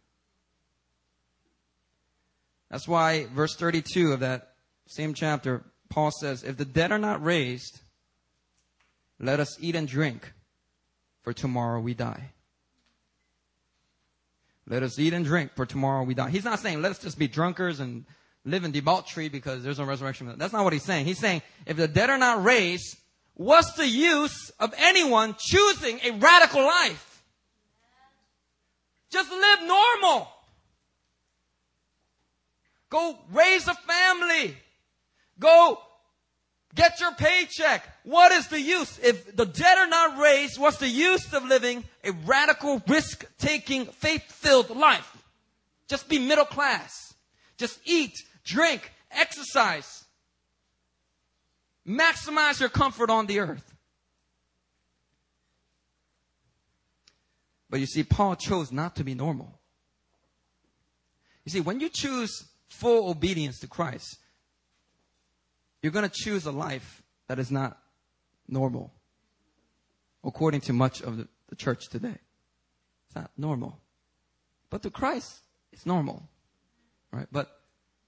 That's 2.71 2.89
why 2.89 3.27
verse 3.27 3.55
32 3.55 4.12
of 4.12 4.21
that 4.21 4.55
same 4.87 5.14
chapter, 5.14 5.64
Paul 5.89 6.11
says, 6.11 6.43
If 6.43 6.57
the 6.57 6.64
dead 6.64 6.91
are 6.91 6.99
not 6.99 7.23
raised, 7.23 7.81
let 9.21 9.41
us 9.41 9.57
eat 9.61 9.77
and 9.77 9.87
drink, 9.87 10.33
for 11.23 11.33
tomorrow 11.33 11.81
we 11.81 11.95
die. 11.95 12.31
Let 14.69 14.83
us 14.83 14.99
eat 14.99 15.12
and 15.12 15.25
drink, 15.25 15.53
for 15.55 15.64
tomorrow 15.64 16.03
we 16.03 16.14
die. 16.14 16.31
He's 16.31 16.45
not 16.45 16.59
saying 16.59 16.83
let 16.83 16.91
us 16.91 16.99
just 16.99 17.19
be 17.19 17.29
drunkards 17.29 17.79
and 17.79 18.05
live 18.45 18.64
in 18.64 18.73
debauchery 18.73 19.29
because 19.29 19.62
there's 19.62 19.79
no 19.79 19.85
resurrection. 19.85 20.33
That's 20.37 20.53
not 20.53 20.64
what 20.64 20.73
he's 20.73 20.83
saying. 20.83 21.07
He's 21.07 21.21
saying 21.21 21.43
if 21.67 21.77
the 21.77 21.87
dead 21.87 22.11
are 22.11 22.19
not 22.19 22.43
raised, 22.43 22.97
what's 23.37 23.72
the 23.72 23.87
use 23.87 24.51
of 24.59 24.74
anyone 24.76 25.37
choosing 25.39 26.01
a 26.05 26.11
radical 26.12 26.62
life? 26.62 27.22
Just 29.11 29.30
live 29.30 29.61
normal. 29.62 30.28
Go 32.91 33.18
raise 33.32 33.68
a 33.68 33.74
family. 33.74 34.57
Go 35.39 35.78
get 36.74 37.01
your 37.01 37.12
paycheck. 37.12 37.84
What 38.05 38.32
is 38.32 38.49
the 38.49 38.61
use? 38.61 38.99
If 39.03 39.37
the 39.37 39.47
dead 39.47 39.78
are 39.78 39.87
not 39.87 40.18
raised, 40.18 40.59
what's 40.59 40.78
the 40.78 40.89
use 40.89 41.32
of 41.32 41.45
living 41.45 41.84
a 42.05 42.12
radical, 42.12 42.82
risk 42.89 43.24
taking, 43.39 43.87
faith 43.87 44.24
filled 44.30 44.70
life? 44.70 45.16
Just 45.89 46.09
be 46.09 46.18
middle 46.18 46.45
class. 46.45 47.14
Just 47.59 47.80
eat, 47.84 48.12
drink, 48.45 48.93
exercise. 49.11 50.05
Maximize 51.87 52.61
your 52.61 52.68
comfort 52.68 53.11
on 53.11 53.26
the 53.26 53.39
earth. 53.41 53.74
But 57.68 57.80
you 57.80 57.87
see, 57.87 58.03
Paul 58.03 58.37
chose 58.37 58.72
not 58.72 58.97
to 58.97 59.05
be 59.05 59.14
normal. 59.14 59.61
You 61.45 61.51
see, 61.51 61.61
when 61.61 61.80
you 61.80 61.89
choose 61.89 62.49
full 62.68 63.11
obedience 63.11 63.61
to 63.61 63.68
Christ, 63.68 64.18
you're 65.82 65.93
going 65.93 66.09
to 66.09 66.14
choose 66.14 66.47
a 66.47 66.53
life 66.53 67.03
that 67.28 67.39
is 67.39 67.51
not 67.51 67.78
normal, 68.49 68.93
according 70.24 70.61
to 70.62 70.72
much 70.72 71.01
of 71.03 71.16
the, 71.16 71.28
church 71.57 71.89
today. 71.89 72.18
It's 73.07 73.14
not 73.14 73.30
normal. 73.39 73.78
But 74.68 74.82
to 74.82 74.91
Christ, 74.91 75.39
it's 75.72 75.87
normal. 75.87 76.28
Right? 77.12 77.28
But 77.30 77.49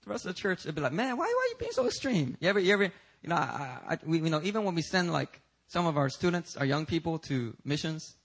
the 0.04 0.10
rest 0.10 0.26
of 0.26 0.34
the 0.34 0.40
church, 0.40 0.64
they'll 0.64 0.74
be 0.74 0.80
like, 0.80 0.92
man, 0.92 1.16
why, 1.16 1.24
why 1.24 1.30
are 1.30 1.50
you 1.50 1.56
being 1.58 1.72
so 1.72 1.86
extreme? 1.86 2.36
You 2.40 2.48
ever, 2.48 2.58
you 2.58 2.72
ever, 2.72 2.92
you 3.22 3.28
know, 3.28 3.36
I, 3.36 3.78
I, 3.88 3.98
we, 4.06 4.18
you 4.18 4.30
know, 4.30 4.40
even 4.42 4.64
when 4.64 4.74
we 4.74 4.82
send 4.82 5.12
like 5.12 5.40
some 5.66 5.86
of 5.86 5.96
our 5.96 6.08
students, 6.08 6.56
our 6.56 6.64
young 6.64 6.86
people 6.86 7.18
to 7.20 7.56
missions, 7.64 8.16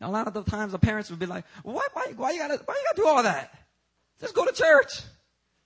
a 0.00 0.10
lot 0.10 0.26
of 0.26 0.34
the 0.34 0.42
times 0.42 0.72
the 0.72 0.78
parents 0.78 1.10
would 1.10 1.18
be 1.18 1.26
like, 1.26 1.44
why, 1.62 1.86
why, 1.92 2.12
why 2.16 2.30
you 2.32 2.38
gotta, 2.38 2.60
why 2.64 2.74
you 2.74 2.84
gotta 2.90 2.96
do 2.96 3.06
all 3.06 3.22
that? 3.22 3.52
Just 4.20 4.34
go 4.34 4.44
to 4.44 4.52
church. 4.52 4.92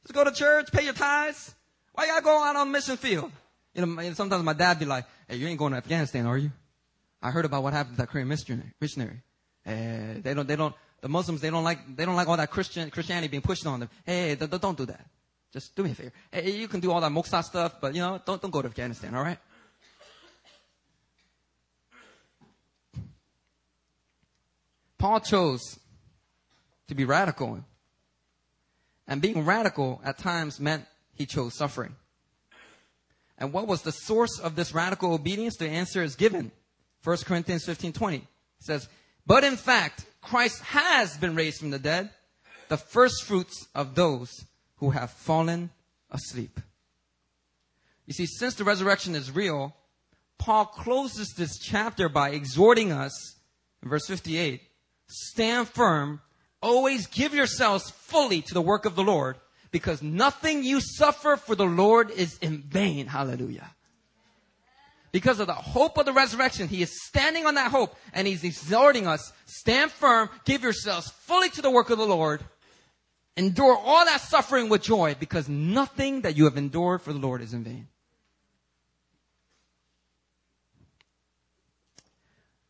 Just 0.02 0.14
go 0.14 0.24
to 0.24 0.32
church, 0.32 0.70
pay 0.72 0.84
your 0.84 0.92
tithes. 0.94 1.54
Why 1.92 2.04
you 2.04 2.10
gotta 2.10 2.24
go 2.24 2.42
out 2.42 2.56
on 2.56 2.68
the 2.68 2.72
mission 2.72 2.96
field? 2.96 3.32
You 3.74 3.86
know, 3.86 4.12
sometimes 4.14 4.42
my 4.44 4.52
dad 4.52 4.78
be 4.78 4.84
like, 4.84 5.04
hey, 5.28 5.36
you 5.36 5.46
ain't 5.46 5.58
going 5.58 5.72
to 5.72 5.78
Afghanistan, 5.78 6.26
are 6.26 6.38
you? 6.38 6.50
I 7.22 7.30
heard 7.30 7.44
about 7.44 7.62
what 7.62 7.72
happened 7.72 7.96
to 7.96 8.02
that 8.02 8.08
Korean 8.08 8.28
missionary. 8.28 9.22
Uh, 9.66 10.20
they 10.22 10.34
don't, 10.34 10.48
they 10.48 10.56
don't, 10.56 10.74
the 11.00 11.08
Muslims, 11.08 11.40
they 11.40 11.50
don't 11.50 11.64
like, 11.64 11.96
they 11.96 12.04
don't 12.04 12.16
like 12.16 12.28
all 12.28 12.36
that 12.36 12.50
Christian, 12.50 12.90
Christianity 12.90 13.28
being 13.28 13.42
pushed 13.42 13.66
on 13.66 13.80
them. 13.80 13.90
Hey, 14.04 14.34
don't 14.34 14.76
do 14.76 14.86
that. 14.86 15.04
Just 15.52 15.74
do 15.74 15.82
me 15.82 15.90
a 15.90 15.94
favor. 15.94 16.12
Hey, 16.30 16.52
you 16.52 16.68
can 16.68 16.80
do 16.80 16.92
all 16.92 17.00
that 17.00 17.10
Moksa 17.10 17.42
stuff, 17.42 17.80
but 17.80 17.94
you 17.94 18.00
know, 18.00 18.20
don't, 18.24 18.40
don't 18.40 18.50
go 18.50 18.62
to 18.62 18.68
Afghanistan, 18.68 19.14
alright? 19.14 19.38
Paul 24.96 25.20
chose 25.20 25.80
to 26.88 26.94
be 26.94 27.04
radical. 27.04 27.64
And 29.08 29.20
being 29.20 29.44
radical 29.44 30.00
at 30.04 30.18
times 30.18 30.60
meant 30.60 30.84
he 31.14 31.26
chose 31.26 31.54
suffering. 31.54 31.96
And 33.38 33.52
what 33.52 33.66
was 33.66 33.82
the 33.82 33.92
source 33.92 34.38
of 34.38 34.54
this 34.54 34.74
radical 34.74 35.14
obedience? 35.14 35.56
The 35.56 35.68
answer 35.68 36.02
is 36.02 36.14
given. 36.14 36.52
1 37.02 37.16
Corinthians 37.24 37.64
15 37.64 37.94
20 37.94 38.16
it 38.18 38.24
says, 38.60 38.88
But 39.26 39.42
in 39.42 39.56
fact, 39.56 40.04
Christ 40.20 40.62
has 40.62 41.16
been 41.16 41.34
raised 41.34 41.58
from 41.58 41.70
the 41.70 41.78
dead, 41.78 42.10
the 42.68 42.76
first 42.76 43.24
fruits 43.24 43.66
of 43.74 43.94
those 43.94 44.44
who 44.80 44.90
have 44.90 45.10
fallen 45.10 45.70
asleep. 46.10 46.58
You 48.06 48.14
see, 48.14 48.26
since 48.26 48.54
the 48.54 48.64
resurrection 48.64 49.14
is 49.14 49.30
real, 49.30 49.76
Paul 50.38 50.64
closes 50.64 51.34
this 51.36 51.58
chapter 51.58 52.08
by 52.08 52.30
exhorting 52.30 52.90
us, 52.90 53.36
in 53.82 53.88
verse 53.88 54.06
58, 54.06 54.62
stand 55.06 55.68
firm, 55.68 56.20
always 56.62 57.06
give 57.06 57.34
yourselves 57.34 57.90
fully 57.90 58.42
to 58.42 58.54
the 58.54 58.62
work 58.62 58.86
of 58.86 58.96
the 58.96 59.04
Lord, 59.04 59.36
because 59.70 60.02
nothing 60.02 60.64
you 60.64 60.80
suffer 60.80 61.36
for 61.36 61.54
the 61.54 61.66
Lord 61.66 62.10
is 62.10 62.38
in 62.38 62.62
vain. 62.62 63.06
Hallelujah. 63.06 63.70
Because 65.12 65.40
of 65.40 65.46
the 65.46 65.54
hope 65.54 65.98
of 65.98 66.06
the 66.06 66.12
resurrection, 66.12 66.68
he 66.68 66.82
is 66.82 67.04
standing 67.06 67.44
on 67.44 67.54
that 67.56 67.70
hope 67.70 67.96
and 68.12 68.26
he's 68.26 68.44
exhorting 68.44 69.06
us, 69.06 69.32
stand 69.44 69.90
firm, 69.90 70.30
give 70.44 70.62
yourselves 70.62 71.10
fully 71.10 71.50
to 71.50 71.62
the 71.62 71.70
work 71.70 71.90
of 71.90 71.98
the 71.98 72.06
Lord, 72.06 72.44
endure 73.36 73.76
all 73.76 74.04
that 74.04 74.20
suffering 74.20 74.68
with 74.68 74.82
joy 74.82 75.16
because 75.18 75.48
nothing 75.48 76.22
that 76.22 76.36
you 76.36 76.44
have 76.44 76.56
endured 76.56 77.02
for 77.02 77.12
the 77.12 77.18
Lord 77.18 77.42
is 77.42 77.54
in 77.54 77.64
vain. 77.64 77.88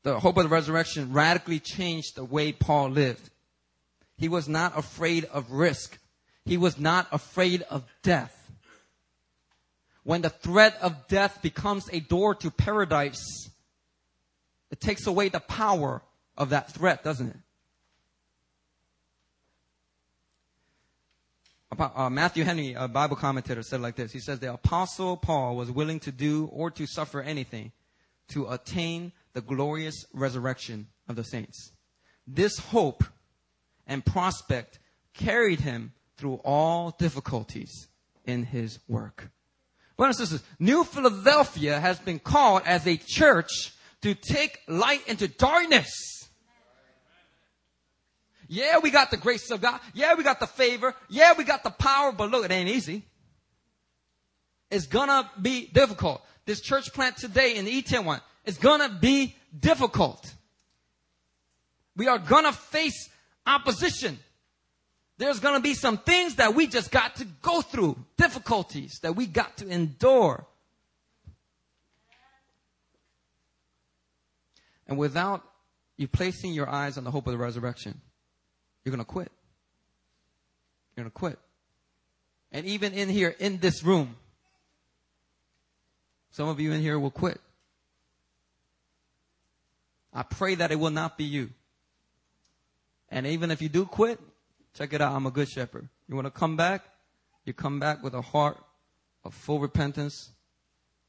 The 0.02 0.18
hope 0.18 0.36
of 0.38 0.44
the 0.44 0.48
resurrection 0.48 1.12
radically 1.12 1.60
changed 1.60 2.16
the 2.16 2.24
way 2.24 2.52
Paul 2.52 2.90
lived. 2.90 3.30
He 4.16 4.28
was 4.28 4.48
not 4.48 4.76
afraid 4.78 5.24
of 5.26 5.50
risk. 5.50 5.98
He 6.44 6.56
was 6.56 6.78
not 6.78 7.06
afraid 7.12 7.62
of 7.62 7.84
death. 8.02 8.36
When 10.02 10.22
the 10.22 10.30
threat 10.30 10.78
of 10.80 11.08
death 11.08 11.42
becomes 11.42 11.88
a 11.92 12.00
door 12.00 12.34
to 12.36 12.50
paradise, 12.50 13.50
it 14.70 14.80
takes 14.80 15.06
away 15.06 15.28
the 15.28 15.40
power 15.40 16.02
of 16.36 16.50
that 16.50 16.72
threat, 16.72 17.04
doesn't 17.04 17.28
it? 17.28 17.36
Uh, 21.78 22.10
Matthew 22.10 22.44
Henry, 22.44 22.74
a 22.74 22.88
Bible 22.88 23.16
commentator, 23.16 23.62
said 23.62 23.80
like 23.80 23.96
this. 23.96 24.12
He 24.12 24.18
says, 24.18 24.40
the 24.40 24.52
apostle 24.52 25.16
Paul 25.16 25.56
was 25.56 25.70
willing 25.70 26.00
to 26.00 26.12
do 26.12 26.46
or 26.52 26.70
to 26.72 26.86
suffer 26.86 27.22
anything 27.22 27.72
to 28.28 28.48
attain 28.48 29.12
the 29.34 29.40
glorious 29.40 30.04
resurrection 30.12 30.88
of 31.08 31.16
the 31.16 31.24
saints. 31.24 31.72
This 32.26 32.58
hope 32.58 33.04
and 33.86 34.04
prospect 34.04 34.78
carried 35.14 35.60
him 35.60 35.92
through 36.16 36.40
all 36.44 36.90
difficulties 36.98 37.88
in 38.24 38.44
his 38.44 38.78
work. 38.88 39.30
Brothers 39.96 40.20
and 40.20 40.28
sisters, 40.28 40.48
New 40.58 40.84
Philadelphia 40.84 41.78
has 41.78 41.98
been 41.98 42.18
called 42.18 42.62
as 42.66 42.86
a 42.86 42.96
church 42.96 43.72
to 44.02 44.14
take 44.14 44.58
light 44.66 45.06
into 45.06 45.28
darkness. 45.28 46.19
Yeah, 48.52 48.80
we 48.80 48.90
got 48.90 49.12
the 49.12 49.16
grace 49.16 49.48
of 49.52 49.60
God. 49.60 49.78
Yeah, 49.94 50.14
we 50.14 50.24
got 50.24 50.40
the 50.40 50.46
favor. 50.48 50.92
Yeah, 51.08 51.34
we 51.38 51.44
got 51.44 51.62
the 51.62 51.70
power, 51.70 52.10
but 52.10 52.32
look, 52.32 52.44
it 52.44 52.50
ain't 52.50 52.68
easy. 52.68 53.04
It's 54.72 54.88
gonna 54.88 55.30
be 55.40 55.68
difficult. 55.68 56.20
This 56.46 56.60
church 56.60 56.92
plant 56.92 57.16
today 57.16 57.54
in 57.54 57.64
the 57.64 57.80
Itaewon 57.80 58.20
is 58.44 58.58
gonna 58.58 58.88
be 58.88 59.36
difficult. 59.56 60.34
We 61.94 62.08
are 62.08 62.18
gonna 62.18 62.52
face 62.52 63.08
opposition. 63.46 64.18
There's 65.16 65.38
to 65.38 65.60
be 65.60 65.74
some 65.74 65.98
things 65.98 66.34
that 66.36 66.56
we 66.56 66.66
just 66.66 66.90
got 66.90 67.14
to 67.16 67.26
go 67.42 67.60
through, 67.60 68.04
difficulties 68.16 68.98
that 69.02 69.14
we 69.14 69.26
got 69.26 69.58
to 69.58 69.68
endure. 69.68 70.44
And 74.88 74.98
without 74.98 75.44
you 75.96 76.08
placing 76.08 76.52
your 76.52 76.68
eyes 76.68 76.98
on 76.98 77.04
the 77.04 77.12
hope 77.12 77.28
of 77.28 77.32
the 77.32 77.38
resurrection, 77.38 78.00
you're 78.84 78.90
going 78.90 79.04
to 79.04 79.10
quit. 79.10 79.30
You're 80.96 81.04
going 81.04 81.10
to 81.10 81.18
quit. 81.18 81.38
And 82.52 82.66
even 82.66 82.92
in 82.92 83.08
here, 83.08 83.34
in 83.38 83.58
this 83.58 83.82
room, 83.84 84.16
some 86.30 86.48
of 86.48 86.60
you 86.60 86.72
in 86.72 86.80
here 86.80 86.98
will 86.98 87.10
quit. 87.10 87.40
I 90.12 90.22
pray 90.22 90.56
that 90.56 90.72
it 90.72 90.76
will 90.76 90.90
not 90.90 91.16
be 91.16 91.24
you. 91.24 91.50
And 93.10 93.26
even 93.26 93.50
if 93.50 93.62
you 93.62 93.68
do 93.68 93.84
quit, 93.84 94.18
Check 94.74 94.92
it 94.92 95.00
out. 95.00 95.12
I'm 95.14 95.26
a 95.26 95.30
good 95.30 95.48
shepherd. 95.48 95.88
You 96.08 96.14
want 96.14 96.26
to 96.26 96.30
come 96.30 96.56
back? 96.56 96.82
You 97.44 97.52
come 97.52 97.80
back 97.80 98.02
with 98.02 98.14
a 98.14 98.22
heart 98.22 98.58
of 99.24 99.34
full 99.34 99.58
repentance. 99.58 100.30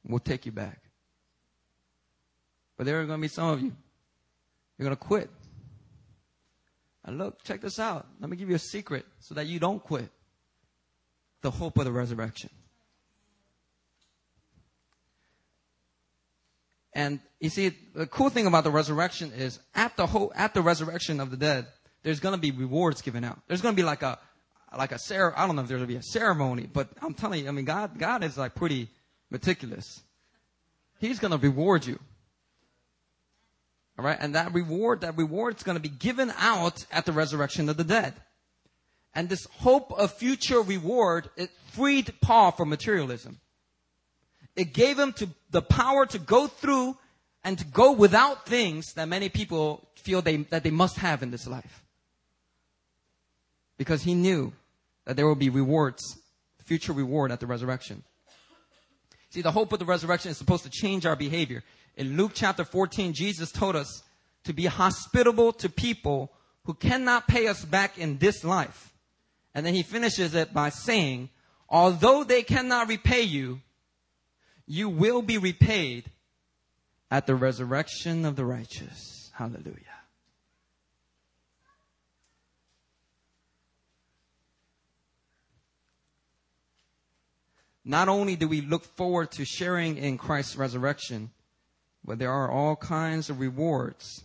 We'll 0.04 0.20
take 0.20 0.46
you 0.46 0.52
back. 0.52 0.80
But 2.78 2.86
there 2.86 3.00
are 3.00 3.06
going 3.06 3.20
to 3.20 3.22
be 3.22 3.28
some 3.28 3.50
of 3.50 3.62
you. 3.62 3.72
You're 4.78 4.86
going 4.86 4.98
to 4.98 5.04
quit. 5.04 5.30
And 7.04 7.18
look, 7.18 7.43
check 7.43 7.62
this 7.62 7.80
out. 7.80 8.08
Let 8.20 8.30
me 8.30 8.38
give 8.38 8.49
you 8.49 8.56
a 8.56 8.60
secret 8.60 9.06
so 9.20 9.36
that 9.36 9.47
you 9.47 9.60
don't 9.60 9.82
quit. 9.82 10.10
The 11.41 11.52
hope 11.52 11.78
of 11.78 11.86
the 11.86 11.91
resurrection. 11.91 12.52
And 16.93 17.20
you 17.39 17.49
see, 17.49 17.72
the 17.95 18.06
cool 18.06 18.30
thing 18.30 18.45
about 18.45 18.64
the 18.64 18.72
resurrection 18.72 19.32
is 19.32 19.60
at 19.74 19.95
the 19.95 20.06
whole, 20.06 20.32
at 20.36 20.54
the 20.54 20.62
resurrection 20.62 21.20
of 21.20 21.32
the 21.32 21.38
dead, 21.38 21.68
there's 22.04 22.20
going 22.20 22.36
to 22.36 22.41
be 22.41 22.52
rewards 22.52 23.02
given 23.02 23.24
out. 23.24 23.39
There's 23.47 23.62
going 23.62 23.76
to 23.76 23.82
be 23.82 23.86
like 23.86 24.04
a, 24.04 24.20
like 24.78 24.91
a 24.91 24.99
cer- 24.99 25.34
I 25.36 25.47
don't 25.47 25.56
know 25.56 25.62
if 25.62 25.68
there's 25.68 25.80
going 25.80 25.88
to 25.88 25.93
be 25.93 25.99
a 25.99 26.04
ceremony, 26.04 26.68
but 26.72 26.89
I'm 27.02 27.14
telling 27.14 27.43
you, 27.43 27.47
I 27.47 27.52
mean, 27.52 27.66
God, 27.66 27.97
God 27.97 28.24
is 28.24 28.38
like 28.38 28.56
pretty 28.56 28.89
meticulous. 29.30 30.02
He's 30.99 31.20
going 31.20 31.32
to 31.32 31.38
reward 31.38 31.86
you. 31.86 31.99
All 34.02 34.08
right. 34.08 34.18
And 34.20 34.34
that 34.34 34.52
reward, 34.52 35.02
that 35.02 35.16
reward 35.16 35.58
is 35.58 35.64
going 35.64 35.76
to 35.76 35.82
be 35.82 35.88
given 35.88 36.34
out 36.39 36.84
at 36.91 37.06
the 37.06 37.12
resurrection 37.12 37.70
of 37.70 37.78
the 37.78 37.84
dead. 37.84 38.16
And 39.14 39.30
this 39.30 39.45
hope 39.60 39.91
of 39.91 40.12
future 40.12 40.60
reward, 40.60 41.30
it 41.38 41.52
freed 41.74 42.12
Paul 42.20 42.49
from 42.52 42.70
materialism. 42.70 43.39
It 44.56 44.74
gave 44.74 44.97
him 44.97 45.14
to 45.14 45.30
the 45.52 45.62
power 45.62 46.08
to 46.08 46.18
go 46.18 46.47
through 46.47 46.97
and 47.43 47.60
to 47.60 47.66
go 47.66 47.91
without 47.91 48.47
things 48.47 48.93
that 48.93 49.08
many 49.08 49.30
people 49.30 49.88
feel 49.93 50.24
they, 50.24 50.38
that 50.38 50.64
they 50.64 50.72
must 50.72 50.97
have 50.97 51.22
in 51.22 51.30
this 51.30 51.45
life 51.45 51.84
because 53.78 54.02
he 54.02 54.16
knew 54.16 54.52
that 55.06 55.16
there 55.16 55.28
will 55.28 55.36
be 55.36 55.49
rewards, 55.52 56.02
future 56.66 56.93
reward 56.93 57.32
at 57.32 57.39
the 57.39 57.45
resurrection. 57.45 58.02
See, 59.30 59.41
the 59.41 59.52
hope 59.52 59.72
of 59.72 59.78
the 59.78 59.86
resurrection 59.86 60.32
is 60.32 60.38
supposed 60.38 60.64
to 60.64 60.72
change 60.72 61.06
our 61.06 61.16
behavior. 61.16 61.64
In 62.02 62.18
Luke 62.18 62.32
chapter 62.34 62.64
14, 62.64 63.14
Jesus 63.14 63.52
told 63.52 63.76
us 63.76 64.02
to 64.45 64.54
be 64.54 64.66
hospitable 64.66 65.54
to 65.54 65.70
people 65.70 66.32
who 66.64 66.74
cannot 66.74 67.28
pay 67.28 67.47
us 67.47 67.64
back 67.64 67.99
in 67.99 68.18
this 68.18 68.43
life. 68.43 68.91
And 69.54 69.64
then 69.64 69.76
he 69.76 69.84
finishes 69.84 70.34
it 70.34 70.52
by 70.52 70.70
saying, 70.70 71.30
although 71.70 72.24
they 72.24 72.41
cannot 72.41 72.88
repay 72.88 73.22
you, 73.22 73.62
you 74.66 74.89
will 74.89 75.22
be 75.22 75.38
repaid 75.38 76.06
at 77.12 77.28
the 77.28 77.36
resurrection 77.36 78.26
of 78.26 78.36
the 78.36 78.45
righteous. 78.45 79.30
Hallelujah. 79.36 79.78
Not 87.86 88.10
only 88.10 88.36
do 88.36 88.47
we 88.47 88.62
look 88.62 88.86
forward 88.86 89.30
to 89.34 89.45
sharing 89.45 89.97
in 89.97 90.18
Christ's 90.18 90.56
resurrection, 90.56 91.30
but 92.04 92.20
there 92.20 92.32
are 92.32 92.49
all 92.49 92.76
kinds 92.76 93.30
of 93.30 93.39
rewards 93.39 94.24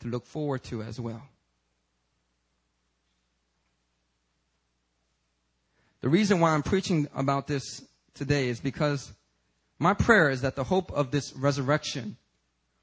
to 0.00 0.08
look 0.08 0.26
forward 0.26 0.62
to 0.64 0.82
as 0.82 1.00
well. 1.00 1.22
The 6.00 6.08
reason 6.08 6.40
why 6.40 6.52
I'm 6.52 6.62
preaching 6.62 7.08
about 7.14 7.46
this 7.46 7.82
today 8.14 8.48
is 8.48 8.60
because 8.60 9.12
my 9.78 9.92
prayer 9.92 10.30
is 10.30 10.42
that 10.42 10.56
the 10.56 10.64
hope 10.64 10.92
of 10.92 11.10
this 11.10 11.34
resurrection 11.34 12.16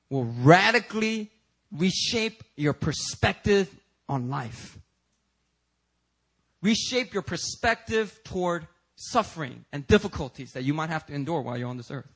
will 0.10 0.26
radically 0.26 1.32
reshape 1.72 2.44
your 2.56 2.74
perspective 2.74 3.70
on 4.10 4.30
life. 4.30 4.78
Reshape 6.62 7.14
your 7.14 7.24
perspective 7.24 8.20
toward 8.24 8.68
suffering 8.96 9.66
and 9.72 9.88
difficulties 9.88 10.52
that 10.54 10.64
you 10.64 10.74
might 10.74 10.90
have 10.90 11.06
to 11.08 11.14
endure 11.14 11.42
while 11.42 11.58
you're 11.58 11.68
on 11.68 11.78
this 11.78 11.92
earth. 11.92 12.13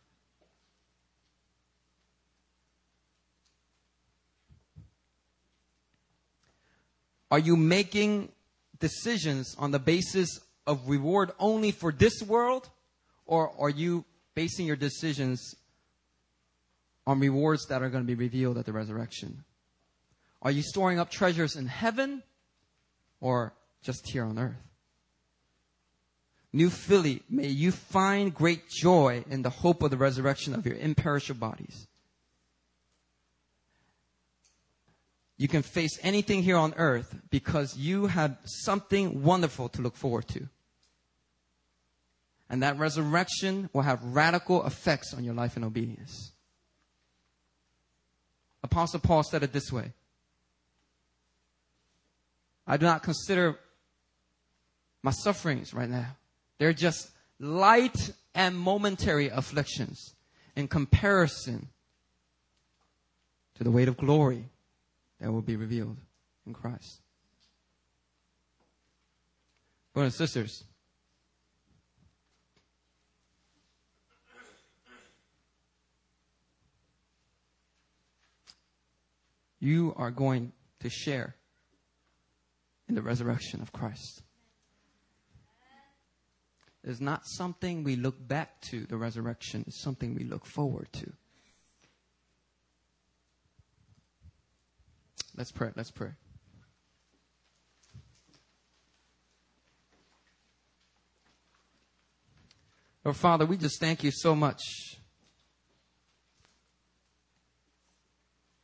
Are 7.29 7.39
you 7.39 7.57
making 7.57 8.29
decisions 8.79 9.55
on 9.57 9.71
the 9.71 9.79
basis 9.79 10.39
of 10.65 10.87
reward 10.87 11.31
only 11.39 11.71
for 11.71 11.91
this 11.91 12.21
world? 12.21 12.69
Or 13.25 13.51
are 13.59 13.69
you 13.69 14.05
basing 14.35 14.65
your 14.65 14.75
decisions 14.75 15.55
on 17.05 17.19
rewards 17.19 17.65
that 17.67 17.81
are 17.81 17.89
going 17.89 18.03
to 18.03 18.07
be 18.07 18.15
revealed 18.15 18.57
at 18.57 18.65
the 18.65 18.73
resurrection? 18.73 19.43
Are 20.41 20.51
you 20.51 20.61
storing 20.61 20.99
up 20.99 21.09
treasures 21.09 21.55
in 21.55 21.65
heaven 21.65 22.23
or 23.19 23.53
just 23.81 24.09
here 24.09 24.23
on 24.23 24.37
earth? 24.37 24.55
New 26.53 26.69
Philly, 26.69 27.21
may 27.29 27.47
you 27.47 27.71
find 27.71 28.33
great 28.33 28.69
joy 28.69 29.23
in 29.29 29.41
the 29.41 29.49
hope 29.49 29.83
of 29.83 29.91
the 29.91 29.97
resurrection 29.97 30.53
of 30.53 30.65
your 30.65 30.75
imperishable 30.75 31.39
bodies. 31.39 31.87
You 35.37 35.47
can 35.47 35.61
face 35.61 35.99
anything 36.01 36.41
here 36.41 36.57
on 36.57 36.73
earth 36.77 37.15
because 37.29 37.77
you 37.77 38.07
have 38.07 38.37
something 38.43 39.23
wonderful 39.23 39.69
to 39.69 39.81
look 39.81 39.95
forward 39.95 40.27
to. 40.29 40.47
And 42.49 42.63
that 42.63 42.79
resurrection 42.79 43.69
will 43.73 43.83
have 43.83 44.03
radical 44.03 44.65
effects 44.65 45.13
on 45.13 45.23
your 45.23 45.33
life 45.33 45.55
and 45.55 45.65
obedience. 45.65 46.31
Apostle 48.63 48.99
Paul 48.99 49.23
said 49.23 49.43
it 49.43 49.53
this 49.53 49.71
way 49.71 49.93
I 52.65 52.77
do 52.77 52.85
not 52.85 53.03
consider 53.03 53.57
my 55.03 55.11
sufferings 55.11 55.73
right 55.73 55.89
now 55.89 56.17
they're 56.57 56.73
just 56.73 57.11
light 57.39 58.11
and 58.33 58.57
momentary 58.57 59.29
afflictions 59.29 60.15
in 60.55 60.67
comparison 60.67 61.69
to 63.55 63.63
the 63.63 63.71
weight 63.71 63.87
of 63.87 63.95
glory 63.95 64.45
that 65.19 65.31
will 65.31 65.41
be 65.41 65.55
revealed 65.55 65.97
in 66.45 66.53
Christ. 66.53 67.01
Brothers 69.93 70.19
and 70.19 70.27
sisters, 70.27 70.63
you 79.59 79.93
are 79.97 80.11
going 80.11 80.51
to 80.79 80.89
share 80.89 81.35
in 82.87 82.95
the 82.95 83.01
resurrection 83.01 83.61
of 83.61 83.71
Christ. 83.71 84.21
It's 86.83 87.01
not 87.01 87.23
something 87.25 87.83
we 87.83 87.95
look 87.97 88.15
back 88.27 88.61
to, 88.69 88.85
the 88.85 88.95
resurrection. 88.95 89.65
It's 89.67 89.81
something 89.81 90.15
we 90.15 90.23
look 90.23 90.45
forward 90.45 90.87
to. 90.93 91.11
Let's 95.37 95.51
pray. 95.51 95.69
Let's 95.75 95.91
pray. 95.91 96.09
Lord 103.05 103.15
Father, 103.15 103.45
we 103.45 103.55
just 103.55 103.79
thank 103.79 104.03
you 104.03 104.11
so 104.11 104.35
much. 104.35 104.61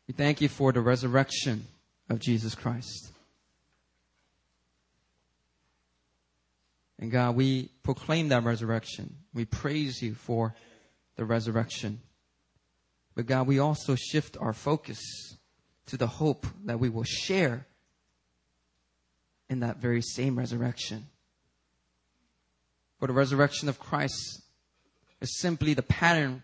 We 0.07 0.13
thank 0.13 0.41
you 0.41 0.49
for 0.49 0.71
the 0.73 0.81
resurrection 0.81 1.67
of 2.09 2.19
Jesus 2.19 2.55
Christ. 2.55 3.11
And 6.99 7.11
God, 7.11 7.35
we 7.35 7.69
proclaim 7.83 8.29
that 8.29 8.43
resurrection. 8.43 9.15
We 9.33 9.45
praise 9.45 10.01
you 10.01 10.15
for 10.15 10.55
the 11.15 11.25
resurrection. 11.25 12.01
But 13.15 13.27
God, 13.27 13.47
we 13.47 13.59
also 13.59 13.95
shift 13.95 14.37
our 14.39 14.53
focus 14.53 14.99
to 15.87 15.97
the 15.97 16.07
hope 16.07 16.45
that 16.65 16.79
we 16.79 16.89
will 16.89 17.03
share 17.03 17.65
in 19.49 19.59
that 19.59 19.77
very 19.77 20.01
same 20.01 20.37
resurrection. 20.37 21.07
For 22.99 23.07
the 23.07 23.13
resurrection 23.13 23.69
of 23.69 23.79
Christ 23.79 24.41
is 25.21 25.39
simply 25.39 25.73
the 25.73 25.83
pattern, 25.83 26.43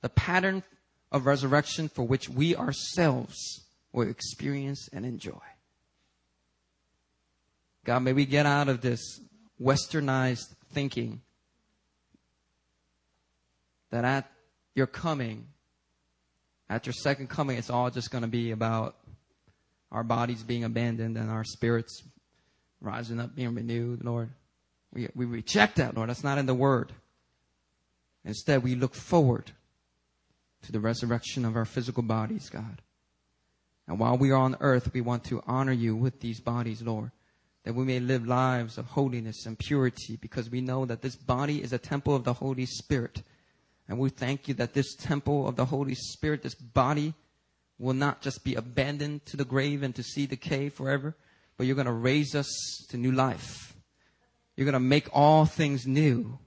the 0.00 0.08
pattern 0.08 0.62
of 1.10 1.26
resurrection 1.26 1.88
for 1.88 2.02
which 2.02 2.28
we 2.28 2.56
ourselves 2.56 3.66
will 3.92 4.08
experience 4.08 4.88
and 4.92 5.04
enjoy. 5.04 5.38
God, 7.84 8.00
may 8.00 8.12
we 8.12 8.24
get 8.24 8.46
out 8.46 8.68
of 8.68 8.80
this 8.80 9.20
westernized 9.60 10.54
thinking 10.72 11.20
that 13.90 14.04
at 14.04 14.30
your 14.74 14.86
coming, 14.86 15.48
at 16.72 16.86
your 16.86 16.92
second 16.92 17.28
coming, 17.28 17.58
it's 17.58 17.70
all 17.70 17.90
just 17.90 18.10
going 18.10 18.22
to 18.22 18.28
be 18.28 18.50
about 18.50 18.96
our 19.90 20.02
bodies 20.02 20.42
being 20.42 20.64
abandoned 20.64 21.16
and 21.16 21.30
our 21.30 21.44
spirits 21.44 22.02
rising 22.80 23.20
up, 23.20 23.34
being 23.34 23.54
renewed, 23.54 24.04
Lord. 24.04 24.30
We, 24.92 25.08
we 25.14 25.24
reject 25.24 25.76
that, 25.76 25.96
Lord. 25.96 26.08
That's 26.08 26.24
not 26.24 26.38
in 26.38 26.46
the 26.46 26.54
word. 26.54 26.92
Instead, 28.24 28.62
we 28.62 28.74
look 28.74 28.94
forward 28.94 29.50
to 30.62 30.72
the 30.72 30.80
resurrection 30.80 31.44
of 31.44 31.56
our 31.56 31.64
physical 31.64 32.02
bodies, 32.02 32.48
God. 32.48 32.80
And 33.86 33.98
while 33.98 34.16
we 34.16 34.30
are 34.30 34.36
on 34.36 34.56
earth, 34.60 34.92
we 34.94 35.00
want 35.00 35.24
to 35.24 35.42
honor 35.46 35.72
you 35.72 35.96
with 35.96 36.20
these 36.20 36.40
bodies, 36.40 36.82
Lord 36.82 37.10
that 37.64 37.74
we 37.74 37.84
may 37.84 38.00
live 38.00 38.26
lives 38.26 38.76
of 38.76 38.86
holiness 38.86 39.46
and 39.46 39.58
purity 39.58 40.16
because 40.20 40.50
we 40.50 40.60
know 40.60 40.84
that 40.84 41.02
this 41.02 41.14
body 41.14 41.62
is 41.62 41.72
a 41.72 41.78
temple 41.78 42.14
of 42.14 42.24
the 42.24 42.32
Holy 42.32 42.66
Spirit. 42.66 43.22
And 43.88 43.98
we 43.98 44.10
thank 44.10 44.48
you 44.48 44.54
that 44.54 44.74
this 44.74 44.94
temple 44.94 45.46
of 45.46 45.56
the 45.56 45.66
Holy 45.66 45.94
Spirit, 45.94 46.42
this 46.42 46.54
body, 46.54 47.14
will 47.78 47.94
not 47.94 48.22
just 48.22 48.44
be 48.44 48.54
abandoned 48.54 49.26
to 49.26 49.36
the 49.36 49.44
grave 49.44 49.82
and 49.82 49.94
to 49.94 50.02
see 50.02 50.26
decay 50.26 50.68
forever, 50.68 51.16
but 51.56 51.66
you're 51.66 51.76
going 51.76 51.86
to 51.86 51.92
raise 51.92 52.34
us 52.34 52.48
to 52.88 52.96
new 52.96 53.12
life. 53.12 53.74
You're 54.56 54.66
going 54.66 54.74
to 54.74 54.80
make 54.80 55.08
all 55.12 55.44
things 55.46 55.86
new. 55.86 56.38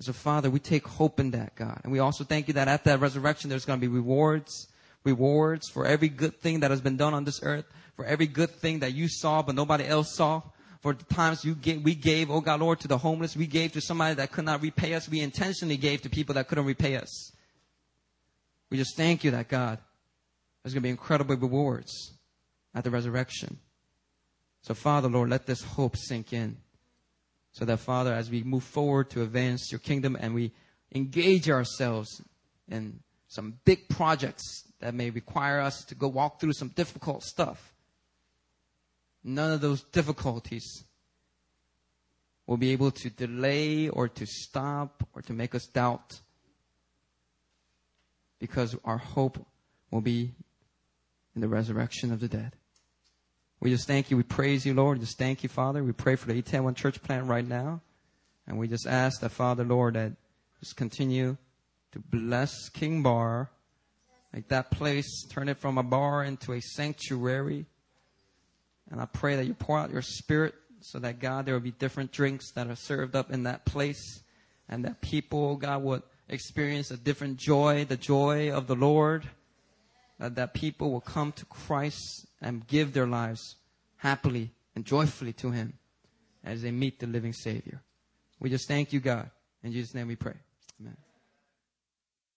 As 0.00 0.08
a 0.08 0.12
father, 0.12 0.48
we 0.48 0.60
take 0.60 0.86
hope 0.86 1.20
in 1.20 1.32
that, 1.32 1.54
God. 1.56 1.80
And 1.82 1.92
we 1.92 1.98
also 1.98 2.24
thank 2.24 2.48
you 2.48 2.54
that 2.54 2.68
at 2.68 2.84
that 2.84 3.00
resurrection, 3.00 3.50
there's 3.50 3.64
going 3.64 3.80
to 3.80 3.86
be 3.86 3.92
rewards, 3.92 4.68
rewards 5.04 5.68
for 5.68 5.84
every 5.84 6.08
good 6.08 6.40
thing 6.40 6.60
that 6.60 6.70
has 6.70 6.80
been 6.80 6.96
done 6.96 7.14
on 7.14 7.24
this 7.24 7.40
earth 7.42 7.66
for 7.98 8.04
every 8.04 8.28
good 8.28 8.50
thing 8.50 8.78
that 8.78 8.94
you 8.94 9.08
saw 9.08 9.42
but 9.42 9.56
nobody 9.56 9.84
else 9.84 10.14
saw. 10.14 10.40
For 10.80 10.92
the 10.92 11.04
times 11.04 11.44
you 11.44 11.54
gave, 11.54 11.82
we 11.82 11.94
gave, 11.94 12.30
oh 12.30 12.40
God, 12.40 12.60
Lord, 12.60 12.80
to 12.80 12.88
the 12.88 12.98
homeless. 12.98 13.36
We 13.36 13.46
gave 13.46 13.72
to 13.72 13.80
somebody 13.80 14.14
that 14.14 14.30
could 14.30 14.44
not 14.44 14.62
repay 14.62 14.94
us. 14.94 15.08
We 15.08 15.20
intentionally 15.20 15.76
gave 15.76 16.02
to 16.02 16.10
people 16.10 16.34
that 16.36 16.48
couldn't 16.48 16.66
repay 16.66 16.96
us. 16.96 17.32
We 18.70 18.76
just 18.76 18.96
thank 18.96 19.24
you 19.24 19.32
that 19.32 19.48
God, 19.48 19.78
there's 20.62 20.74
going 20.74 20.82
to 20.82 20.86
be 20.86 20.90
incredible 20.90 21.36
rewards 21.36 22.12
at 22.74 22.84
the 22.84 22.90
resurrection. 22.90 23.58
So 24.62 24.74
Father, 24.74 25.08
Lord, 25.08 25.30
let 25.30 25.46
this 25.46 25.62
hope 25.62 25.96
sink 25.96 26.32
in. 26.32 26.56
So 27.52 27.64
that 27.64 27.78
Father, 27.78 28.12
as 28.12 28.30
we 28.30 28.44
move 28.44 28.62
forward 28.62 29.10
to 29.10 29.22
advance 29.22 29.72
your 29.72 29.80
kingdom 29.80 30.16
and 30.20 30.32
we 30.32 30.52
engage 30.94 31.50
ourselves 31.50 32.22
in 32.68 33.00
some 33.26 33.58
big 33.64 33.88
projects 33.88 34.64
that 34.80 34.94
may 34.94 35.10
require 35.10 35.60
us 35.60 35.84
to 35.86 35.94
go 35.94 36.06
walk 36.06 36.40
through 36.40 36.52
some 36.52 36.68
difficult 36.68 37.24
stuff 37.24 37.72
none 39.24 39.52
of 39.52 39.60
those 39.60 39.82
difficulties 39.82 40.84
will 42.46 42.56
be 42.56 42.72
able 42.72 42.90
to 42.90 43.10
delay 43.10 43.88
or 43.88 44.08
to 44.08 44.26
stop 44.26 45.06
or 45.14 45.22
to 45.22 45.32
make 45.32 45.54
us 45.54 45.66
doubt 45.66 46.20
because 48.38 48.74
our 48.84 48.98
hope 48.98 49.44
will 49.90 50.00
be 50.00 50.32
in 51.34 51.40
the 51.40 51.48
resurrection 51.48 52.12
of 52.12 52.20
the 52.20 52.28
dead. 52.28 52.56
We 53.60 53.70
just 53.70 53.86
thank 53.86 54.10
you. 54.10 54.16
We 54.16 54.22
praise 54.22 54.64
you, 54.64 54.72
Lord. 54.72 55.00
Just 55.00 55.18
thank 55.18 55.42
you, 55.42 55.48
Father. 55.48 55.82
We 55.82 55.92
pray 55.92 56.16
for 56.16 56.32
the 56.32 56.40
Itaewon 56.40 56.76
church 56.76 57.02
plant 57.02 57.26
right 57.26 57.46
now. 57.46 57.82
And 58.46 58.58
we 58.58 58.66
just 58.66 58.86
ask 58.86 59.20
that, 59.20 59.30
Father, 59.30 59.64
Lord, 59.64 59.94
that 59.94 60.12
just 60.60 60.76
continue 60.76 61.36
to 61.92 61.98
bless 61.98 62.68
King 62.70 63.02
Bar. 63.02 63.50
Make 64.32 64.48
that 64.48 64.70
place, 64.70 65.26
turn 65.28 65.48
it 65.48 65.58
from 65.58 65.76
a 65.76 65.82
bar 65.82 66.22
into 66.24 66.52
a 66.52 66.60
sanctuary 66.60 67.66
and 68.90 69.00
I 69.00 69.06
pray 69.06 69.36
that 69.36 69.46
you 69.46 69.54
pour 69.54 69.78
out 69.78 69.90
your 69.90 70.02
spirit 70.02 70.54
so 70.80 70.98
that, 71.00 71.18
God, 71.18 71.44
there 71.44 71.54
will 71.54 71.60
be 71.60 71.72
different 71.72 72.12
drinks 72.12 72.52
that 72.52 72.68
are 72.68 72.76
served 72.76 73.14
up 73.14 73.30
in 73.30 73.42
that 73.42 73.64
place 73.64 74.22
and 74.68 74.84
that 74.84 75.00
people, 75.00 75.50
oh 75.50 75.56
God, 75.56 75.82
would 75.82 76.02
experience 76.28 76.90
a 76.90 76.96
different 76.96 77.36
joy, 77.36 77.84
the 77.84 77.96
joy 77.96 78.50
of 78.50 78.66
the 78.66 78.76
Lord. 78.76 79.28
That, 80.18 80.34
that 80.34 80.52
people 80.52 80.90
will 80.90 81.00
come 81.00 81.30
to 81.32 81.44
Christ 81.44 82.26
and 82.42 82.66
give 82.66 82.92
their 82.92 83.06
lives 83.06 83.54
happily 83.98 84.50
and 84.74 84.84
joyfully 84.84 85.32
to 85.34 85.52
Him 85.52 85.74
as 86.44 86.62
they 86.62 86.72
meet 86.72 86.98
the 86.98 87.06
living 87.06 87.32
Savior. 87.32 87.82
We 88.40 88.50
just 88.50 88.66
thank 88.66 88.92
you, 88.92 89.00
God. 89.00 89.30
In 89.62 89.72
Jesus' 89.72 89.94
name 89.94 90.08
we 90.08 90.16
pray. 90.16 90.34